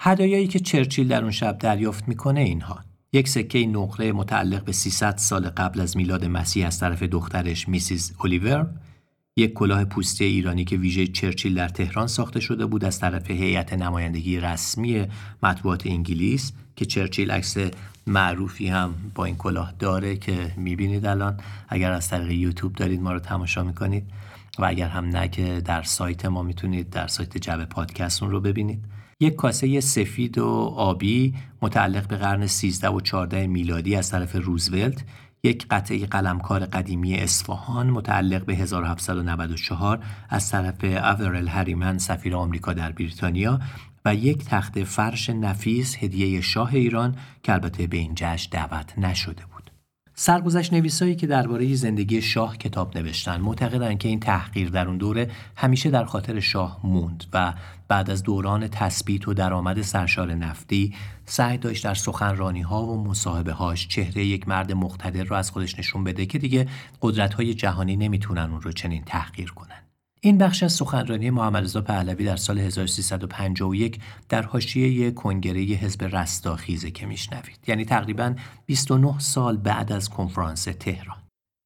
هدایایی 0.00 0.46
که 0.46 0.58
چرچیل 0.58 1.08
در 1.08 1.22
اون 1.22 1.30
شب 1.30 1.58
دریافت 1.58 2.08
می‌کنه 2.08 2.40
اینها. 2.40 2.78
یک 3.12 3.28
سکه 3.28 3.66
نقره 3.66 4.12
متعلق 4.12 4.64
به 4.64 4.72
300 4.72 5.16
سال 5.16 5.48
قبل 5.48 5.80
از 5.80 5.96
میلاد 5.96 6.24
مسیح 6.24 6.66
از 6.66 6.80
طرف 6.80 7.02
دخترش 7.02 7.68
میسیز 7.68 8.12
الیور 8.24 8.70
یک 9.36 9.52
کلاه 9.52 9.84
پوستی 9.84 10.24
ایرانی 10.24 10.64
که 10.64 10.76
ویژه 10.76 11.06
چرچیل 11.06 11.54
در 11.54 11.68
تهران 11.68 12.06
ساخته 12.06 12.40
شده 12.40 12.66
بود 12.66 12.84
از 12.84 13.00
طرف 13.00 13.30
هیئت 13.30 13.72
نمایندگی 13.72 14.40
رسمی 14.40 15.06
مطبوعات 15.42 15.86
انگلیس 15.86 16.52
که 16.76 16.84
چرچیل 16.84 17.30
عکس 17.30 17.56
معروفی 18.06 18.68
هم 18.68 18.94
با 19.14 19.24
این 19.24 19.36
کلاه 19.36 19.72
داره 19.78 20.16
که 20.16 20.54
می‌بینید 20.56 21.06
الان. 21.06 21.40
اگر 21.68 21.92
از 21.92 22.08
طریق 22.08 22.30
یوتیوب 22.30 22.72
دارید 22.72 23.02
ما 23.02 23.12
رو 23.12 23.18
تماشا 23.18 23.64
می‌کنید 23.64 24.04
و 24.58 24.64
اگر 24.64 24.88
هم 24.88 25.04
نه 25.04 25.28
که 25.28 25.62
در 25.64 25.82
سایت 25.82 26.24
ما 26.24 26.42
می‌تونید 26.42 26.90
در 26.90 27.06
سایت 27.06 27.38
جب 27.38 27.64
پادکست 27.64 28.22
اون 28.22 28.32
رو 28.32 28.40
ببینید. 28.40 28.84
یک 29.20 29.34
کاسه 29.34 29.80
سفید 29.80 30.38
و 30.38 30.46
آبی 30.76 31.34
متعلق 31.62 32.08
به 32.08 32.16
قرن 32.16 32.46
13 32.46 32.88
و 32.88 33.00
14 33.00 33.46
میلادی 33.46 33.96
از 33.96 34.10
طرف 34.10 34.36
روزولت 34.36 35.04
یک 35.44 35.66
قطعه 35.70 36.06
قلمکار 36.06 36.64
قدیمی 36.66 37.14
اصفهان 37.14 37.90
متعلق 37.90 38.44
به 38.44 38.54
1794 38.54 40.04
از 40.28 40.50
طرف 40.50 40.84
اورل 40.84 41.48
هریمن 41.48 41.98
سفیر 41.98 42.36
آمریکا 42.36 42.72
در 42.72 42.92
بریتانیا 42.92 43.60
و 44.04 44.14
یک 44.14 44.44
تخت 44.44 44.84
فرش 44.84 45.30
نفیس 45.30 45.96
هدیه 45.96 46.40
شاه 46.40 46.74
ایران 46.74 47.16
که 47.42 47.52
البته 47.52 47.86
به 47.86 47.96
این 47.96 48.12
جشن 48.14 48.48
دعوت 48.50 48.98
نشده 48.98 49.42
بود. 49.46 49.53
سرگذشت 50.16 50.72
نویسایی 50.72 51.14
که 51.14 51.26
درباره 51.26 51.74
زندگی 51.74 52.22
شاه 52.22 52.56
کتاب 52.56 52.98
نوشتن 52.98 53.40
معتقدند 53.40 53.98
که 53.98 54.08
این 54.08 54.20
تحقیر 54.20 54.68
در 54.68 54.88
اون 54.88 54.96
دوره 54.96 55.30
همیشه 55.56 55.90
در 55.90 56.04
خاطر 56.04 56.40
شاه 56.40 56.80
موند 56.84 57.24
و 57.32 57.54
بعد 57.88 58.10
از 58.10 58.22
دوران 58.22 58.68
تثبیت 58.68 59.28
و 59.28 59.34
درآمد 59.34 59.82
سرشار 59.82 60.34
نفتی 60.34 60.94
سعی 61.26 61.58
داشت 61.58 61.84
در 61.84 61.94
سخنرانی 61.94 62.62
ها 62.62 62.86
و 62.86 63.04
مصاحبه 63.04 63.52
هاش 63.52 63.88
چهره 63.88 64.24
یک 64.24 64.48
مرد 64.48 64.72
مقتدر 64.72 65.24
رو 65.24 65.36
از 65.36 65.50
خودش 65.50 65.78
نشون 65.78 66.04
بده 66.04 66.26
که 66.26 66.38
دیگه 66.38 66.68
قدرت 67.02 67.34
های 67.34 67.54
جهانی 67.54 67.96
نمی‌تونن 67.96 68.50
اون 68.50 68.62
رو 68.62 68.72
چنین 68.72 69.02
تحقیر 69.04 69.50
کنن. 69.50 69.83
این 70.24 70.38
بخش 70.38 70.62
از 70.62 70.72
سخنرانی 70.72 71.30
محمد 71.30 71.62
رضا 71.62 71.80
پهلوی 71.80 72.24
در 72.24 72.36
سال 72.36 72.58
1351 72.58 74.00
در 74.28 74.42
حاشیه 74.42 75.10
کنگره 75.10 75.60
حزب 75.60 76.16
رستاخیزه 76.16 76.90
که 76.90 77.06
میشنوید. 77.06 77.58
یعنی 77.66 77.84
تقریبا 77.84 78.34
29 78.66 79.18
سال 79.18 79.56
بعد 79.56 79.92
از 79.92 80.08
کنفرانس 80.08 80.64
تهران. 80.64 81.16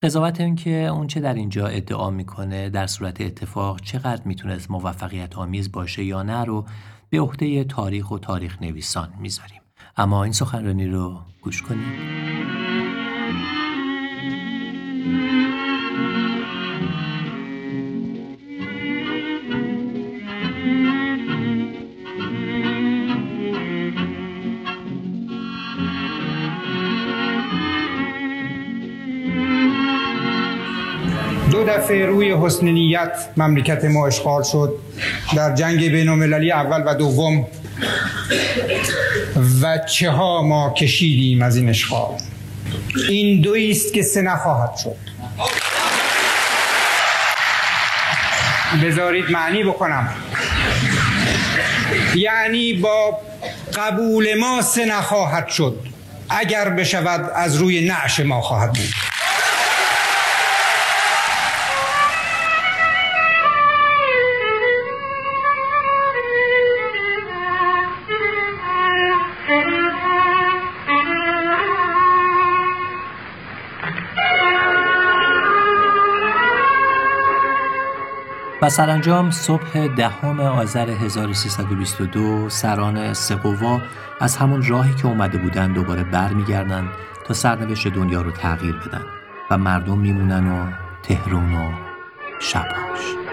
قضاوت 0.03 0.41
این 0.41 0.57
که 0.57 0.71
اون 0.71 1.07
چه 1.07 1.21
در 1.21 1.35
اینجا 1.35 1.67
ادعا 1.67 2.11
می‌کنه 2.11 2.71
در 2.71 2.87
صورت 2.87 3.21
اتفاق 3.21 3.81
چقدر 3.81 4.23
می‌تونست 4.25 4.71
موفقیت 4.71 5.37
آمیز 5.37 5.73
باشه 5.73 6.05
یا 6.05 6.23
نه 6.23 6.45
رو 6.45 6.67
به 7.11 7.21
عهده 7.21 7.65
تاریخ 7.65 8.11
و 8.11 8.19
تاریخ 8.19 8.63
نویسان 8.63 9.13
می‌ذاریم. 9.21 9.61
اما 9.97 10.25
این 10.25 10.33
سخنرانی 10.33 10.87
رو 10.87 11.21
گوش 11.43 11.63
کنیم 11.63 12.68
روی 31.91 32.33
حسن 32.33 32.67
نیت 32.67 33.13
مملکت 33.37 33.85
ما 33.85 34.07
اشغال 34.07 34.43
شد. 34.43 34.75
در 35.37 35.55
جنگ 35.55 35.93
بین 35.93 36.09
المللی 36.09 36.53
اول 36.53 36.83
و 36.87 36.95
دوم 36.95 37.47
و 39.63 39.79
چه 39.79 40.11
ها 40.11 40.43
ما 40.43 40.75
کشیدیم 40.75 41.43
از 41.43 41.57
این 41.57 41.69
اشغال. 41.69 42.15
این 43.09 43.41
دویی 43.41 43.71
است 43.71 43.93
که 43.93 44.03
سه 44.03 44.23
نخواهد 44.23 44.77
شد. 44.77 44.97
بذارید 48.85 49.31
معنی 49.31 49.65
بکنم. 49.65 50.09
یعنی 52.15 52.73
با 52.73 53.19
قبول 53.77 54.35
ما 54.41 54.63
سه 54.63 54.85
نخواهد 54.85 55.49
شد. 55.49 55.79
اگر 56.29 56.69
بشود 56.69 57.31
از 57.35 57.57
روی 57.57 57.89
نعش 57.89 58.21
ما 58.21 58.41
خواهد 58.41 58.73
بود. 58.73 59.18
و 78.69 78.71
سرانجام 78.71 79.31
صبح 79.31 79.87
دهم 79.87 80.41
آذر 80.41 80.91
1322 80.91 82.49
سران 82.49 83.15
سقوا 83.15 83.81
از 84.21 84.37
همون 84.37 84.63
راهی 84.63 84.95
که 84.95 85.07
اومده 85.07 85.39
بودن 85.39 85.73
دوباره 85.73 86.05
برمیگردن 86.05 86.89
تا 87.27 87.35
سرنوشت 87.35 87.89
دنیا 87.89 88.23
رو 88.23 88.31
تغییر 88.31 88.77
بدن 88.77 89.05
و 89.51 89.59
مردم 89.59 89.99
میمونن 89.99 90.47
و 90.53 90.73
تهرون 91.03 91.55
و 91.55 91.73
شبهاش. 92.41 93.28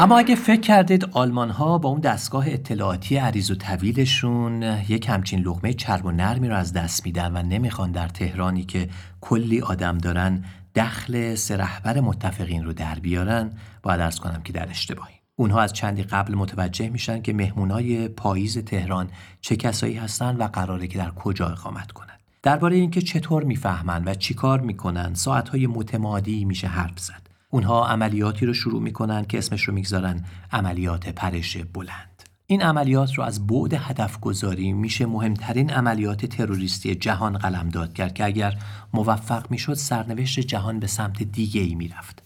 اما 0.00 0.18
اگه 0.18 0.34
فکر 0.34 0.60
کردید 0.60 1.04
آلمان 1.04 1.50
ها 1.50 1.78
با 1.78 1.88
اون 1.88 2.00
دستگاه 2.00 2.44
اطلاعاتی 2.48 3.16
عریض 3.16 3.50
و 3.50 3.54
طویلشون 3.54 4.62
یک 4.88 5.08
همچین 5.08 5.40
لغمه 5.40 5.72
چرب 5.72 6.06
و 6.06 6.10
نرمی 6.10 6.48
رو 6.48 6.56
از 6.56 6.72
دست 6.72 7.06
میدن 7.06 7.36
و 7.36 7.42
نمی‌خوان 7.42 7.92
در 7.92 8.08
تهرانی 8.08 8.64
که 8.64 8.88
کلی 9.20 9.60
آدم 9.60 9.98
دارن 9.98 10.44
دخل 10.74 11.34
سه 11.34 11.56
رهبر 11.56 12.00
متفقین 12.00 12.64
رو 12.64 12.72
در 12.72 12.94
بیارن 12.94 13.50
باید 13.82 14.00
ارز 14.00 14.18
کنم 14.18 14.42
که 14.42 14.52
در 14.52 14.70
اشتباهی. 14.70 15.14
اونها 15.36 15.60
از 15.60 15.72
چندی 15.72 16.02
قبل 16.02 16.34
متوجه 16.34 16.88
میشن 16.88 17.22
که 17.22 17.32
مهمونای 17.32 18.08
پاییز 18.08 18.58
تهران 18.58 19.10
چه 19.40 19.56
کسایی 19.56 19.94
هستن 19.94 20.36
و 20.36 20.44
قراره 20.44 20.86
که 20.86 20.98
در 20.98 21.10
کجا 21.10 21.46
اقامت 21.48 21.92
کنن. 21.92 22.18
درباره 22.42 22.76
اینکه 22.76 23.00
چطور 23.00 23.44
می‌فهمن 23.44 24.04
و 24.04 24.14
چیکار 24.14 24.60
می‌کنن 24.60 25.14
ساعتهای 25.14 25.66
متمادی 25.66 26.44
میشه 26.44 26.66
حرف 26.66 26.98
زد. 26.98 27.27
اونها 27.50 27.88
عملیاتی 27.88 28.46
رو 28.46 28.54
شروع 28.54 28.82
می‌کنن 28.82 29.24
که 29.24 29.38
اسمش 29.38 29.62
رو 29.62 29.74
می‌گذارن 29.74 30.24
عملیات 30.52 31.08
پرش 31.08 31.56
بلند 31.56 32.22
این 32.46 32.62
عملیات 32.62 33.14
رو 33.14 33.24
از 33.24 33.46
بعد 33.46 33.74
هدف 33.74 34.20
گذاری 34.20 34.72
میشه 34.72 35.06
مهمترین 35.06 35.70
عملیات 35.70 36.26
تروریستی 36.26 36.94
جهان 36.94 37.38
قلمداد 37.38 37.92
کرد 37.92 38.14
که 38.14 38.24
اگر 38.24 38.58
موفق 38.92 39.50
می‌شد 39.50 39.74
سرنوشت 39.74 40.40
جهان 40.40 40.80
به 40.80 40.86
سمت 40.86 41.22
دیگه 41.22 41.60
ای 41.60 41.74
می‌رفت 41.74 42.22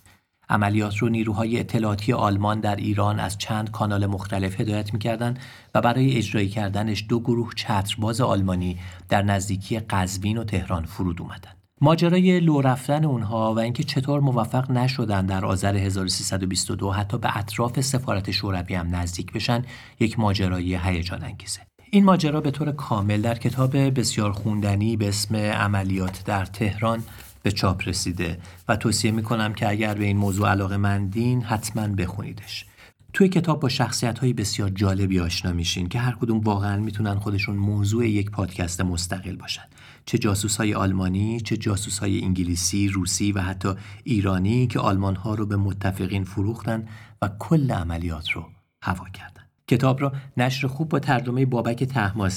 عملیات 0.49 0.99
رو 0.99 1.09
نیروهای 1.09 1.61
اطلاعاتی 1.61 2.13
آلمان 2.13 2.61
در 2.61 2.77
ایران 2.77 3.21
از 3.21 3.39
چند 3.39 3.71
کانال 3.71 4.07
مختلف 4.07 4.61
هدایت 4.61 4.95
می‌کردند 4.95 5.39
و 5.75 5.81
برای 5.81 6.17
اجرایی 6.17 6.49
کردنش 6.49 7.07
دو 7.09 7.21
گروه 7.21 7.55
چترباز 7.55 8.21
آلمانی 8.21 8.79
در 9.09 9.23
نزدیکی 9.23 9.79
قزوین 9.79 10.39
و 10.39 10.45
تهران 10.45 10.85
فرود 10.85 11.21
اومدند. 11.21 11.62
ماجرای 11.85 12.41
لو 12.41 12.61
رفتن 12.61 13.05
اونها 13.05 13.55
و 13.55 13.59
اینکه 13.59 13.83
چطور 13.83 14.21
موفق 14.21 14.71
نشدن 14.71 15.27
در 15.27 15.45
آذر 15.45 15.77
1322 15.77 16.91
حتی 16.91 17.19
به 17.19 17.37
اطراف 17.37 17.81
سفارت 17.81 18.31
شوروی 18.31 18.75
هم 18.75 18.97
نزدیک 18.97 19.33
بشن 19.33 19.65
یک 20.01 20.19
ماجرای 20.19 20.79
هیجان 20.83 21.25
انگیزه. 21.25 21.61
این 21.91 22.05
ماجرا 22.05 22.41
به 22.41 22.51
طور 22.51 22.73
کامل 22.73 23.21
در 23.21 23.35
کتاب 23.35 23.77
بسیار 24.01 24.33
خوندنی 24.33 24.97
به 24.97 25.09
اسم 25.09 25.37
عملیات 25.37 26.25
در 26.25 26.45
تهران 26.45 27.03
به 27.43 27.51
چاپ 27.51 27.89
رسیده 27.89 28.39
و 28.69 28.77
توصیه 28.77 29.11
می‌کنم 29.11 29.55
که 29.55 29.69
اگر 29.69 29.95
به 29.95 30.05
این 30.05 30.17
موضوع 30.17 30.51
علاقه 30.51 30.77
مندین 30.77 31.43
حتما 31.43 31.89
بخونیدش 31.89 32.67
توی 33.13 33.29
کتاب 33.29 33.61
با 33.61 33.69
شخصیت 33.69 34.19
های 34.19 34.33
بسیار 34.33 34.69
جالبی 34.69 35.21
آشنا 35.21 35.53
میشین 35.53 35.89
که 35.89 35.99
هر 35.99 36.17
کدوم 36.21 36.41
واقعا 36.41 36.77
می‌تونن 36.77 37.15
خودشون 37.15 37.57
موضوع 37.57 38.09
یک 38.09 38.31
پادکست 38.31 38.81
مستقل 38.81 39.37
باشن 39.37 39.65
چه 40.07 40.19
جاسوس 40.19 40.57
های 40.57 40.75
آلمانی 40.75 41.41
چه 41.41 41.57
جاسوس 41.57 41.99
های 41.99 42.21
انگلیسی 42.21 42.89
روسی 42.89 43.33
و 43.33 43.41
حتی 43.41 43.75
ایرانی 44.05 44.67
که 44.67 44.81
آلمان 44.81 45.17
ها 45.17 45.35
رو 45.35 45.47
به 45.47 45.57
متفقین 45.57 46.25
فروختن 46.25 46.89
و 47.23 47.31
کل 47.39 47.71
عملیات 47.71 48.31
رو 48.31 48.45
هوا 48.83 49.05
کردن. 49.09 49.43
کتاب 49.69 50.01
را 50.01 50.13
نشر 50.37 50.67
خوب 50.67 50.89
با 50.89 50.99
ترجمه 50.99 51.47
بابک 51.47 51.85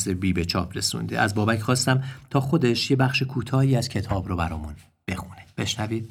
بی 0.10 0.34
به 0.34 0.46
چاپ 0.46 0.78
رسونده. 0.78 1.20
از 1.20 1.36
بابک 1.36 1.60
خواستم 1.60 2.04
تا 2.30 2.40
خودش 2.40 2.92
یه 2.92 2.98
بخش 2.98 3.24
کوتاهی 3.24 3.76
از 3.76 3.90
کتاب 3.90 4.28
رو 4.28 4.36
برامون 4.36 4.74
بخونه. 5.08 5.46
بشنوید. 5.58 6.10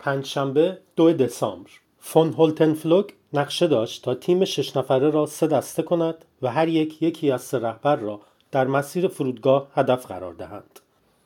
پنجشنبه 0.00 0.78
دو 0.96 1.12
دسامبر. 1.12 1.70
فون 1.98 2.32
هولتنفلوگ 2.32 3.06
نقشه 3.32 3.66
داشت 3.66 4.04
تا 4.04 4.14
تیم 4.14 4.44
شش 4.44 4.76
نفره 4.76 5.10
را 5.10 5.26
سه 5.26 5.46
دسته 5.46 5.82
کند 5.82 6.24
و 6.42 6.50
هر 6.50 6.68
یک 6.68 7.02
یکی 7.02 7.30
از 7.30 7.42
سه 7.42 7.58
رهبر 7.58 7.96
را 7.96 8.20
در 8.52 8.66
مسیر 8.66 9.08
فرودگاه 9.08 9.68
هدف 9.74 10.06
قرار 10.06 10.34
دهند. 10.34 10.80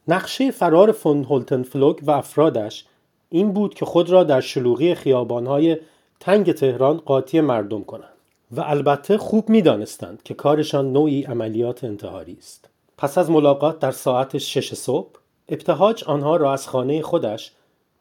نقشه 0.09 0.51
فرار 0.51 0.93
فون 0.93 1.25
هولتنفلوگ 1.25 1.99
و 2.03 2.11
افرادش 2.11 2.85
این 3.29 3.53
بود 3.53 3.75
که 3.75 3.85
خود 3.85 4.11
را 4.11 4.25
در 4.25 4.41
شلوغی 4.41 4.95
خیابانهای 4.95 5.77
تنگ 6.21 6.53
تهران 6.53 6.97
قاطی 6.97 7.41
مردم 7.41 7.85
کنند 7.85 8.09
و 8.51 8.61
البته 8.61 9.19
خوب 9.19 9.49
می‌دانستند 9.49 10.23
که 10.23 10.35
کارشان 10.35 10.93
نوعی 10.93 11.23
عملیات 11.23 11.85
انتحاری 11.85 12.37
است. 12.39 12.69
پس 12.99 13.19
از 13.19 13.31
ملاقات 13.31 13.79
در 13.79 13.91
ساعت 13.91 14.39
شش 14.39 14.75
صبح 14.75 15.11
ابتهاج 15.49 16.05
آنها 16.05 16.37
را 16.37 16.53
از 16.53 16.69
خانه 16.69 17.03
خودش 17.03 17.53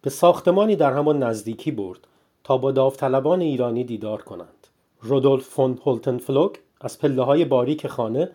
به 0.01 0.09
ساختمانی 0.09 0.75
در 0.75 0.93
همان 0.93 1.23
نزدیکی 1.23 1.71
برد 1.71 2.07
تا 2.43 2.57
با 2.57 2.71
داوطلبان 2.71 3.41
ایرانی 3.41 3.83
دیدار 3.83 4.21
کنند. 4.21 4.67
رودولف 5.01 5.43
فون 5.43 5.79
هولتنفلوگ 5.85 6.55
از 6.81 6.99
پله 6.99 7.23
های 7.23 7.45
باریک 7.45 7.87
خانه 7.87 8.29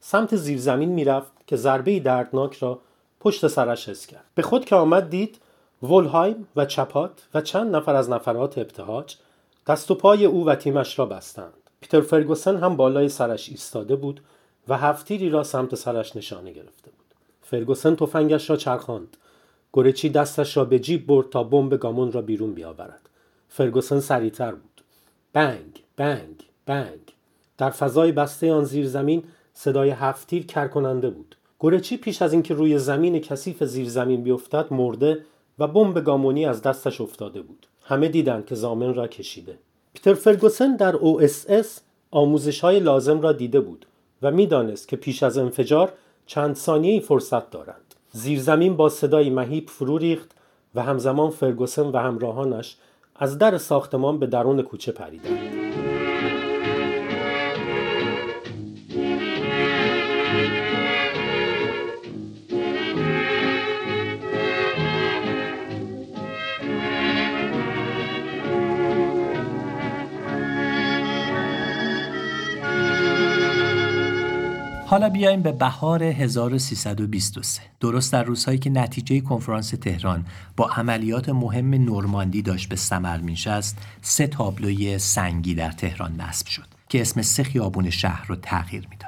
سمت 0.00 0.36
زیرزمین 0.36 0.88
می‌رفت 0.88 1.32
که 1.46 1.56
ضربه 1.56 2.00
دردناک 2.00 2.54
را 2.56 2.78
پشت 3.20 3.46
سرش 3.46 3.88
حس 3.88 4.06
کرد. 4.06 4.24
به 4.34 4.42
خود 4.42 4.64
که 4.64 4.76
آمد 4.76 5.10
دید 5.10 5.38
ولهایم 5.82 6.48
و 6.56 6.64
چپات 6.64 7.26
و 7.34 7.40
چند 7.40 7.76
نفر 7.76 7.94
از 7.94 8.10
نفرات 8.10 8.58
ابتهاج 8.58 9.16
دست 9.66 9.90
و 9.90 9.94
پای 9.94 10.24
او 10.24 10.46
و 10.46 10.54
تیمش 10.54 10.98
را 10.98 11.06
بستند. 11.06 11.52
پیتر 11.80 12.00
فرگوسن 12.00 12.56
هم 12.56 12.76
بالای 12.76 13.08
سرش 13.08 13.48
ایستاده 13.48 13.96
بود 13.96 14.20
و 14.68 14.76
هفتیری 14.78 15.30
را 15.30 15.44
سمت 15.44 15.74
سرش 15.74 16.16
نشانه 16.16 16.52
گرفته 16.52 16.90
بود. 16.90 17.06
فرگوسن 17.42 17.96
تفنگش 17.96 18.50
را 18.50 18.56
چرخاند. 18.56 19.16
گورچی 19.72 20.08
دستش 20.08 20.56
را 20.56 20.64
به 20.64 20.78
جیب 20.78 21.06
برد 21.06 21.30
تا 21.30 21.44
بمب 21.44 21.74
گامون 21.74 22.12
را 22.12 22.22
بیرون 22.22 22.54
بیاورد. 22.54 23.08
فرگوسن 23.54 24.00
سریعتر 24.00 24.52
بود. 24.52 24.82
بنگ، 25.32 25.82
بنگ، 25.96 26.44
بنگ. 26.66 27.00
در 27.58 27.70
فضای 27.70 28.12
بسته 28.12 28.52
آن 28.52 28.64
زیر 28.64 28.86
زمین 28.86 29.24
صدای 29.54 29.90
هفتیر 29.90 30.46
کرکننده 30.46 31.10
بود. 31.10 31.36
گورچی 31.58 31.96
پیش 31.96 32.22
از 32.22 32.32
اینکه 32.32 32.54
روی 32.54 32.78
زمین 32.78 33.18
کثیف 33.18 33.64
زیر 33.64 33.88
زمین 33.88 34.22
بیفتد 34.22 34.66
مرده 34.70 35.24
و 35.58 35.66
بمب 35.66 36.04
گامونی 36.04 36.46
از 36.46 36.62
دستش 36.62 37.00
افتاده 37.00 37.42
بود. 37.42 37.66
همه 37.82 38.08
دیدند 38.08 38.46
که 38.46 38.54
زامن 38.54 38.94
را 38.94 39.08
کشیده. 39.08 39.58
پیتر 39.92 40.14
فرگوسن 40.14 40.76
در 40.76 40.94
OSS 40.94 41.66
آموزش 42.10 42.60
های 42.60 42.80
لازم 42.80 43.20
را 43.20 43.32
دیده 43.32 43.60
بود 43.60 43.86
و 44.22 44.30
می‌دانست 44.30 44.88
که 44.88 44.96
پیش 44.96 45.22
از 45.22 45.38
انفجار 45.38 45.92
چند 46.26 46.56
ثانیه 46.56 47.00
فرصت 47.00 47.50
دارند. 47.50 47.94
زیرزمین 48.12 48.76
با 48.76 48.88
صدای 48.88 49.30
مهیب 49.30 49.68
فرو 49.68 49.98
ریخت 49.98 50.30
و 50.74 50.82
همزمان 50.82 51.30
فرگوسن 51.30 51.86
و 51.86 51.96
همراهانش 51.96 52.76
از 53.22 53.38
در 53.38 53.58
ساختمان 53.58 54.18
به 54.18 54.26
درون 54.26 54.62
کوچه 54.62 54.92
پریدند. 54.92 55.81
حالا 74.92 75.08
بیایم 75.08 75.42
به 75.42 75.52
بهار 75.52 76.02
1323 76.02 77.62
درست 77.80 78.12
در 78.12 78.24
روزهایی 78.24 78.58
که 78.58 78.70
نتیجه 78.70 79.20
کنفرانس 79.20 79.70
تهران 79.70 80.26
با 80.56 80.68
عملیات 80.68 81.28
مهم 81.28 81.74
نورماندی 81.74 82.42
داشت 82.42 82.68
به 82.68 82.76
ثمر 82.76 83.20
مینشست 83.20 83.78
سه 84.02 84.26
تابلوی 84.26 84.98
سنگی 84.98 85.54
در 85.54 85.70
تهران 85.72 86.20
نصب 86.20 86.46
شد 86.46 86.66
که 86.88 87.00
اسم 87.00 87.22
سه 87.22 87.42
خیابون 87.42 87.90
شهر 87.90 88.26
رو 88.26 88.36
تغییر 88.36 88.86
می‌داد. 88.90 89.01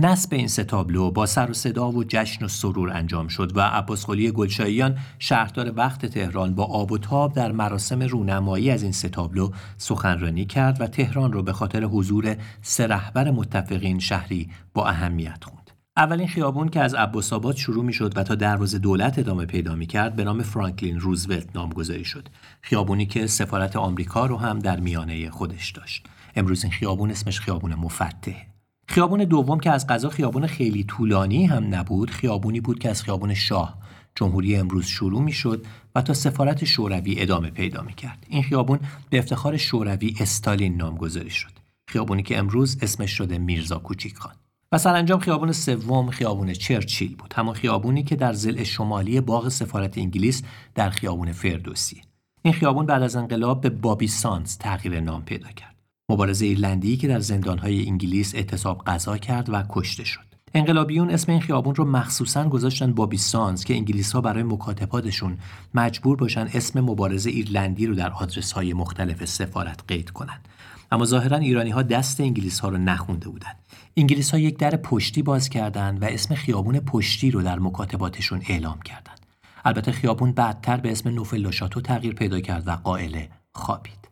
نصب 0.00 0.34
این 0.34 0.48
سه 0.48 0.64
تابلو 0.64 1.10
با 1.10 1.26
سر 1.26 1.50
و 1.50 1.54
صدا 1.54 1.90
و 1.90 2.04
جشن 2.08 2.44
و 2.44 2.48
سرور 2.48 2.90
انجام 2.90 3.28
شد 3.28 3.56
و 3.56 3.60
عباس 3.60 4.06
قلی 4.06 4.30
گلشاییان 4.30 4.98
شهردار 5.18 5.72
وقت 5.76 6.06
تهران 6.06 6.54
با 6.54 6.64
آب 6.64 6.92
و 6.92 6.98
تاب 6.98 7.34
در 7.34 7.52
مراسم 7.52 8.02
رونمایی 8.02 8.70
از 8.70 8.82
این 8.82 8.92
سه 8.92 9.08
تابلو 9.08 9.50
سخنرانی 9.78 10.44
کرد 10.44 10.80
و 10.80 10.86
تهران 10.86 11.32
رو 11.32 11.42
به 11.42 11.52
خاطر 11.52 11.84
حضور 11.84 12.36
سه 12.62 12.86
رهبر 12.86 13.30
متفقین 13.30 13.98
شهری 13.98 14.50
با 14.74 14.86
اهمیت 14.88 15.44
خوند. 15.44 15.70
اولین 15.96 16.28
خیابون 16.28 16.68
که 16.68 16.80
از 16.80 16.94
عباس 16.94 17.32
آباد 17.32 17.56
شروع 17.56 17.84
می 17.84 17.92
شد 17.92 18.18
و 18.18 18.22
تا 18.22 18.34
دروازه 18.34 18.78
دولت 18.78 19.18
ادامه 19.18 19.46
پیدا 19.46 19.74
می 19.74 19.86
کرد 19.86 20.16
به 20.16 20.24
نام 20.24 20.42
فرانکلین 20.42 21.00
روزولت 21.00 21.56
نامگذاری 21.56 22.04
شد. 22.04 22.28
خیابونی 22.60 23.06
که 23.06 23.26
سفارت 23.26 23.76
آمریکا 23.76 24.26
رو 24.26 24.36
هم 24.36 24.58
در 24.58 24.80
میانه 24.80 25.30
خودش 25.30 25.70
داشت. 25.70 26.06
امروز 26.34 26.64
این 26.64 26.72
خیابون 26.72 27.10
اسمش 27.10 27.40
خیابون 27.40 27.74
مفتح. 27.74 28.55
خیابون 28.88 29.24
دوم 29.24 29.60
که 29.60 29.70
از 29.70 29.86
غذا 29.86 30.08
خیابون 30.08 30.46
خیلی 30.46 30.84
طولانی 30.84 31.46
هم 31.46 31.74
نبود 31.74 32.10
خیابونی 32.10 32.60
بود 32.60 32.78
که 32.78 32.90
از 32.90 33.02
خیابون 33.02 33.34
شاه 33.34 33.78
جمهوری 34.14 34.56
امروز 34.56 34.86
شروع 34.86 35.22
می 35.22 35.32
شد 35.32 35.66
و 35.94 36.02
تا 36.02 36.14
سفارت 36.14 36.64
شوروی 36.64 37.20
ادامه 37.20 37.50
پیدا 37.50 37.82
می 37.82 37.94
کرد. 37.94 38.26
این 38.28 38.42
خیابون 38.42 38.78
به 39.10 39.18
افتخار 39.18 39.56
شوروی 39.56 40.14
استالین 40.20 40.76
نامگذاری 40.76 41.30
شد. 41.30 41.52
خیابونی 41.88 42.22
که 42.22 42.38
امروز 42.38 42.78
اسمش 42.82 43.10
شده 43.10 43.38
میرزا 43.38 43.78
کوچیک 43.78 44.16
خان. 44.16 44.34
و 44.72 44.78
سرانجام 44.78 45.20
خیابون 45.20 45.52
سوم 45.52 46.10
خیابون 46.10 46.52
چرچیل 46.52 47.16
بود. 47.16 47.34
همان 47.36 47.54
خیابونی 47.54 48.02
که 48.02 48.16
در 48.16 48.32
زل 48.32 48.62
شمالی 48.62 49.20
باغ 49.20 49.48
سفارت 49.48 49.98
انگلیس 49.98 50.42
در 50.74 50.90
خیابون 50.90 51.32
فردوسی. 51.32 52.02
این 52.42 52.54
خیابون 52.54 52.86
بعد 52.86 53.02
از 53.02 53.16
انقلاب 53.16 53.60
به 53.60 53.70
بابی 53.70 54.08
سانس 54.08 54.56
تغییر 54.56 55.00
نام 55.00 55.22
پیدا 55.22 55.48
کرد. 55.48 55.75
مبارز 56.08 56.42
ایرلندی 56.42 56.96
که 56.96 57.08
در 57.08 57.18
زندانهای 57.18 57.86
انگلیس 57.86 58.34
اعتصاب 58.34 58.82
قضا 58.86 59.18
کرد 59.18 59.50
و 59.50 59.62
کشته 59.68 60.04
شد. 60.04 60.20
انقلابیون 60.54 61.10
اسم 61.10 61.32
این 61.32 61.40
خیابون 61.40 61.74
رو 61.74 61.84
مخصوصا 61.84 62.48
گذاشتن 62.48 62.94
بابی 62.94 63.16
سانز 63.16 63.64
که 63.64 63.74
انگلیس 63.74 64.12
ها 64.12 64.20
برای 64.20 64.42
مکاتباتشون 64.42 65.38
مجبور 65.74 66.16
باشن 66.16 66.48
اسم 66.54 66.80
مبارز 66.80 67.26
ایرلندی 67.26 67.86
رو 67.86 67.94
در 67.94 68.12
آدرس 68.12 68.52
های 68.52 68.72
مختلف 68.72 69.24
سفارت 69.24 69.80
قید 69.88 70.10
کنند. 70.10 70.48
اما 70.92 71.04
ظاهرا 71.04 71.36
ایرانی 71.36 71.70
ها 71.70 71.82
دست 71.82 72.20
انگلیس 72.20 72.60
ها 72.60 72.68
رو 72.68 72.76
نخونده 72.76 73.28
بودند. 73.28 73.58
انگلیس 73.96 74.30
ها 74.30 74.38
یک 74.38 74.58
در 74.58 74.76
پشتی 74.76 75.22
باز 75.22 75.48
کردند 75.48 76.02
و 76.02 76.04
اسم 76.04 76.34
خیابون 76.34 76.80
پشتی 76.80 77.30
رو 77.30 77.42
در 77.42 77.58
مکاتباتشون 77.58 78.42
اعلام 78.48 78.80
کردند. 78.80 79.26
البته 79.64 79.92
خیابون 79.92 80.32
بعدتر 80.32 80.76
به 80.76 80.92
اسم 80.92 81.08
نوفل 81.08 81.50
تغییر 81.84 82.14
پیدا 82.14 82.40
کرد 82.40 82.68
و 82.68 82.70
قائله 82.70 83.28
خوابید. 83.52 84.05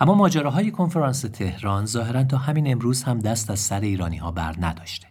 اما 0.00 0.14
ماجراهای 0.14 0.70
کنفرانس 0.70 1.20
تهران 1.20 1.86
ظاهرا 1.86 2.24
تا 2.24 2.38
همین 2.38 2.72
امروز 2.72 3.02
هم 3.02 3.18
دست 3.18 3.50
از 3.50 3.60
سر 3.60 3.80
ایرانی 3.80 4.16
ها 4.16 4.30
بر 4.30 4.54
نداشته. 4.60 5.06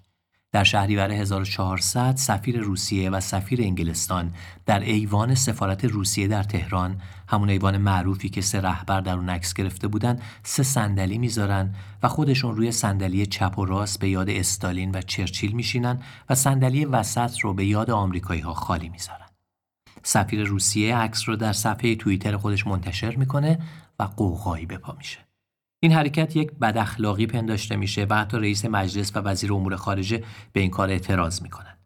در 0.52 0.64
شهریور 0.64 1.12
1400 1.12 2.16
سفیر 2.16 2.60
روسیه 2.60 3.10
و 3.10 3.20
سفیر 3.20 3.62
انگلستان 3.62 4.34
در 4.66 4.80
ایوان 4.80 5.36
سفارت 5.36 5.86
روسیه 5.86 6.28
در 6.28 6.44
تهران 6.44 7.02
همون 7.28 7.50
ایوان 7.50 7.78
معروفی 7.78 8.30
که 8.30 8.42
سه 8.42 8.62
رهبر 8.62 9.02
در 9.02 9.16
اون 9.16 9.30
عکس 9.30 9.54
گرفته 9.54 9.88
بودن 9.88 10.20
سه 10.44 10.64
صندلی 10.64 11.18
می‌ذارن 11.18 11.76
و 12.04 12.08
خودشون 12.08 12.56
روی 12.56 12.72
صندلی 12.72 13.26
چپ 13.26 13.60
و 13.60 13.66
راست 13.66 14.00
به 14.00 14.10
یاد 14.10 14.30
استالین 14.30 14.92
و 14.92 15.02
چرچیل 15.02 15.52
میشینن 15.52 16.00
و 16.30 16.36
صندلی 16.36 16.86
وسط 16.86 17.40
رو 17.40 17.54
به 17.54 17.66
یاد 17.66 17.92
آمریکایی 17.92 18.42
ها 18.42 18.54
خالی 18.54 18.90
می‌ذارن 18.90 19.26
سفیر 20.04 20.44
روسیه 20.44 20.96
عکس 20.96 21.30
رو 21.30 21.36
در 21.36 21.54
صفحه 21.54 21.96
توییتر 21.96 22.38
خودش 22.38 22.68
منتشر 22.68 23.16
می‌کنه 23.16 23.60
و 24.00 24.04
قوقایی 24.04 24.66
به 24.66 24.78
پا 24.78 24.94
میشه 24.98 25.20
این 25.80 25.92
حرکت 25.92 26.36
یک 26.36 26.52
بداخلاقی 26.52 27.26
پنداشته 27.28 27.76
میشه 27.76 28.08
و 28.10 28.16
حتی 28.16 28.38
رئیس 28.38 28.66
مجلس 28.66 29.16
و 29.16 29.20
وزیر 29.20 29.54
امور 29.54 29.76
خارجه 29.76 30.24
به 30.54 30.60
این 30.60 30.70
کار 30.70 30.90
اعتراض 30.90 31.42
می‌کنن. 31.42 31.78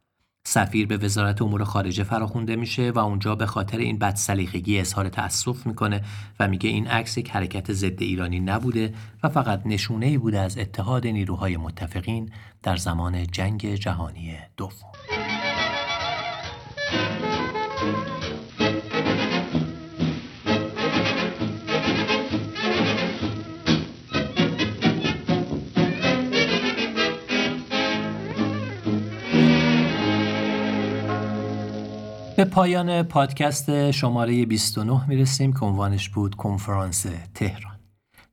سفیر 0.46 0.88
به 0.88 0.98
وزارت 0.98 1.42
امور 1.42 1.64
خارجه 1.64 2.04
فراخونده 2.04 2.56
میشه 2.56 2.92
و 2.92 3.00
اونجا 3.00 3.36
به 3.36 3.46
خاطر 3.46 3.78
این 3.78 4.00
بد 4.00 4.16
سلیقگی 4.16 4.80
اظهار 4.80 5.10
تأسف 5.10 5.68
می‌کنه 5.68 6.02
و 6.40 6.48
میگه 6.48 6.70
این 6.70 6.88
عکس 6.88 7.18
یک 7.18 7.32
حرکت 7.32 7.74
ضد 7.74 8.02
ایرانی 8.02 8.40
نبوده 8.40 8.94
و 9.24 9.30
فقط 9.30 9.62
نشونه 9.66 10.06
ای 10.06 10.18
بوده 10.18 10.40
از 10.40 10.58
اتحاد 10.58 11.08
نیروهای 11.08 11.58
متفقین 11.58 12.32
در 12.64 12.76
زمان 12.76 13.28
جنگ 13.28 13.76
جهانی 13.76 14.38
دوم. 14.58 14.92
به 32.40 32.46
پایان 32.46 33.04
پادکست 33.04 33.92
شماره 33.92 34.46
29 34.46 35.10
می‌رسیم 35.10 35.54
که 35.54 35.60
عنوانش 35.60 36.10
بود 36.10 36.36
کنفرانس 36.36 37.06
تهران. 37.34 37.80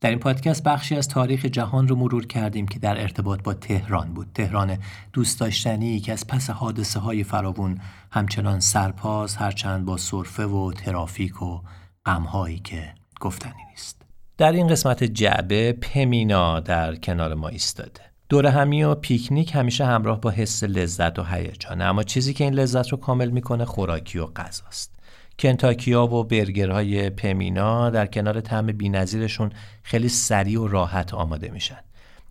در 0.01 0.11
این 0.11 0.19
پادکست 0.19 0.63
بخشی 0.63 0.97
از 0.97 1.09
تاریخ 1.09 1.45
جهان 1.45 1.89
رو 1.89 1.97
مرور 1.97 2.27
کردیم 2.27 2.69
که 2.69 2.79
در 2.79 3.01
ارتباط 3.01 3.43
با 3.43 3.55
تهران 3.55 4.15
بود. 4.15 4.27
تهران 4.35 4.79
دوست 5.13 5.41
داشتنی 5.41 6.01
که 6.01 6.13
از 6.13 6.27
پس 6.27 6.51
حادثه 6.51 7.01
های 7.01 7.25
فراوون 7.25 7.81
همچنان 8.11 8.61
سرپاز 8.61 9.37
هرچند 9.37 9.85
با 9.85 9.97
صرفه 9.97 10.47
و 10.47 10.73
ترافیک 10.73 11.43
و 11.43 11.61
غمهایی 12.07 12.59
که 12.59 12.95
گفتنی 13.21 13.63
نیست. 13.71 14.03
در 14.39 14.53
این 14.53 14.69
قسمت 14.69 15.05
جعبه 15.05 15.73
پمینا 15.73 16.61
در 16.61 16.97
کنار 16.97 17.35
ما 17.35 17.49
ایستاده. 17.49 18.16
دور 18.29 18.47
همی 18.47 18.83
و 18.83 18.95
پیکنیک 18.95 19.55
همیشه 19.55 19.85
همراه 19.85 20.21
با 20.21 20.31
حس 20.31 20.65
لذت 20.65 21.19
و 21.19 21.23
هیجانه 21.23 21.85
اما 21.85 22.03
چیزی 22.03 22.35
که 22.35 22.45
این 22.45 22.55
لذت 22.55 22.89
رو 22.89 22.99
کامل 22.99 23.31
می‌کنه 23.31 23.65
خوراکی 23.65 24.19
و 24.19 24.27
غذاست. 24.27 24.93
کنتاکیا 25.39 26.07
و 26.07 26.25
برگرهای 26.25 27.11
پمینا 27.11 27.91
در 27.91 28.07
کنار 28.07 28.41
طعم 28.41 28.67
بینظیرشون 28.67 29.51
خیلی 29.83 30.09
سریع 30.09 30.61
و 30.61 30.69
راحت 30.69 31.15
آماده 31.15 31.49
میشن. 31.49 31.79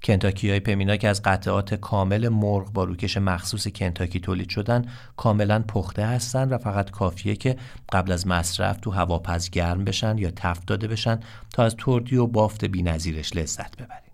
کنتاکی 0.04 0.50
های 0.50 0.60
پمینا 0.60 0.98
که 0.98 1.08
از 1.08 1.22
قطعات 1.22 1.74
کامل 1.74 2.30
مرغ 2.30 2.74
با 2.74 2.84
روکش 2.84 3.18
مخصوص 3.18 3.68
کنتاکی 3.68 4.20
تولید 4.20 4.50
شدن 4.50 4.86
کاملا 5.18 5.64
پخته 5.68 6.06
هستن 6.06 6.50
و 6.50 6.58
فقط 6.58 6.92
کافیه 6.92 7.36
که 7.36 7.58
قبل 7.92 8.12
از 8.12 8.28
مصرف 8.28 8.78
تو 8.78 8.92
هواپز 8.92 9.50
گرم 9.50 9.84
بشن 9.84 10.18
یا 10.18 10.32
تفت 10.36 10.68
داده 10.68 10.88
بشن 10.88 11.20
تا 11.54 11.64
از 11.64 11.76
تردی 11.76 12.16
و 12.16 12.28
بافت 12.28 12.66
بینظیرش 12.66 13.36
لذت 13.36 13.76
ببرید 13.78 14.05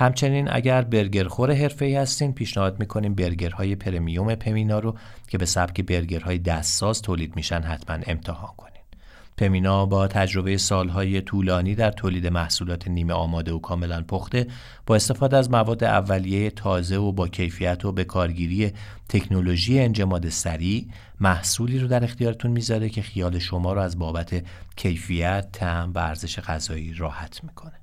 همچنین 0.00 0.48
اگر 0.52 0.82
برگرخور 0.82 1.50
ای 1.80 1.96
هستین 1.96 2.32
پیشنهاد 2.32 2.80
می‌کنیم 2.80 3.14
برگرهای 3.14 3.76
پرمیوم 3.76 4.34
پمینا 4.34 4.78
رو 4.78 4.96
که 5.28 5.38
به 5.38 5.46
سبک 5.46 5.80
برگرهای 5.80 6.38
دستساز 6.38 7.02
تولید 7.02 7.36
میشن 7.36 7.62
حتما 7.62 7.98
امتحان 8.06 8.50
کنین. 8.56 8.82
پمینا 9.38 9.86
با 9.86 10.08
تجربه 10.08 10.56
سالهای 10.56 11.20
طولانی 11.20 11.74
در 11.74 11.90
تولید 11.90 12.26
محصولات 12.26 12.88
نیمه 12.88 13.12
آماده 13.12 13.52
و 13.52 13.58
کاملا 13.58 14.02
پخته 14.02 14.46
با 14.86 14.96
استفاده 14.96 15.36
از 15.36 15.50
مواد 15.50 15.84
اولیه 15.84 16.50
تازه 16.50 16.96
و 16.96 17.12
با 17.12 17.28
کیفیت 17.28 17.84
و 17.84 17.92
به 17.92 18.04
کارگیری 18.04 18.72
تکنولوژی 19.08 19.80
انجماد 19.80 20.28
سریع 20.28 20.86
محصولی 21.20 21.78
رو 21.78 21.88
در 21.88 22.04
اختیارتون 22.04 22.50
می‌ذاره 22.50 22.88
که 22.88 23.02
خیال 23.02 23.38
شما 23.38 23.72
رو 23.72 23.80
از 23.80 23.98
بابت 23.98 24.44
کیفیت، 24.76 25.48
طعم 25.52 25.92
و 25.92 25.98
ارزش 25.98 26.40
غذایی 26.40 26.94
راحت 26.94 27.44
می‌کنه. 27.44 27.79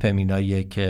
پمینا 0.00 0.40
یک 0.40 0.80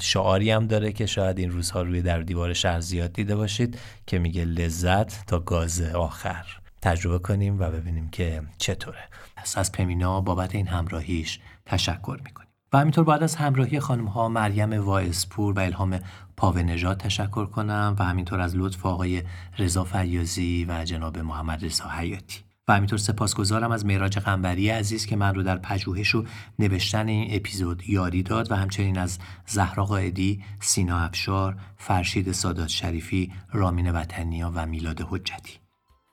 شعاری 0.00 0.50
هم 0.50 0.66
داره 0.66 0.92
که 0.92 1.06
شاید 1.06 1.38
این 1.38 1.50
روزها 1.50 1.82
روی 1.82 2.02
در 2.02 2.20
دیوار 2.20 2.52
شهر 2.52 2.80
زیاد 2.80 3.12
دیده 3.12 3.36
باشید 3.36 3.78
که 4.06 4.18
میگه 4.18 4.44
لذت 4.44 5.26
تا 5.26 5.38
گاز 5.38 5.80
آخر. 5.82 6.46
تجربه 6.82 7.18
کنیم 7.18 7.60
و 7.60 7.70
ببینیم 7.70 8.08
که 8.08 8.42
چطوره. 8.58 9.08
پس 9.36 9.58
از 9.58 9.72
پمینا 9.72 10.20
بابت 10.20 10.54
این 10.54 10.66
همراهیش 10.66 11.40
تشکر 11.66 12.18
می‌کنیم. 12.24 12.48
و 12.72 12.78
همینطور 12.78 13.04
بعد 13.04 13.22
از 13.22 13.36
همراهی 13.36 13.80
خانم 13.80 14.06
ها 14.06 14.28
مریم 14.28 14.84
وایسپور 14.84 15.54
و 15.54 15.60
الهام 15.60 16.00
پاوه 16.36 16.62
نجات 16.62 16.98
تشکر 16.98 17.46
کنم 17.46 17.96
و 17.98 18.04
همینطور 18.04 18.40
از 18.40 18.56
لطف 18.56 18.86
آقای 18.86 19.22
رضا 19.58 19.84
فریازی 19.84 20.66
و 20.68 20.84
جناب 20.84 21.18
محمد 21.18 21.64
رضا 21.64 21.88
حیاتی. 21.88 22.45
و 22.68 22.72
همینطور 22.72 22.98
سپاسگزارم 22.98 23.70
از 23.70 23.86
معراج 23.86 24.18
قنبری 24.18 24.70
عزیز 24.70 25.06
که 25.06 25.16
من 25.16 25.34
رو 25.34 25.42
در 25.42 25.58
پژوهش 25.58 26.14
و 26.14 26.24
نوشتن 26.58 27.08
این 27.08 27.28
اپیزود 27.30 27.88
یاری 27.88 28.22
داد 28.22 28.52
و 28.52 28.54
همچنین 28.54 28.98
از 28.98 29.18
زهرا 29.46 29.84
قائدی، 29.84 30.42
سینا 30.60 30.98
افشار، 30.98 31.56
فرشید 31.76 32.32
سادات 32.32 32.68
شریفی، 32.68 33.32
رامین 33.52 33.90
وطنیا 33.90 34.52
و 34.54 34.66
میلاد 34.66 35.06
حجتی. 35.10 35.52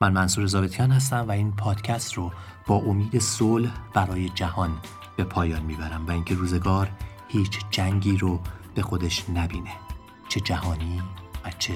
من 0.00 0.12
منصور 0.12 0.46
زابطیان 0.46 0.90
هستم 0.90 1.28
و 1.28 1.30
این 1.30 1.56
پادکست 1.56 2.14
رو 2.14 2.32
با 2.66 2.76
امید 2.76 3.18
صلح 3.18 3.70
برای 3.94 4.28
جهان 4.28 4.78
به 5.16 5.24
پایان 5.24 5.62
می‌برم 5.62 6.06
و 6.06 6.10
اینکه 6.10 6.34
روزگار 6.34 6.90
هیچ 7.28 7.58
جنگی 7.70 8.16
رو 8.16 8.40
به 8.74 8.82
خودش 8.82 9.30
نبینه 9.30 9.72
چه 10.28 10.40
جهانی 10.40 11.02
و 11.44 11.50
چه 11.58 11.72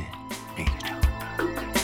غیر 0.57 0.69
جهانی 0.69 1.68